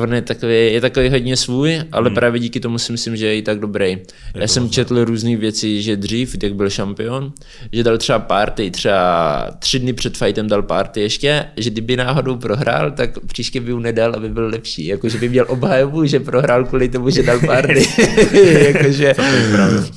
[0.01, 2.15] On je takový, je takový hodně svůj, ale hmm.
[2.15, 3.85] právě díky tomu si myslím, že je i tak dobrý.
[3.85, 3.99] Je
[4.35, 4.75] Já jsem vlastně.
[4.75, 7.33] četl různé věci, že dřív, jak byl šampion,
[7.71, 12.35] že dal třeba party, třeba tři dny před fightem dal party ještě, že kdyby náhodou
[12.35, 14.85] prohrál, tak příště by mu nedal, aby byl lepší.
[14.85, 17.87] Jakože by měl obhajobu, že prohrál kvůli tomu, že dal party.
[18.73, 19.15] jakože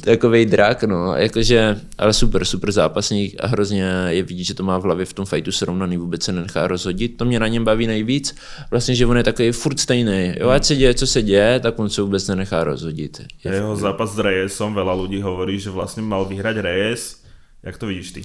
[0.00, 1.14] takový drak, no.
[1.16, 5.12] Jakože, ale super, super zápasník a hrozně je vidět, že to má v hlavě v
[5.12, 7.16] tom fightu srovnaný, vůbec se nenechá rozhodit.
[7.16, 8.34] To mě na něm baví nejvíc,
[8.70, 10.34] vlastně, že on je takový furt stejný.
[10.38, 13.26] Jo, ať se děje, co se děje, tak on se vůbec nenechá rozhodit.
[13.44, 17.25] Je Jeho zápas s Reyesom, veľa lidí hovorí, že vlastně mal vyhrať Reyes,
[17.62, 18.24] jak to vidíš ty?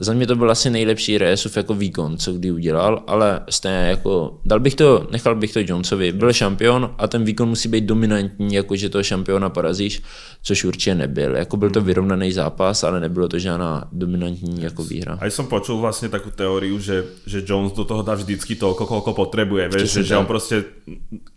[0.00, 4.40] Za mě to byl asi nejlepší Reyesův jako výkon, co kdy udělal, ale stejně jako,
[4.44, 8.54] dal bych to, nechal bych to Jonesovi, byl šampion a ten výkon musí být dominantní,
[8.54, 10.02] jako že toho šampiona porazíš,
[10.42, 11.36] což určitě nebyl.
[11.36, 11.86] Jako byl to hmm.
[11.86, 15.18] vyrovnaný zápas, ale nebylo to žádná dominantní jako výhra.
[15.20, 19.12] A jsem počul vlastně takovou teoriu, že, že Jones do toho dá vždycky to, koľko
[19.12, 20.64] potřebuje, vieš, že, že on prostě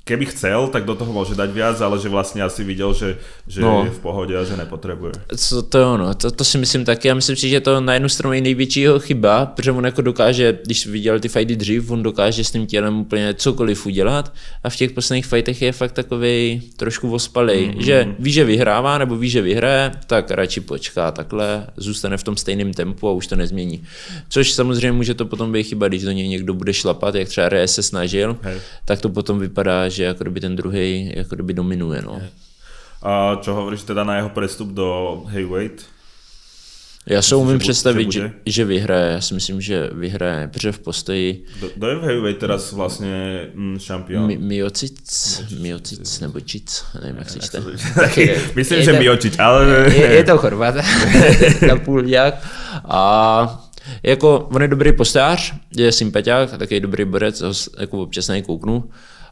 [0.05, 3.17] keby chcel, tak do toho môže dať viac, ale že vlastně asi viděl, že,
[3.47, 3.83] že no.
[3.85, 5.11] je v pohodě a že nepotřebuje.
[5.37, 7.07] Co to je ono, to, to si myslím taky.
[7.07, 10.01] Já myslím si, že to na jednu stranu je největší jeho chyba, protože on jako
[10.01, 14.33] dokáže, když viděl ty fighty dřív, on dokáže s tím tělem úplně cokoliv udělat
[14.63, 17.81] a v těch posledních fightech je fakt takový trošku ospalej, mm-hmm.
[17.81, 22.37] že ví, že vyhrává nebo ví, že vyhraje, tak radši počká takhle, zůstane v tom
[22.37, 23.83] stejném tempu a už to nezmění.
[24.29, 27.49] Což samozřejmě může to potom být chyba, když do něj někdo bude šlapat, jak třeba
[27.49, 28.57] Reyes se snažil, hey.
[28.85, 32.01] tak to potom vypadá, že jako kdyby ten druhý jako kdyby dominuje.
[32.01, 32.21] No.
[33.01, 35.85] A čo hovoríš teda na jeho prestup do heavyweight?
[37.07, 39.11] Já si umím představit, že, že vyhraje.
[39.11, 41.45] Já si myslím, že vyhraje, protože v postoji...
[41.75, 44.27] Kdo je v heavyweight teraz vlastně mm, šampion?
[44.27, 47.63] Mi, Miocic, Miocic nebo Čic, nevím, jak se čte.
[48.55, 49.85] myslím, že Miocic, ale...
[49.95, 50.75] Je, je to Chorvat,
[51.67, 52.47] na půl nějak.
[52.85, 53.69] A
[54.03, 57.43] jako on je dobrý postář, je sympatiák, taky dobrý borec,
[57.79, 58.89] jako občas kouknu.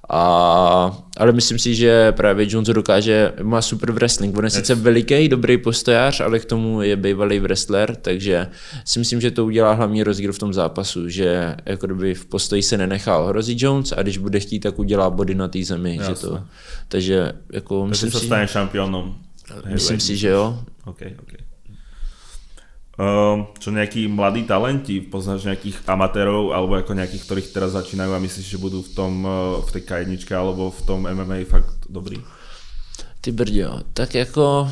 [0.09, 4.37] A, ale myslím si, že právě Jones dokáže, má super wrestling.
[4.37, 4.53] On je yes.
[4.53, 8.47] sice veliký, dobrý postojář, ale k tomu je bývalý wrestler, takže
[8.85, 12.63] si myslím, že to udělá hlavní rozdíl v tom zápasu, že jako kdyby v postoji
[12.63, 15.99] se nenechá ohrozit Jones a když bude chtít, tak udělá body na té zemi.
[16.07, 16.43] Že to,
[16.87, 19.15] takže jako takže myslím se stane šampionom.
[19.65, 20.59] Myslím si, že jo.
[20.85, 21.52] Okay, okay.
[23.03, 28.23] Uh, čo nejakí mladí talenti, poznáš nejakých amatérov alebo ako nejakých, ktorých teraz začínajú a
[28.23, 29.83] myslíš, že budú v tom, uh, v tej
[30.23, 32.23] k alebo v tom MMA fakt dobrý?
[33.19, 34.71] Ty brďo, tak jako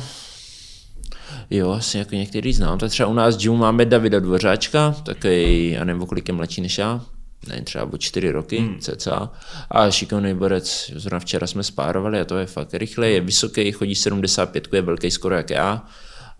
[1.50, 2.78] Jo, asi jako některý znám.
[2.78, 6.78] Tak třeba u nás v máme Davida Dvořáčka, takový, já nevím, kolik je mladší než
[6.78, 7.00] já,
[7.48, 8.78] ne, třeba o čtyři roky, hmm.
[8.80, 9.30] cca.
[9.70, 13.94] A šikovný borec, zrovna včera jsme spárovali a to je fakt rychlej, je vysoký, chodí
[13.94, 15.82] 75, je velký skoro jak já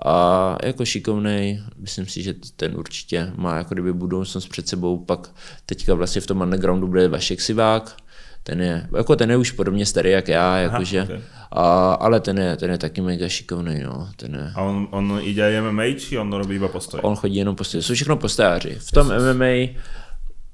[0.05, 5.31] a jako šikovný, myslím si, že ten určitě má jako kdyby budoucnost před sebou, pak
[5.66, 7.97] teďka vlastně v tom undergroundu bude Vašek Sivák,
[8.43, 11.20] ten je, jako ten je už podobně starý jak já, jakože, okay.
[11.52, 14.52] a, ale ten je, ten je taky mega šikovný, no, ten je.
[14.55, 17.01] A on, on jde MMA, či on robí iba postoj?
[17.02, 18.77] On chodí jenom postoj, jsou všechno postojáři.
[18.78, 19.23] V tom yes.
[19.23, 19.81] MMA,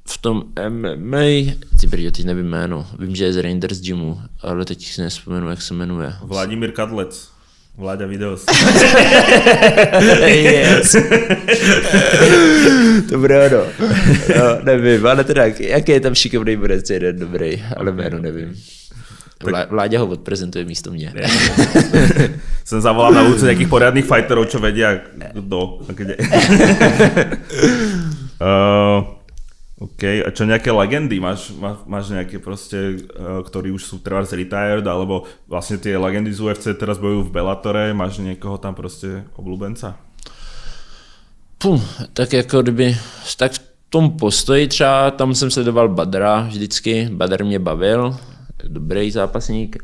[0.09, 4.65] v tom MMA, ty brďo, teď nevím jméno, vím, že je z Rangers Gymu, ale
[4.65, 6.12] teď si nespomenu, jak se jmenuje.
[6.23, 7.38] Vladimír Kadlec.
[7.78, 8.42] Vláďa videos.
[10.26, 10.96] yes.
[13.10, 13.62] Dobré, no.
[14.36, 14.59] no.
[14.62, 18.55] nevím, ale teda, jaký je tam šikovný borec, jeden dobrý, ale jméno nevím.
[19.38, 19.70] Tak...
[19.70, 21.12] Vláďa ho odprezentuje místo mě.
[22.64, 24.98] Jsem zavolal na ulici nějakých pořádných fighterů, čo vedia
[25.32, 26.16] kdo a kde.
[28.42, 29.05] uh,
[29.78, 31.22] OK, a čo nejaké legendy?
[31.22, 36.34] Máš, má, máš nejaké proste, uh, ktorí už sú trvars retired, alebo vlastne tie legendy
[36.34, 39.94] z UFC teraz bojujú v Bellatore, máš niekoho tam proste oblubenca?
[41.59, 41.82] Pum,
[42.12, 42.96] tak jako kdyby,
[43.36, 48.16] tak v tom postoji třeba, tam jsem sledoval Badra vždycky, Badr mě bavil,
[48.64, 49.76] dobrý zápasník,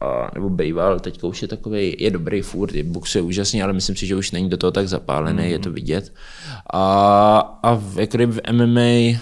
[0.00, 3.96] a, nebo bejval, teďka už je takový, je dobrý furt, je boxuje úžasně, ale myslím
[3.96, 5.52] si, že už není do toho tak zapálený, mm-hmm.
[5.52, 6.12] je to vidět.
[6.72, 9.20] A, a v, jako v MMA,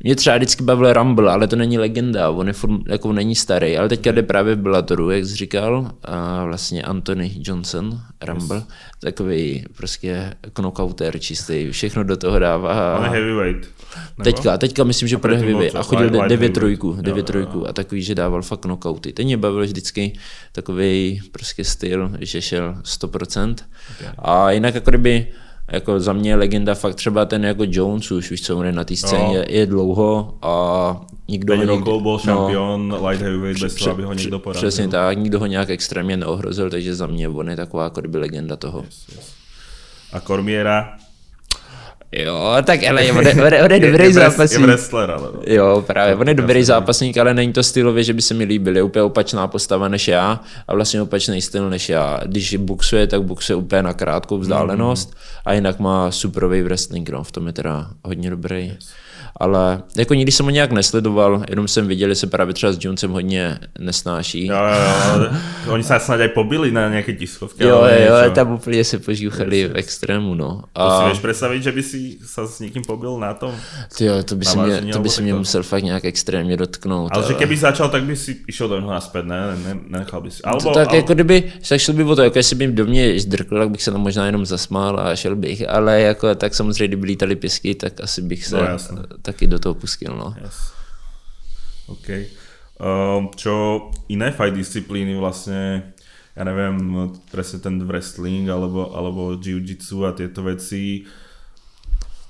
[0.00, 3.78] mě třeba vždycky bavil Rumble, ale to není legenda, on je form, jako není starý,
[3.78, 8.66] ale teďka jde právě v Bellatoru, jak jsi říkal, a vlastně Anthony Johnson, Rumble, yes.
[9.00, 12.98] takový prostě knockouter čistý, všechno do toho dává.
[12.98, 13.68] On je heavyweight.
[14.18, 14.24] Nebo?
[14.24, 18.14] Teďka, teďka myslím, že bude heavyweight a chodil 9 trojku, 9 trojku a takový, že
[18.14, 19.12] dával fakt knockouty.
[19.12, 20.18] Ten mě bavil vždycky
[20.52, 23.54] takový prostě styl, že šel 100%.
[24.00, 24.12] Okay.
[24.18, 25.26] A jinak jako kdyby
[25.72, 28.84] jako za mě legenda fakt třeba ten jako Jones už, víš co, on je na
[28.84, 29.44] té scéně, no.
[29.48, 32.18] je dlouho a nikdo ho nikdy, byl no.
[32.18, 34.68] šampion no, light heavyweight bez toho, aby ho někdo porazil.
[34.68, 38.18] Přesně tak, nikdo ho nějak extrémně neohrozil, takže za mě on je taková jako kdyby
[38.18, 38.82] legenda toho.
[38.86, 39.32] Yes, yes.
[40.12, 40.96] A Kormiera,
[42.12, 44.60] Jo, tak ale on je, on je, on je dobrý je, zápasník.
[44.60, 45.40] Je wrestler, ale no.
[45.46, 48.76] Jo, právě, on je dobrý zápasník, ale není to stylově, že by se mi líbil.
[48.76, 52.20] Je úplně opačná postava než já a vlastně opačný styl než já.
[52.26, 55.20] Když buxuje, tak buxuje úplně na krátkou vzdálenost mm.
[55.44, 58.66] a jinak má superový wrestling, no, v tom je teda hodně dobrý.
[58.66, 59.05] Yes
[59.40, 62.78] ale jako nikdy jsem ho nějak nesledoval, jenom jsem viděl, že se právě třeba s
[62.80, 64.46] Jonesem hodně nesnáší.
[64.46, 65.30] Jo, jo, jo.
[65.72, 67.64] Oni se snad aj pobili na nějaké tiskovky.
[67.64, 70.62] Jo, jo, jo, tam úplně se požuchali v extrému, no.
[70.74, 70.88] A...
[70.88, 73.54] To si víš představit, že by si se s někým pobil na tom?
[74.00, 77.12] Jo, to by, se mě, to by se mě musel fakt nějak extrémně dotknout.
[77.12, 77.32] Ale, ale...
[77.32, 79.56] že keby začal, tak by si išel do něho naspět, ne?
[79.64, 80.42] ne, nenechal by si.
[80.42, 80.96] Albo, to tak albo...
[80.96, 83.82] jako kdyby, tak šel by o to, jako jestli by do mě zdrkl, tak bych
[83.82, 87.74] se tam možná jenom zasmál a šel bych, ale jako tak samozřejmě, kdyby lítali pěsky,
[87.74, 90.14] tak asi bych se no, taky do toho pustil.
[90.14, 90.30] No.
[90.38, 90.70] Yes.
[91.90, 92.08] OK.
[92.78, 95.90] Um, čo iné fight disciplíny vlastne,
[96.36, 101.08] ja neviem, presne ten wrestling alebo, alebo jiu-jitsu a tieto veci,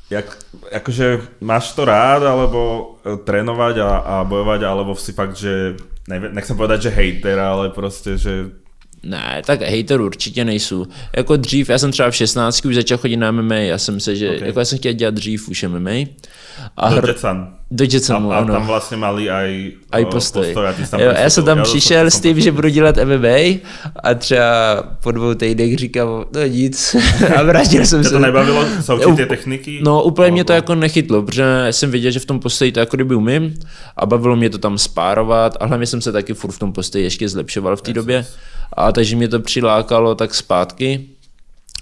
[0.07, 0.39] jak,
[0.71, 5.75] akože máš to rád, alebo e, trénovať a, a bojovať, alebo si fakt, že
[6.07, 8.51] nevím, nechcem povedať, že hater, ale prostě, že
[9.07, 10.87] ne, tak hater určitě nejsou.
[11.17, 14.17] Jako dřív, já jsem třeba v 16 už začal chodit na MMA, já jsem se,
[14.17, 14.49] že, okay.
[14.49, 15.91] jako já jsem chtěl dělat dřív už MMA.
[16.77, 17.15] A do
[17.71, 17.77] Jetsan.
[17.77, 18.55] Do Jetsanu, a, a ano.
[18.55, 20.45] tam vlastně mali aj, Aj postoj.
[20.47, 22.69] postoj a ty jsi tam jo, já jsem tam přišel to s tím, že budu
[22.69, 23.59] dělat MMA
[24.03, 24.45] a třeba
[25.03, 26.97] po dvou týdnech říkal, no nic.
[27.37, 28.11] a vrátil jsem se.
[28.11, 28.65] to nebavilo
[29.01, 29.81] Jo, ty techniky?
[29.83, 32.97] No úplně mě to jako nechytlo, protože jsem viděl, že v tom postoji to jako
[32.97, 33.55] kdyby umím
[33.97, 37.05] a bavilo mě to tam spárovat a hlavně jsem se taky furt v tom postoji
[37.05, 38.27] ještě zlepšoval v té době
[38.77, 41.01] a takže mě to přilákalo tak zpátky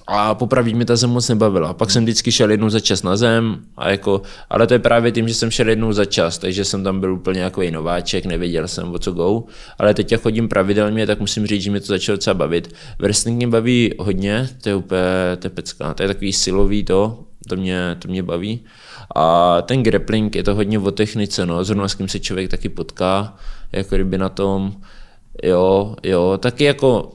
[0.07, 1.75] a popravdě mě ta zem moc nebavila.
[1.75, 5.13] Pak jsem vždycky šel jednou za čas na zem, a jako, ale to je právě
[5.13, 8.69] tím, že jsem šel jednou za čas, takže jsem tam byl úplně jako nováček, nevěděl
[8.69, 9.45] jsem o co go.
[9.79, 12.75] Ale teď jak chodím pravidelně, tak musím říct, že mě to začalo docela bavit.
[12.99, 15.01] Wrestling mě baví hodně, to je úplně
[15.39, 18.65] to je pecka, to je takový silový to, to mě, to mě baví.
[19.15, 22.69] A ten grappling je to hodně o technice, no, zrovna s kým se člověk taky
[22.69, 23.37] potká,
[23.73, 24.73] jako kdyby na tom,
[25.43, 27.13] jo, jo, taky jako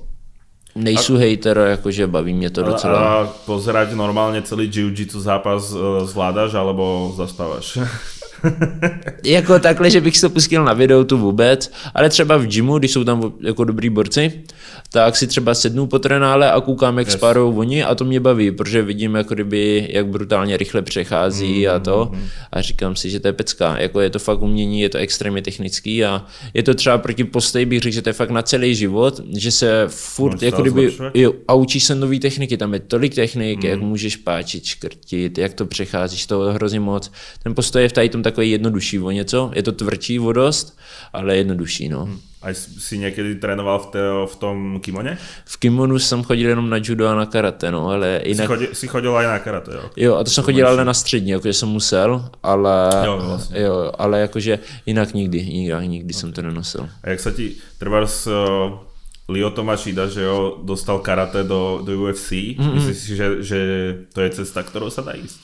[0.76, 3.00] nejsou hater, jakože baví mě to docela.
[3.00, 7.78] A pozerať normálně celý jiu-jitsu zápas e, zvládáš, alebo zastávaš?
[9.24, 12.78] Jako takhle, že bych si to pustil na videu, tu vůbec, ale třeba v gymu,
[12.78, 14.34] když jsou tam jako dobrý borci,
[14.92, 17.14] tak si třeba sednu po trenále a koukám, jak Yes.
[17.14, 21.76] spárou oni a to mě baví, protože vidím, jako kdyby, jak brutálně rychle přechází Mm,
[21.76, 22.12] a to
[22.52, 25.42] a říkám si, že to je pecka, jako je to fakt umění, je to extrémně
[25.42, 28.76] technický a je to třeba proti postoji, bych řekl, že to je fakt na celý
[28.76, 33.16] život, že se furt, jako kdyby, jo, a učíš se nový techniky, tam je tolik
[33.16, 33.70] technik, Mm.
[33.70, 37.12] jak můžeš páčit, škrtit, jak to přecházíš, to hrozně moc.
[37.44, 40.78] Ten postoj je v tady tom takový jednodušší o něco, je to tvrdší o dost,
[41.14, 42.10] ale jednodušší, no.
[42.42, 45.18] A si někdy trénoval v, té, v tom kimoně?
[45.46, 48.48] V kimonu jsem chodil jenom na judo a na karate, no, ale Si jinak...
[48.48, 49.84] chodil, si chodil aj na karate, jo?
[49.98, 53.60] Jo, a to jsem chodil ale na střední, jakože jsem musel, ale, Jo, vlastně.
[53.60, 56.90] jo, ale jakože jinak nikdy, jinak nikdy jsem to nenosil.
[57.04, 58.88] A jak sa ti, trebárs uh,
[59.28, 62.74] Leo Tomášida, že jo, dostal karate do, do UFC, mm-hmm.
[62.74, 63.60] myslíš si, že, že
[64.14, 65.40] to je cesta, kterou se dá jíst?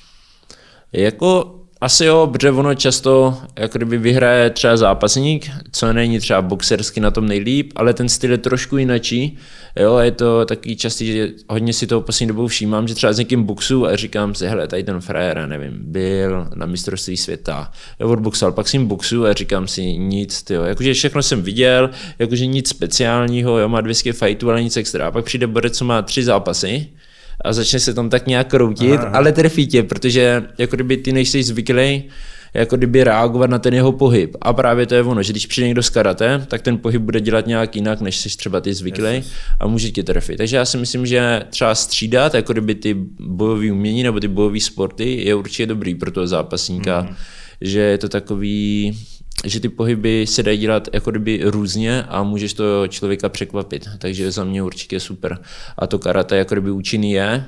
[0.94, 7.00] Jako asi jo, protože ono často jako kdyby vyhraje třeba zápasník, co není třeba boxersky
[7.00, 9.38] na tom nejlíp, ale ten styl je trošku jinačí.
[9.80, 13.18] Jo, je to taky častý, že hodně si toho poslední dobou všímám, že třeba s
[13.18, 18.10] někým boxu a říkám si, hele, tady ten frajer, nevím, byl na mistrovství světa, jo,
[18.10, 21.90] odboxoval, pak ním boxu a říkám si nic, tyjo, jakože všechno jsem viděl,
[22.20, 25.08] jakože nic speciálního, jo, má 200 fightů, ale nic extra.
[25.08, 26.88] A pak přijde borec, co má tři zápasy,
[27.46, 29.10] a začne se tam tak nějak kroutit, Aha.
[29.14, 32.04] ale trefí tě, protože jako kdyby ty nejsi zvyklý
[32.56, 34.36] jako kdyby reagovat na ten jeho pohyb.
[34.42, 37.22] A právě to je ono, že když přijde někdo z karate, tak ten pohyb bude
[37.22, 39.24] dělat nějak jinak, než jsi třeba ty zvyklý
[39.60, 40.38] a může tě trefit.
[40.38, 44.60] Takže já si myslím, že třeba střídat jako kdyby ty bojové umění nebo ty bojové
[44.60, 47.16] sporty je určitě dobrý pro toho zápasníka, mm.
[47.62, 48.94] že je to takový
[49.44, 53.88] že ty pohyby se dají dělat jako kdyby různě a můžeš to člověka překvapit.
[53.98, 55.38] Takže za mě určitě super.
[55.78, 57.46] A to karate jako kdyby účinný je,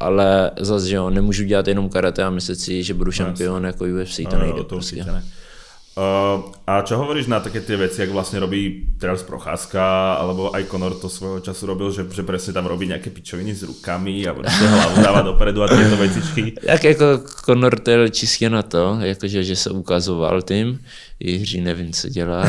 [0.00, 3.84] ale zase, že jo, nemůžu dělat jenom karate a myslet si, že budu šampion jako
[3.84, 5.04] UFC, to No, nejde to prostě.
[5.04, 5.24] ne.
[6.00, 10.64] Uh, a čo hovoríš na také tie veci, jak vlastne robí teraz Procházka, alebo aj
[10.64, 14.32] Conor to svojho času robil, že, že presne tam robí nejaké pičoviny s rukami a
[14.32, 16.52] prostě hlavu dáva dopredu a tieto vecičky.
[16.62, 17.04] Jak jako
[17.44, 20.80] Conor tel čistě na to, jakože, že se ukazoval tím,
[21.20, 22.48] Jiří nevím, co dělal.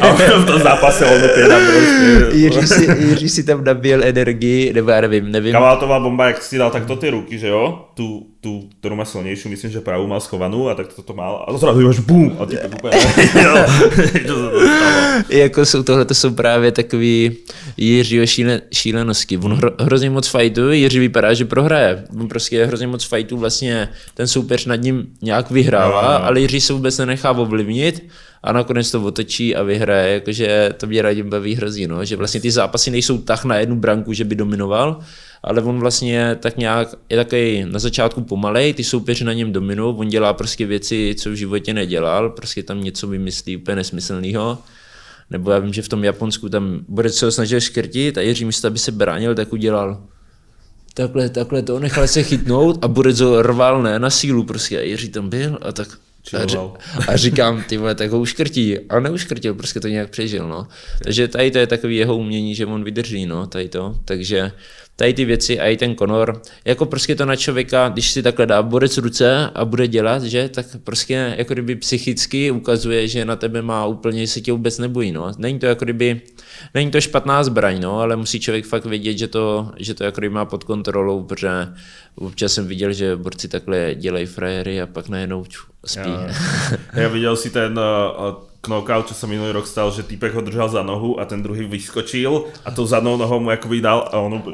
[0.00, 2.36] A v tom zápase on teda prostě...
[2.36, 5.52] Jiří, si, Jiří si tam nabíjel energii, nebo já nevím, nevím.
[5.52, 7.87] Kavaltová bomba, jak si dal takto ty ruky, že jo?
[7.98, 11.42] Tu, tu, ktorú má silnejšiu, myslím, že pravú mal schovanú a tak toto mal.
[11.42, 12.30] A to zrazu máš bum!
[12.38, 12.94] A ty úplně...
[15.28, 17.36] jako jsou tohle to jsou právě takový
[17.76, 19.38] Jiřího šíle, šílenosti.
[19.38, 22.04] On hro, hrozně moc fightů, Jiří vypadá, že prohraje.
[22.20, 26.24] On prostě hrozně moc fightů vlastně ten soupeř nad ním nějak vyhrává, Jo, jo.
[26.24, 28.08] ale Jiří se vůbec nenechá ovlivnit
[28.42, 32.40] a nakonec to otočí a vyhraje, jakože to mě radím baví hrozí, no, že vlastně
[32.40, 35.00] ty zápasy nejsou tak na jednu branku, že by dominoval,
[35.42, 39.94] ale on vlastně tak nějak je takový na začátku pomalej, ty soupeři na něm dominují,
[39.98, 44.58] on dělá prostě věci, co v životě nedělal, prostě tam něco vymyslí úplně nesmyslného.
[45.30, 48.44] Nebo já vím, že v tom Japonsku tam bude se ho snažil škrtit a Jiří
[48.44, 50.02] místo, aby se bránil, tak udělal
[50.94, 54.82] takhle, takhle to, nechal se chytnout a Burec ho rval ne na sílu prostě a
[54.82, 55.88] Jiří tam byl a tak
[56.36, 56.72] a, ři-
[57.08, 58.78] a říkám, ty vole, tak ho uškrtí.
[58.78, 60.68] A neuškrtil, prostě to nějak přežil, no.
[61.02, 63.98] Takže tady to je takový jeho umění, že on vydrží, no, tady to.
[64.04, 64.52] Takže
[64.98, 68.46] tady ty věci a i ten Conor, jako prostě to na člověka, když si takhle
[68.46, 73.36] dá borec ruce a bude dělat, že, tak prostě jako kdyby psychicky ukazuje, že na
[73.36, 75.32] tebe má úplně, se tě vůbec nebojí, no.
[75.38, 76.20] Není to jako kdyby,
[76.74, 80.20] není to špatná zbraň, no, ale musí člověk fakt vědět, že to, že to jako
[80.20, 81.48] kdyby má pod kontrolou, protože
[82.14, 86.10] občas jsem viděl, že borci takhle dělají frajery a pak najednou ču, spí.
[86.10, 90.44] Ja, ja videl si ten uh, knockout, čo sa minulý rok stal, že týpek ho
[90.44, 94.20] držal za nohu a ten druhý vyskočil a tou zadnou nohou mu akoby dal a
[94.20, 94.44] on...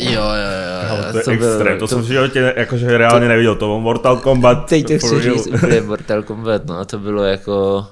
[0.00, 0.76] Jo, jo, jo.
[0.88, 3.66] Ale to je to extrém, to, to, jsem v životě akože reálně to, neviděl, to
[3.66, 4.66] byl Mortal Kombat.
[4.66, 7.86] Teď to chci říct úplně Mortal Kombat, no to bylo jako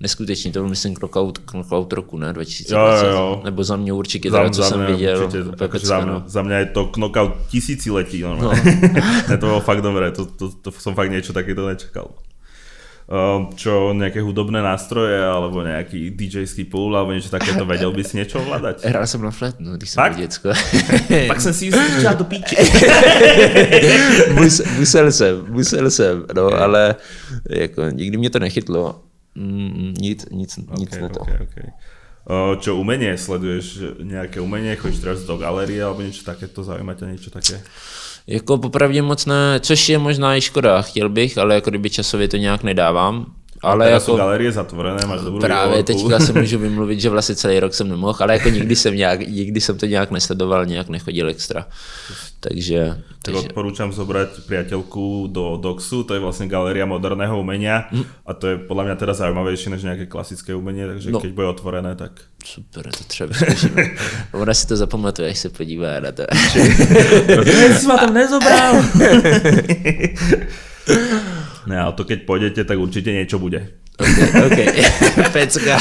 [0.00, 3.40] neskutečný, to byl myslím knockout, knockout roku, ne, 2020, jo, jo.
[3.44, 5.24] nebo za mě určitě, teda, co za jsem viděl.
[5.24, 8.52] Určitě, akože za, mě, za mě je to knockout tisíciletí, no.
[9.28, 12.10] to bylo fakt dobré, to, to, to, to som fakt niečo takéto nečakal.
[12.12, 12.35] Ehm,
[13.54, 18.42] čo nejaké hudobné nástroje alebo nejaký DJský pool alebo niečo takéto, vedel by si niečo
[18.42, 18.82] ovládať?
[18.82, 20.48] Hrál jsem na flétnu, když jsem byl děcko.
[21.26, 22.56] Pak jsem si chtěl do píči.
[24.34, 26.94] Mus, musel jsem, musel jsem, no, ale
[27.50, 29.02] jako nikdy mě to nechytlo.
[29.34, 31.20] Mm, nic, nic, okay, nic na to.
[31.20, 31.70] Okay, okay.
[32.26, 37.06] Uh, čo umenie, sleduješ nejaké umenie, chodíš teraz do galerie alebo niečo takéto, zaujíma ťa
[37.06, 37.62] niečo také?
[38.26, 42.28] Jako popravdě moc ne, což je možná i škoda, chtěl bych, ale jako kdyby časově
[42.28, 43.34] to nějak nedávám.
[43.66, 47.60] Ale jako, jsou galerie zatvorené, máš dobrou Právě teďka se můžu vymluvit, že vlastně celý
[47.60, 51.28] rok jsem nemohl, ale jako nikdy jsem, nějak, nikdy jsem to nějak nesledoval, nějak nechodil
[51.28, 51.66] extra.
[52.40, 53.48] Takže, tak takže...
[53.48, 58.22] odporúčam zobrať priateľku do Doxu, to je vlastne galéria moderného umenia mm.
[58.22, 61.18] a to je podľa mňa teda zaujímavejšie než nejaké klasické umenie, takže no.
[61.18, 62.12] keď bude otvorené, tak...
[62.44, 63.82] Super, to třeba vyzkoušíme.
[64.42, 66.22] Ona si to zapamatuje, až se podívá na to.
[67.46, 68.72] Ja si ma tam nezobral.
[71.66, 73.82] Ne, ale to keď pôjdete, tak určite niečo bude.
[73.96, 74.18] Ok,
[74.52, 74.58] ok.
[75.36, 75.76] Pecka.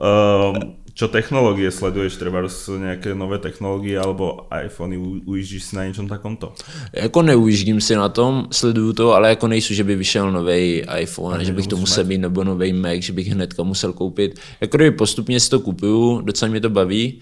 [0.00, 2.42] um, čo technológie sleduješ, třeba
[2.78, 6.52] nějaké nové technologie alebo iPhony, ujíždíš si na něčem takomto?
[6.92, 11.38] Jako neujíždím si na tom, sleduju to, ale jako nejsou, že by vyšel nový iPhone,
[11.38, 14.40] a že bych to musel mít, nebo nový Mac, že bych hnedka musel koupit.
[14.60, 17.20] Jako kdyby postupně si to kupuju, docela mě to baví,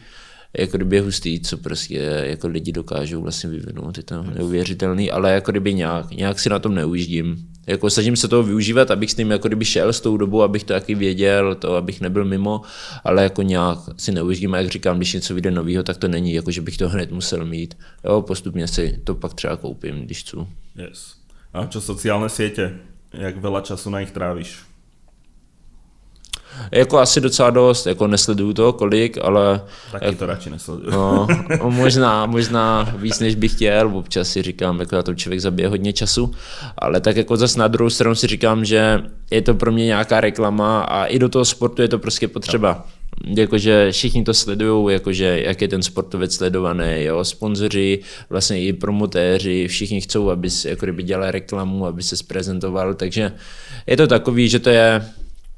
[0.59, 5.33] jako kdyby je hustý, co prostě jako lidi dokážou vlastně vyvinout, je to neuvěřitelný, ale
[5.33, 7.49] jako kdyby nějak, nějak si na tom neujíždím.
[7.67, 10.65] Jako snažím se toho využívat, abych s tím jako kdyby šel s tou dobou, abych
[10.65, 12.61] to taky věděl, to, abych nebyl mimo,
[13.05, 16.51] ale jako nějak si neužívám, jak říkám, když něco vyjde nového, tak to není, jako
[16.51, 17.77] že bych to hned musel mít.
[18.05, 20.37] Jo, postupně si to pak třeba koupím, když chci.
[20.77, 21.15] Yes.
[21.53, 22.73] A čo sociální sítě?
[23.13, 24.72] Jak veľa času na nich trávíš?
[26.73, 29.61] Jako asi docela dost, jako nesleduju to kolik, ale...
[29.93, 30.91] Taky jak, to radši nesleduju.
[30.91, 31.27] No,
[31.63, 35.93] možná, možná víc, než bych chtěl, občas si říkám, jako na tom člověk zabije hodně
[35.93, 36.33] času,
[36.79, 39.01] ale tak jako zase na druhou stranu si říkám, že
[39.31, 42.87] je to pro mě nějaká reklama a i do toho sportu je to prostě potřeba.
[43.37, 47.99] Jakože všichni to sledují, jakože jak je ten sportovec sledovaný, jo, sponzoři,
[48.31, 53.33] vlastně i promotéři, všichni chcou, aby jako kdyby dělali reklamu, aby se zprezentoval, takže
[53.87, 55.05] je to takový, že to je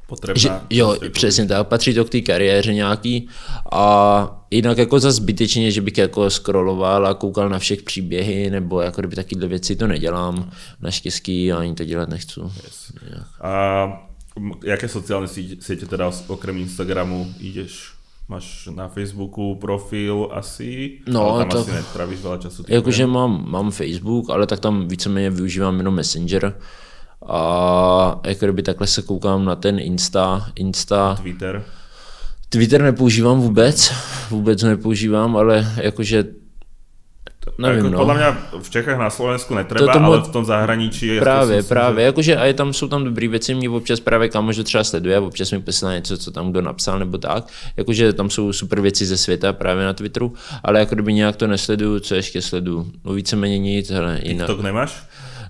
[0.06, 0.40] potřebná.
[0.40, 3.28] Že, jo, přesně tak, patří to k té kariéře nějaký
[3.72, 8.80] a jinak jako za zbytečně, že bych jako scrolloval a koukal na všech příběhy nebo
[8.80, 10.50] jako kdyby takovéhle věci to nedělám,
[10.80, 12.40] naštěstí a ani to dělat nechci.
[12.40, 12.92] Yes.
[13.42, 13.52] A
[14.64, 15.28] jaké sociální
[15.60, 17.94] sítě teda okrem Instagramu jdeš?
[18.28, 22.64] Máš na Facebooku profil asi, no, ale tam to, asi netravíš veľa času.
[22.64, 26.56] Jakože mám, mám Facebook, ale tak tam víceméně využívám jenom Messenger,
[27.28, 31.14] a jako kdyby takhle se koukám na ten Insta, Insta.
[31.20, 31.64] Twitter.
[32.48, 33.92] Twitter nepoužívám vůbec,
[34.30, 36.24] vůbec ho nepoužívám, ale jakože
[37.58, 37.98] Nevím, jako, no.
[37.98, 38.24] Podle mě
[38.62, 42.02] v Čechách na Slovensku netreba, to tomu, ale v tom zahraničí je Právě, to právě,
[42.02, 42.06] že...
[42.06, 45.52] jakože a je tam, jsou tam dobré věci, mě občas právě kamož třeba sleduje, občas
[45.52, 47.44] mi posílá něco, co tam kdo napsal nebo tak,
[47.76, 50.32] jakože tam jsou super věci ze světa právě na Twitteru,
[50.62, 54.46] ale jako kdyby nějak to nesleduju, co ještě sleduju, no víceméně nic, hele, jinak.
[54.46, 55.04] TikTok nemáš?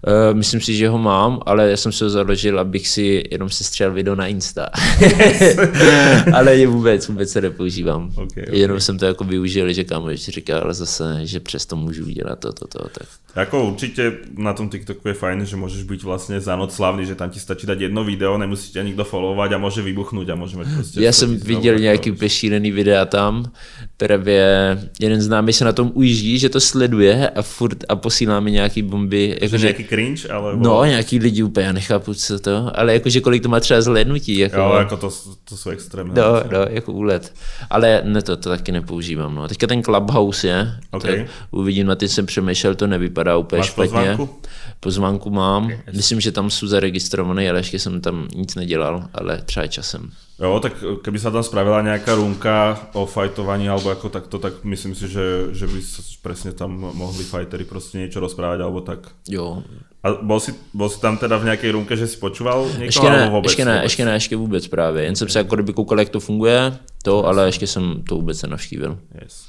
[0.07, 3.51] Uh, myslím si, že ho mám, ale já jsem se ho založil, abych si jenom
[3.51, 4.67] si střel video na Insta.
[6.35, 8.11] ale je vůbec, vůbec se nepoužívám.
[8.17, 8.59] Okay, okay.
[8.59, 12.67] Jenom jsem to jako využil, že kámoš říkal zase, že přesto můžu udělat to, to,
[12.67, 12.89] to.
[12.89, 13.09] Tak.
[13.37, 17.15] Jako určitě na tom TikToku je fajn, že můžeš být vlastně za noc slavný, že
[17.15, 20.57] tam ti stačí dát jedno video, nemusí tě nikdo followovat a může vybuchnout a může
[20.57, 21.01] mít prostě...
[21.01, 23.53] Já jsem viděl nějaký úplně šílený videa tam,
[23.97, 28.51] právě jeden známý se na tom ujíždí, že to sleduje a furt a posílá mi
[28.51, 29.39] nějaký bomby.
[29.43, 30.57] Jako, že nějaký cringe, ale...
[30.57, 34.39] No, nějaký lidi úplně, já nechápu, co to, ale jakože kolik to má třeba zhlédnutí.
[34.39, 35.11] Jako, jo, jako to,
[35.45, 36.15] to jsou extrémní.
[36.15, 37.33] No, no, jako úlet.
[37.71, 39.35] Ale ne, to, to taky nepoužívám.
[39.35, 39.49] No.
[39.49, 41.27] Teďka ten Clubhouse je, okay.
[41.51, 43.89] uvidím, na ty jsem přemýšlel, to nevypadá úplně Máš špatně.
[43.89, 44.29] Pozvánku?
[44.85, 49.43] Pozvánku mám, okay, myslím, že tam jsou zaregistrovaný, ale ještě jsem tam nic nedělal, ale
[49.43, 50.13] třeba časem.
[50.35, 50.75] Jo, tak
[51.07, 55.55] keby sa tam spravila nejaká runka o fajtovaní alebo ako takto, tak myslím si, že,
[55.55, 55.79] že by
[56.27, 59.15] presne tam mohli fajteri prostě niečo rozprávať alebo tak.
[59.31, 59.63] Jo.
[60.03, 63.11] A bol si, bol si tam teda v nějaké runke, že si počúval někoho, ještě
[63.11, 63.85] ne, vůbec, ještě ne, vůbec?
[63.85, 65.05] ještě ne, ještě vůbec právě.
[65.05, 67.27] Jen jsem se jako kdyby koukal, jak to funguje, to, yes.
[67.27, 68.99] ale ještě jsem to vůbec nenavštívil.
[69.23, 69.47] Yes.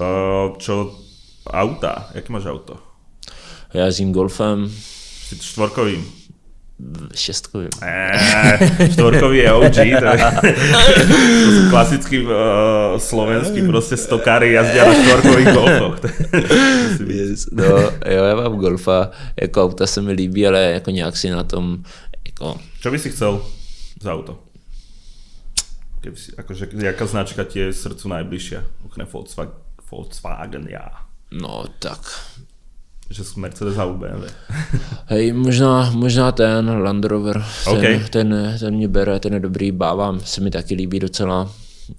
[0.00, 0.98] Uh, čo
[1.46, 2.10] auta?
[2.14, 2.93] Jaký máš auto?
[3.74, 4.72] Já jezdím golfem.
[5.28, 6.12] Jsi čtvorkovým?
[7.14, 7.68] Šestkový.
[7.82, 12.30] Eee, štvorkový je OG, to, je, to klasický uh,
[12.98, 16.00] slovenský prostě stokáry jazdia na štvorkových golfoch.
[17.06, 17.64] yes, no,
[18.06, 19.10] jo, já mám golfa,
[19.40, 21.84] jako auta se mi líbí, ale jako nějak si na tom,
[22.26, 22.60] jako...
[22.80, 23.46] Čo by si chcel
[24.02, 24.38] za auto?
[26.00, 28.60] Keby si, akože, jaká značka ti je srdcu najbližšia?
[28.84, 29.54] Okrem Volkswagen,
[29.90, 30.88] Volkswagen, já.
[31.32, 32.00] No, tak
[33.14, 34.26] že jsou Mercedes a BMW.
[35.06, 38.04] Hej, možná, možná ten Land Rover, ten, okay.
[38.10, 41.50] ten, ten mě bere, ten je dobrý, bávám, se mi taky líbí docela.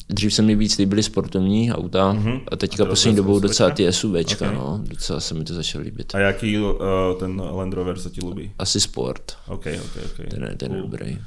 [0.09, 2.41] Dřív se mi víc líbily sportovní auta mm-hmm.
[2.51, 4.57] a teďka a poslední dobou docela ty SUVčka, okay.
[4.57, 6.15] no, docela se mi to začalo líbit.
[6.15, 6.73] A jaký uh,
[7.19, 8.51] ten Land Rover se ti líbí?
[8.59, 9.37] Asi sport.
[9.47, 10.27] Ok, ok, ok.
[10.29, 10.77] Ten je, ten cool.
[10.77, 11.17] je dobrý.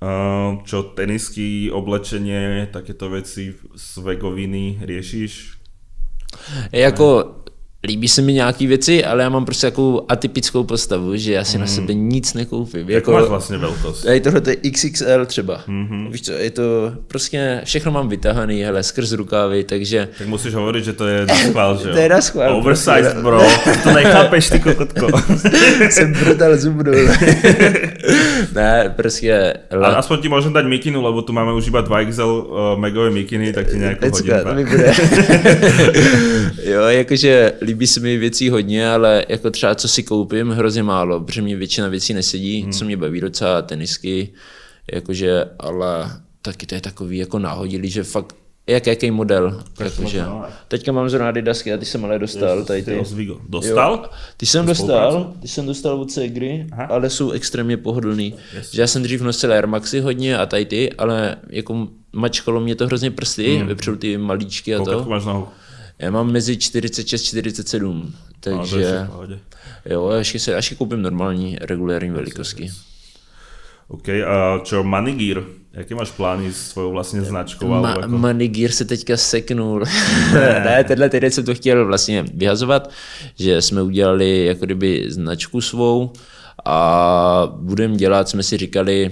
[0.00, 5.60] Uh, čo tenisky, oblečenie, takéto veci z vegoviny riešiš?
[6.72, 7.36] Jako
[7.86, 11.56] líbí se mi nějaký věci, ale já mám prostě takovou atypickou postavu, že já si
[11.56, 11.60] mm.
[11.60, 12.80] na sebe nic nekoupím.
[12.80, 14.04] Jak jako, máš vlastně velkost?
[14.04, 15.60] Tady tohle je XXL třeba.
[15.68, 16.10] Mm-hmm.
[16.10, 16.62] Víš co, je to
[17.06, 20.08] prostě, všechno mám vytahaný, hele, skrz rukávy, takže...
[20.18, 21.94] Tak musíš hovorit, že to je na schvál, že jo?
[21.94, 22.56] to je na schvál.
[22.56, 23.42] Oversized, bro,
[23.82, 25.06] to nechápeš, ty kokotko.
[25.90, 26.94] Jsem brutal zubnul.
[28.54, 29.54] ne, prostě...
[29.70, 29.86] Le...
[29.86, 33.52] A aspoň ti můžem dať mikinu, lebo tu máme už iba 2XL uh, megové mikiny,
[33.52, 34.34] tak ti nějak hodím.
[34.44, 34.94] To mi bude.
[36.64, 41.20] jo, jakože líbí se mi věcí hodně, ale jako třeba co si koupím, hrozně málo,
[41.20, 42.72] protože mě většina věcí nesedí, hmm.
[42.72, 44.32] co mě baví docela, tenisky,
[44.92, 46.10] jakože, ale
[46.42, 48.36] taky to je takový jako náhodilý, že fakt
[48.66, 49.62] jak, jaký model?
[49.80, 50.24] Jakože,
[50.68, 52.64] teďka mám zrovna Adidasky a ty jsem ale dostal.
[52.64, 53.02] Tady ty.
[53.48, 53.92] Dostal?
[53.92, 58.34] Jo, ty jsem dostal, ty jsem dostal od Segry, ale jsou extrémně pohodlný.
[58.54, 58.72] Yes.
[58.72, 62.74] Že já jsem dřív nosil Air Maxy hodně a tady ty, ale jako mačkalo mě
[62.74, 63.66] to hrozně prsty, hmm.
[63.66, 65.04] vypřel ty malíčky a to.
[65.08, 65.48] máš nohu?
[66.00, 69.08] Já mám mezi 46 47, takže
[69.86, 72.70] jo, ještě se až koupím normální regulární velikosti.
[73.88, 75.42] OK, a čo Manigir?
[75.72, 77.68] Jaké máš plány s svojou vlastně značkou?
[77.68, 78.08] Ma, jako...
[78.08, 79.84] Manigir se teďka seknul.
[80.32, 80.62] Ne.
[80.64, 82.90] ne, tenhle týden jsem to chtěl vlastně vyhazovat,
[83.38, 86.12] že jsme udělali jako kdyby značku svou
[86.64, 89.10] a budeme dělat, jsme si říkali,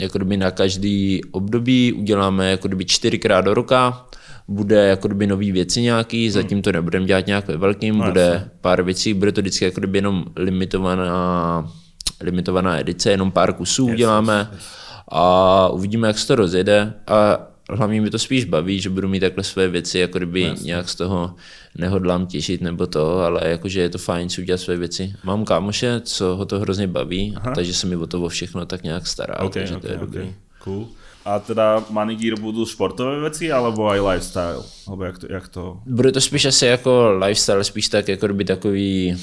[0.00, 4.06] jako kdyby na každý období uděláme jako kdyby čtyřikrát do roka,
[4.48, 8.20] bude jako kdyby nový věci nějaký, zatím to nebudeme dělat nějak ve velkým, no, bude
[8.20, 8.50] jasný.
[8.60, 11.72] pár věcí, bude to vždycky jako kdyby jenom limitovaná,
[12.20, 14.68] limitovaná edice, jenom pár kusů yes, uděláme yes, yes.
[15.08, 17.38] a uvidíme, jak se to rozjede a
[17.70, 20.62] hlavně mi to spíš baví, že budu mít takhle své věci, jako kdyby yes.
[20.62, 21.34] nějak z toho
[21.78, 25.14] nehodlám těšit nebo to, ale jakože je to fajn si udělat své věci.
[25.24, 27.54] Mám kámoše, co ho to hrozně baví, Aha.
[27.54, 29.94] takže se mi o to o všechno tak nějak stará, okay, takže okay, to je
[29.94, 30.06] okay.
[30.06, 30.34] dobrý.
[30.64, 30.88] Cool.
[31.24, 34.62] A teda Manigir budou sportové věci, alebo i lifestyle?
[34.86, 35.78] Alebo jak to, jak to...
[35.86, 39.16] Bude to spíš asi jako lifestyle, spíš tak jako by takový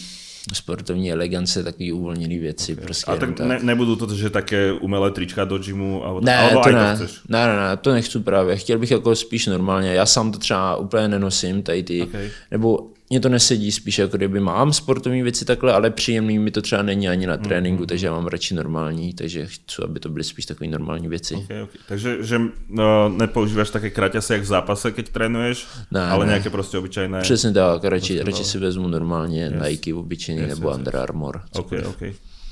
[0.53, 2.73] sportovní elegance, takový uvolněný věci.
[2.73, 2.85] Okay.
[2.85, 3.47] Prostě a tak, tak.
[3.47, 6.05] Ne, nebudou to, že také umelé trička do gymu?
[6.05, 6.97] Alebo, ne, alebo to ne.
[6.97, 7.21] To chceš?
[7.29, 8.55] ne, ne, ne, to nechci právě.
[8.55, 9.93] Chtěl bych jako spíš normálně.
[9.93, 12.29] Já sám to třeba úplně nenosím, tady ty, okay.
[12.51, 16.61] nebo mě to nesedí spíš, jako kdyby mám sportovní věci takhle, ale příjemný mi to
[16.61, 20.09] třeba není ani na mm, tréninku, takže já mám radši normální, takže chci, aby to
[20.09, 21.35] byly spíš takové normální věci.
[21.35, 21.81] Okay, okay.
[21.87, 26.29] Takže že, no, nepoužíváš také kraťasy jak v zápase, keď trénuješ, ne, ale ne.
[26.29, 27.21] nějaké prostě obyčejné?
[27.21, 29.63] Přesně tak, radši, prostě radši si vezmu normálně yes.
[29.69, 31.41] Nike obyčejný yes, nebo yes, Under Armour.
[31.51, 32.01] Ok, ok,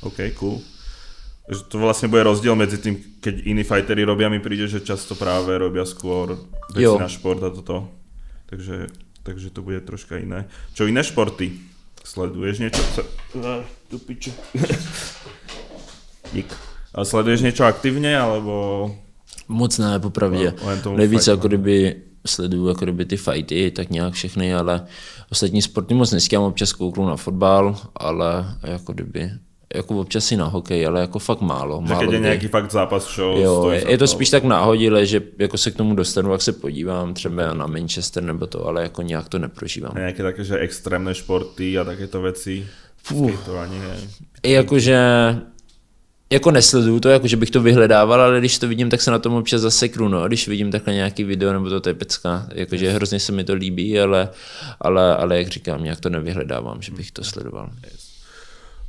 [0.01, 0.61] ok, cool.
[1.47, 4.79] Takže to vlastně bude rozdíl mezi tím, keď iní fightery robí a mi přijde, že
[4.79, 6.37] často právě robí skôr
[6.75, 7.89] věci na šport a toto.
[8.45, 8.87] Takže
[9.27, 10.47] takže to bude troška iné.
[10.71, 11.51] Čo iné športy?
[11.99, 12.79] Sleduješ niečo?
[13.91, 14.31] Tu piče.
[16.33, 16.47] Dík.
[16.95, 18.95] A sleduješ něco aktivně, alebo...
[19.47, 20.53] Moc ne, popravdě.
[20.85, 21.95] No, Nejvíc jako kdyby
[22.25, 24.85] sleduju jako kdyby ty fighty, tak nějak všechny, ale
[25.31, 29.31] ostatní sporty moc nestíhám, občas kouknu na fotbal, ale jako kdyby
[29.75, 31.81] jako občas i na hokej, ale jako fakt málo.
[31.81, 35.57] málo je nějaký fakt zápas show, jo, je, je to spíš tak náhodile, že jako
[35.57, 39.29] se k tomu dostanu, jak se podívám třeba na Manchester nebo to, ale jako nějak
[39.29, 39.91] to neprožívám.
[39.95, 42.67] A nějaké také, že extrémné športy a takéto věci,
[43.45, 43.97] to ani ne.
[44.43, 44.97] Jakože
[46.29, 49.19] jako nesleduju to, jako že bych to vyhledával, ale když to vidím, tak se na
[49.19, 50.27] tom občas zasekru, no.
[50.27, 53.53] Když vidím takhle nějaký video, nebo to, to je pecka, jakože hrozně se mi to
[53.53, 54.29] líbí, ale,
[54.81, 57.69] ale, ale jak říkám, nějak to nevyhledávám, že bych to sledoval.
[57.91, 58.06] Yes.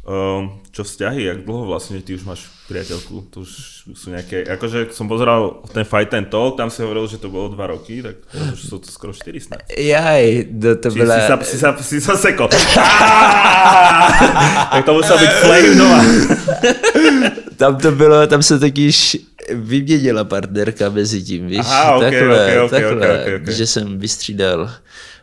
[0.09, 3.29] Um, čo vzťahy, jak dlho vlastne ty už máš priateľku?
[3.29, 3.53] To už
[3.93, 7.53] sú nejaké, akože som pozeral ten Fight and Talk, tam si hovoril, že to bolo
[7.53, 9.61] dva roky, tak už sú to skoro 4 snad.
[9.69, 11.13] Jaj, to, to byla...
[11.13, 12.49] Si sa, si sa, si sa seko.
[14.73, 16.01] tak to musel byť flame doma.
[17.61, 19.17] tam to bylo, tam se totiž
[19.53, 23.55] vyměnila partnerka mezi tím, víš, Aha, okay, takhle, okay, okay, takhle, okay, okay, okay.
[23.55, 24.73] že jsem vystřídal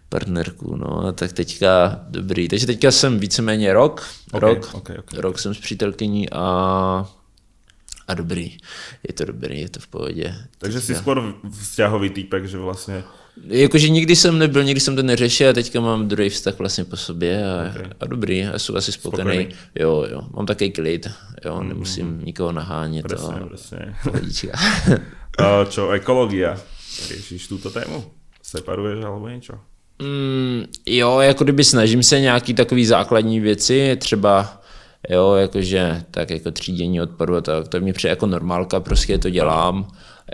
[0.10, 2.48] partnerku, no, a tak teďka dobrý.
[2.48, 6.46] Takže teďka jsem víceméně rok, Okay, rok, okay, okay, rok jsem s přítelkyní a,
[8.08, 8.58] a dobrý.
[9.08, 10.36] Je to dobrý, je to v pohodě.
[10.58, 13.04] Takže jsi skôr vzťahový týpek, že vlastně
[13.44, 16.98] Jakože nikdy jsem nebyl, nikdy jsem to neřešil a teďka mám druhý vztah vlastně po
[16.98, 17.92] sobě a, Okay.
[18.00, 19.32] a dobrý, a jsem asi spokojený.
[19.32, 19.56] Spokojený.
[19.76, 21.08] Jo, jo, mám takový klid,
[21.46, 23.04] jo, nemusím nikoho nahánět.
[23.08, 23.94] presne, a, presne.
[25.70, 26.56] čo, ekológia?
[27.12, 28.08] Riešiš túto tému?
[28.40, 29.60] Separuješ alebo niečo?
[30.02, 34.62] Mm, jo, jako kdyby snažím se nějaký takový základní věci, třeba
[35.10, 39.30] jo, jakože tak jako třídění odpadu a tak, to mi přijde jako normálka, prostě to
[39.30, 39.88] dělám.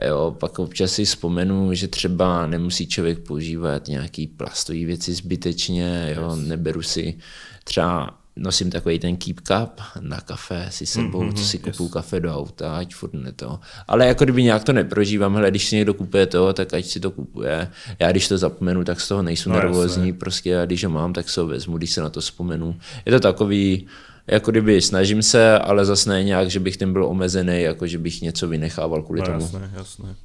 [0.08, 6.36] Jo, pak občas si vzpomenu, že třeba nemusí člověk používat nějaký plastový věci zbytečně, jo,
[6.36, 7.18] neberu si
[7.64, 11.94] třeba nosím takový ten keep cup na kafe si sebou, mm-hmm, co si kupuju yes.
[11.94, 13.60] kafe do auta, ať furt ne to.
[13.88, 17.00] Ale jako kdyby nějak to neprožívám, hele, když si někdo kupuje to, tak ať si
[17.00, 17.72] to kupuje.
[18.00, 21.14] Já když to zapomenu, tak z toho nejsou No nervózní, prostě a když ho mám,
[21.14, 22.80] tak se ho vezmu, když se na to vzpomenu.
[23.06, 23.88] Je to takový,
[24.28, 27.98] jako kdyby snažím se, ale zase ne nějak, že bych tím byl omezený, jako že
[27.98, 29.42] bych něco vynechával kvůli No tomu.
[29.42, 30.16] jasné, jasné.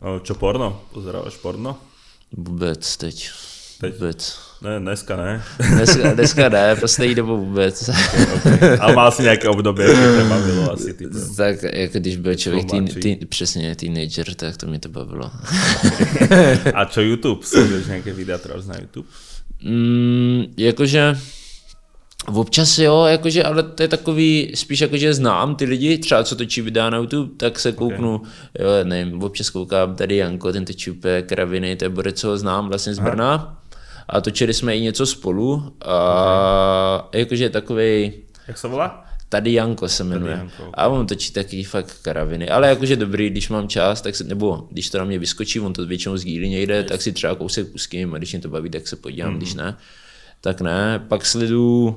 [0.00, 0.80] A Čo porno?
[0.92, 1.78] Pozerávaš porno?
[2.32, 3.30] Vůbec teď.
[3.80, 3.94] Teď?
[3.94, 4.38] Vůbec.
[4.64, 5.42] Ne, dneska ne.
[5.74, 7.90] Dneska, dneska ne, poslední dobu vůbec.
[8.34, 8.78] okay.
[8.80, 10.94] Ale mal si nějaké období, které bavilo asi.
[10.94, 11.18] Typu.
[11.36, 15.30] Tak jako když byl člověk tý, tý, přesně teenager, tak to mě to bavilo.
[16.74, 17.46] A čo YouTube?
[17.46, 19.08] Sleduješ nějaké videa třeba na YouTube?
[19.64, 21.16] Mm, jakože
[22.26, 26.60] občas jo, jakože, ale to je takový, spíš jakože znám ty lidi, třeba co točí
[26.60, 28.30] videa na YouTube, tak se kouknu, okay.
[28.58, 32.38] jo, nevím, občas koukám tady Janko, ten točí úplně kraviny, to je borec, co ho
[32.38, 33.58] znám vlastně z Brna.
[34.08, 37.20] A točili jsme i něco spolu a okay.
[37.20, 38.12] jakože takový
[38.48, 39.04] Jak se volá?
[39.28, 40.32] Tady Janko se jmenuje.
[40.36, 40.74] Janko, ok.
[40.74, 42.48] A on točí taky fakt karaviny.
[42.48, 45.72] Ale jakože dobrý, když mám čas, tak se, nebo když to na mě vyskočí, on
[45.72, 48.88] to většinou sdílí někde, tak si třeba kousek pustím a když mě to baví, tak
[48.88, 49.34] se podívám, Mhm.
[49.34, 49.38] mm.
[49.38, 49.76] když ne,
[50.40, 51.04] tak ne.
[51.08, 51.96] Pak sledu,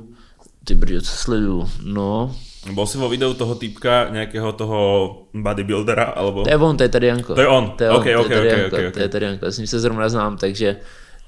[0.64, 1.70] ty brďo, co sledu?
[1.84, 2.36] No,
[2.72, 6.44] Bol si vo videu toho týpka, nějakého toho bodybuildera, alebo...
[6.44, 7.36] to je on, to je tady Janko.
[7.36, 7.72] To je on.
[7.78, 8.96] To je Ok, to je ok, tady ok, Janko, ok, To ok.
[8.98, 10.76] je tady Janko, já s ním se zrovna znám, takže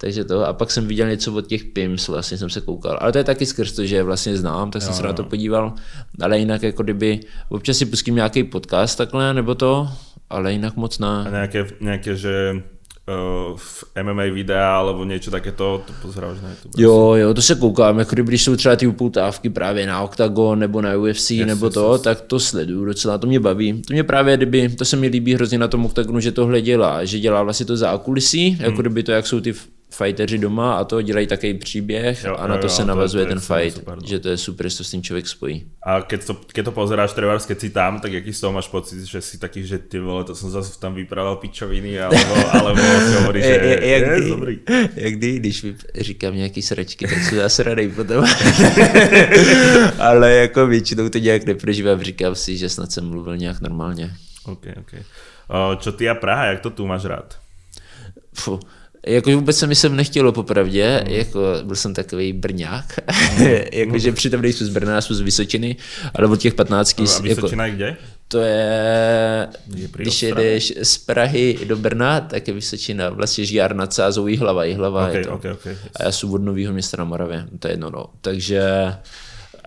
[0.01, 3.11] takže to, a pak jsem viděl něco od těch PIMS, vlastně jsem se koukal, ale
[3.11, 5.73] to je taky skrz to, že je vlastně znám, tak jsem se na to podíval,
[6.21, 7.19] ale jinak jako kdyby,
[7.49, 9.89] občas si pustím nějaký podcast takhle, nebo to,
[10.30, 11.30] ale jinak moc A ne.
[11.31, 12.55] nějaké, nějaké že
[13.09, 16.84] uh, v MMA videa, alebo niečo takéto, to pozeráš na YouTube?
[16.84, 20.59] Jo, jo, to se koukám, jako kdyby, když jsou třeba ty upoutávky právě na Octagon
[20.59, 22.01] nebo na UFC yes, nebo yes, to, yes.
[22.01, 23.81] tak to sleduju docela, to mě baví.
[23.81, 27.05] To mě právě, kdyby, to se mi líbí hrozně na tom Octagonu, že tohle dělá,
[27.05, 28.65] že dělá vlastně to zákulisí, Hmm.
[28.65, 29.53] jako kdyby to, jak jsou ty
[29.91, 32.82] fighteři doma a to dělají takový příběh Jo, a na jo, to jo, se to
[32.82, 34.07] je- navazuje to je ten super, fight, super, no.
[34.07, 35.66] že to je super, že to s tím člověk spojí.
[35.84, 38.68] A keď to, keď to pozeráš, trebárs, keď si tam, tak jaký z toho máš
[38.68, 42.78] pocit, že si taký, že ty vole, to som zase tam vyprával pičoviny, alebo, alebo
[42.80, 44.56] si hovoríš, že je, je, je, je, dobrý.
[44.95, 48.26] jak kdy, když mi říkám nějaký sračky, tak jsem zase radej potom.
[49.99, 54.14] Ale jako většinou to nějak neprožívám, říkám si, že snad jsem mluvil nějak normálně.
[54.45, 54.94] OK, OK.
[55.80, 57.38] Čo ty a Praha, jak to tu máš rád?
[58.34, 58.60] Fu.
[59.07, 61.13] Jako vůbec se mi sem nechtělo popravdě, mm.
[61.13, 62.99] jako byl jsem takový brňák,
[63.38, 63.47] mm.
[63.73, 65.76] jakože přitom nejsem z Brna, jsem z Vysočiny,
[66.13, 67.97] ale od těch 15 A jako, Vysočina je kde?
[68.27, 69.47] to je,
[69.95, 75.07] když jedeš z Prahy do Brna, tak je Vysočina, vlastně Žijár nad Sázou, Jihlava, Jihlava
[75.07, 75.34] OK, je to.
[75.34, 75.67] OK, OK.
[75.95, 78.05] A já jsem od Nového města na Moravě, to je jedno, no.
[78.21, 78.61] Takže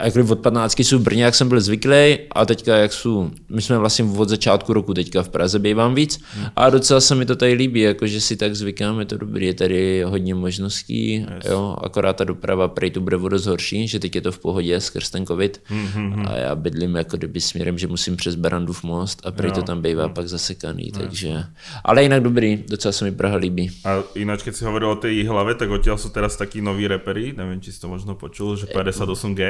[0.03, 3.31] a jako od 15 jsou v Brně, jak jsem byl zvyklý, a teďka jak jsou,
[3.49, 6.21] my jsme vlastně od začátku roku teďka v Praze bývám víc
[6.57, 9.55] a docela se mi to tady líbí, jakože si tak zvykám, je to dobrý, je
[9.55, 11.27] tady hodně možností, yes.
[11.45, 14.81] jo, akorát ta doprava prej tu bude dost horší, že teď je to v pohodě
[14.81, 16.29] skrz ten covid mm-hmm.
[16.29, 19.55] a já bydlím jako kdyby směrem, že musím přes Barandův most a prej Jo.
[19.55, 21.45] to tam bývá pak zasekaný, takže,
[21.85, 23.71] ale jinak dobrý, docela se mi Praha líbí.
[23.85, 27.37] A ináč, keď si hovoril o tej hlave, tak odtiaľ sú teraz takí noví repery,
[27.37, 29.41] neviem, či si to možno počul, že 58G.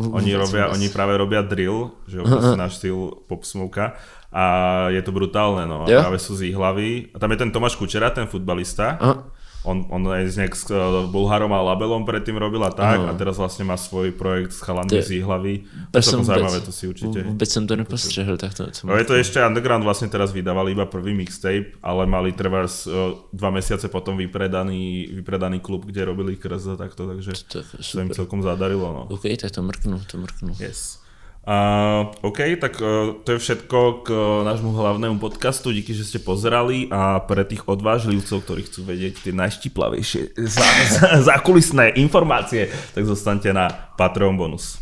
[0.00, 3.92] Oni, robia, oni práve robia drill, že opäť náš štýl pop smoka
[4.32, 4.44] a
[4.88, 5.84] je to brutálne, no.
[5.84, 6.00] A Jo.
[6.00, 7.12] práve sú z hlavy.
[7.12, 8.96] A tam je ten Tomáš Kučera, ten futbalista.
[8.96, 9.28] Aha.
[9.62, 13.14] On, on aj s nejak s uh, Bulharom a Labelom predtým robil a tak a
[13.14, 15.54] teraz vlastne má svoj projekt s chalanmi To je- z hlavy.
[15.62, 17.22] To To je jsem zaujímavé, to si určite...
[17.22, 20.74] vůbec jsem to nepostřehl, tak to, to No je to ešte underground, vlastne teraz vydávali
[20.74, 26.34] iba prvý mixtape, ale mali trvars uh, dva mesiace potom vypredaný, vypredaný klub, kde robili
[26.34, 28.14] kres a takto, takže to je to im super.
[28.18, 28.86] celkom zadarilo.
[28.92, 29.02] No.
[29.14, 30.52] OK, tak to mrknu, to mrknu.
[30.58, 31.01] Yes.
[31.42, 35.74] Uh, OK, tak uh, to je všetko k uh, nášmu hlavnému podcastu.
[35.74, 41.06] Díky, že ste pozerali a pre tých odvážlivcov, ktorí chcú vedieť tie najštiplavejšie zá, zá,
[41.34, 43.66] zákulisné informácie, tak zostaňte na
[43.98, 44.81] Patreon bonus.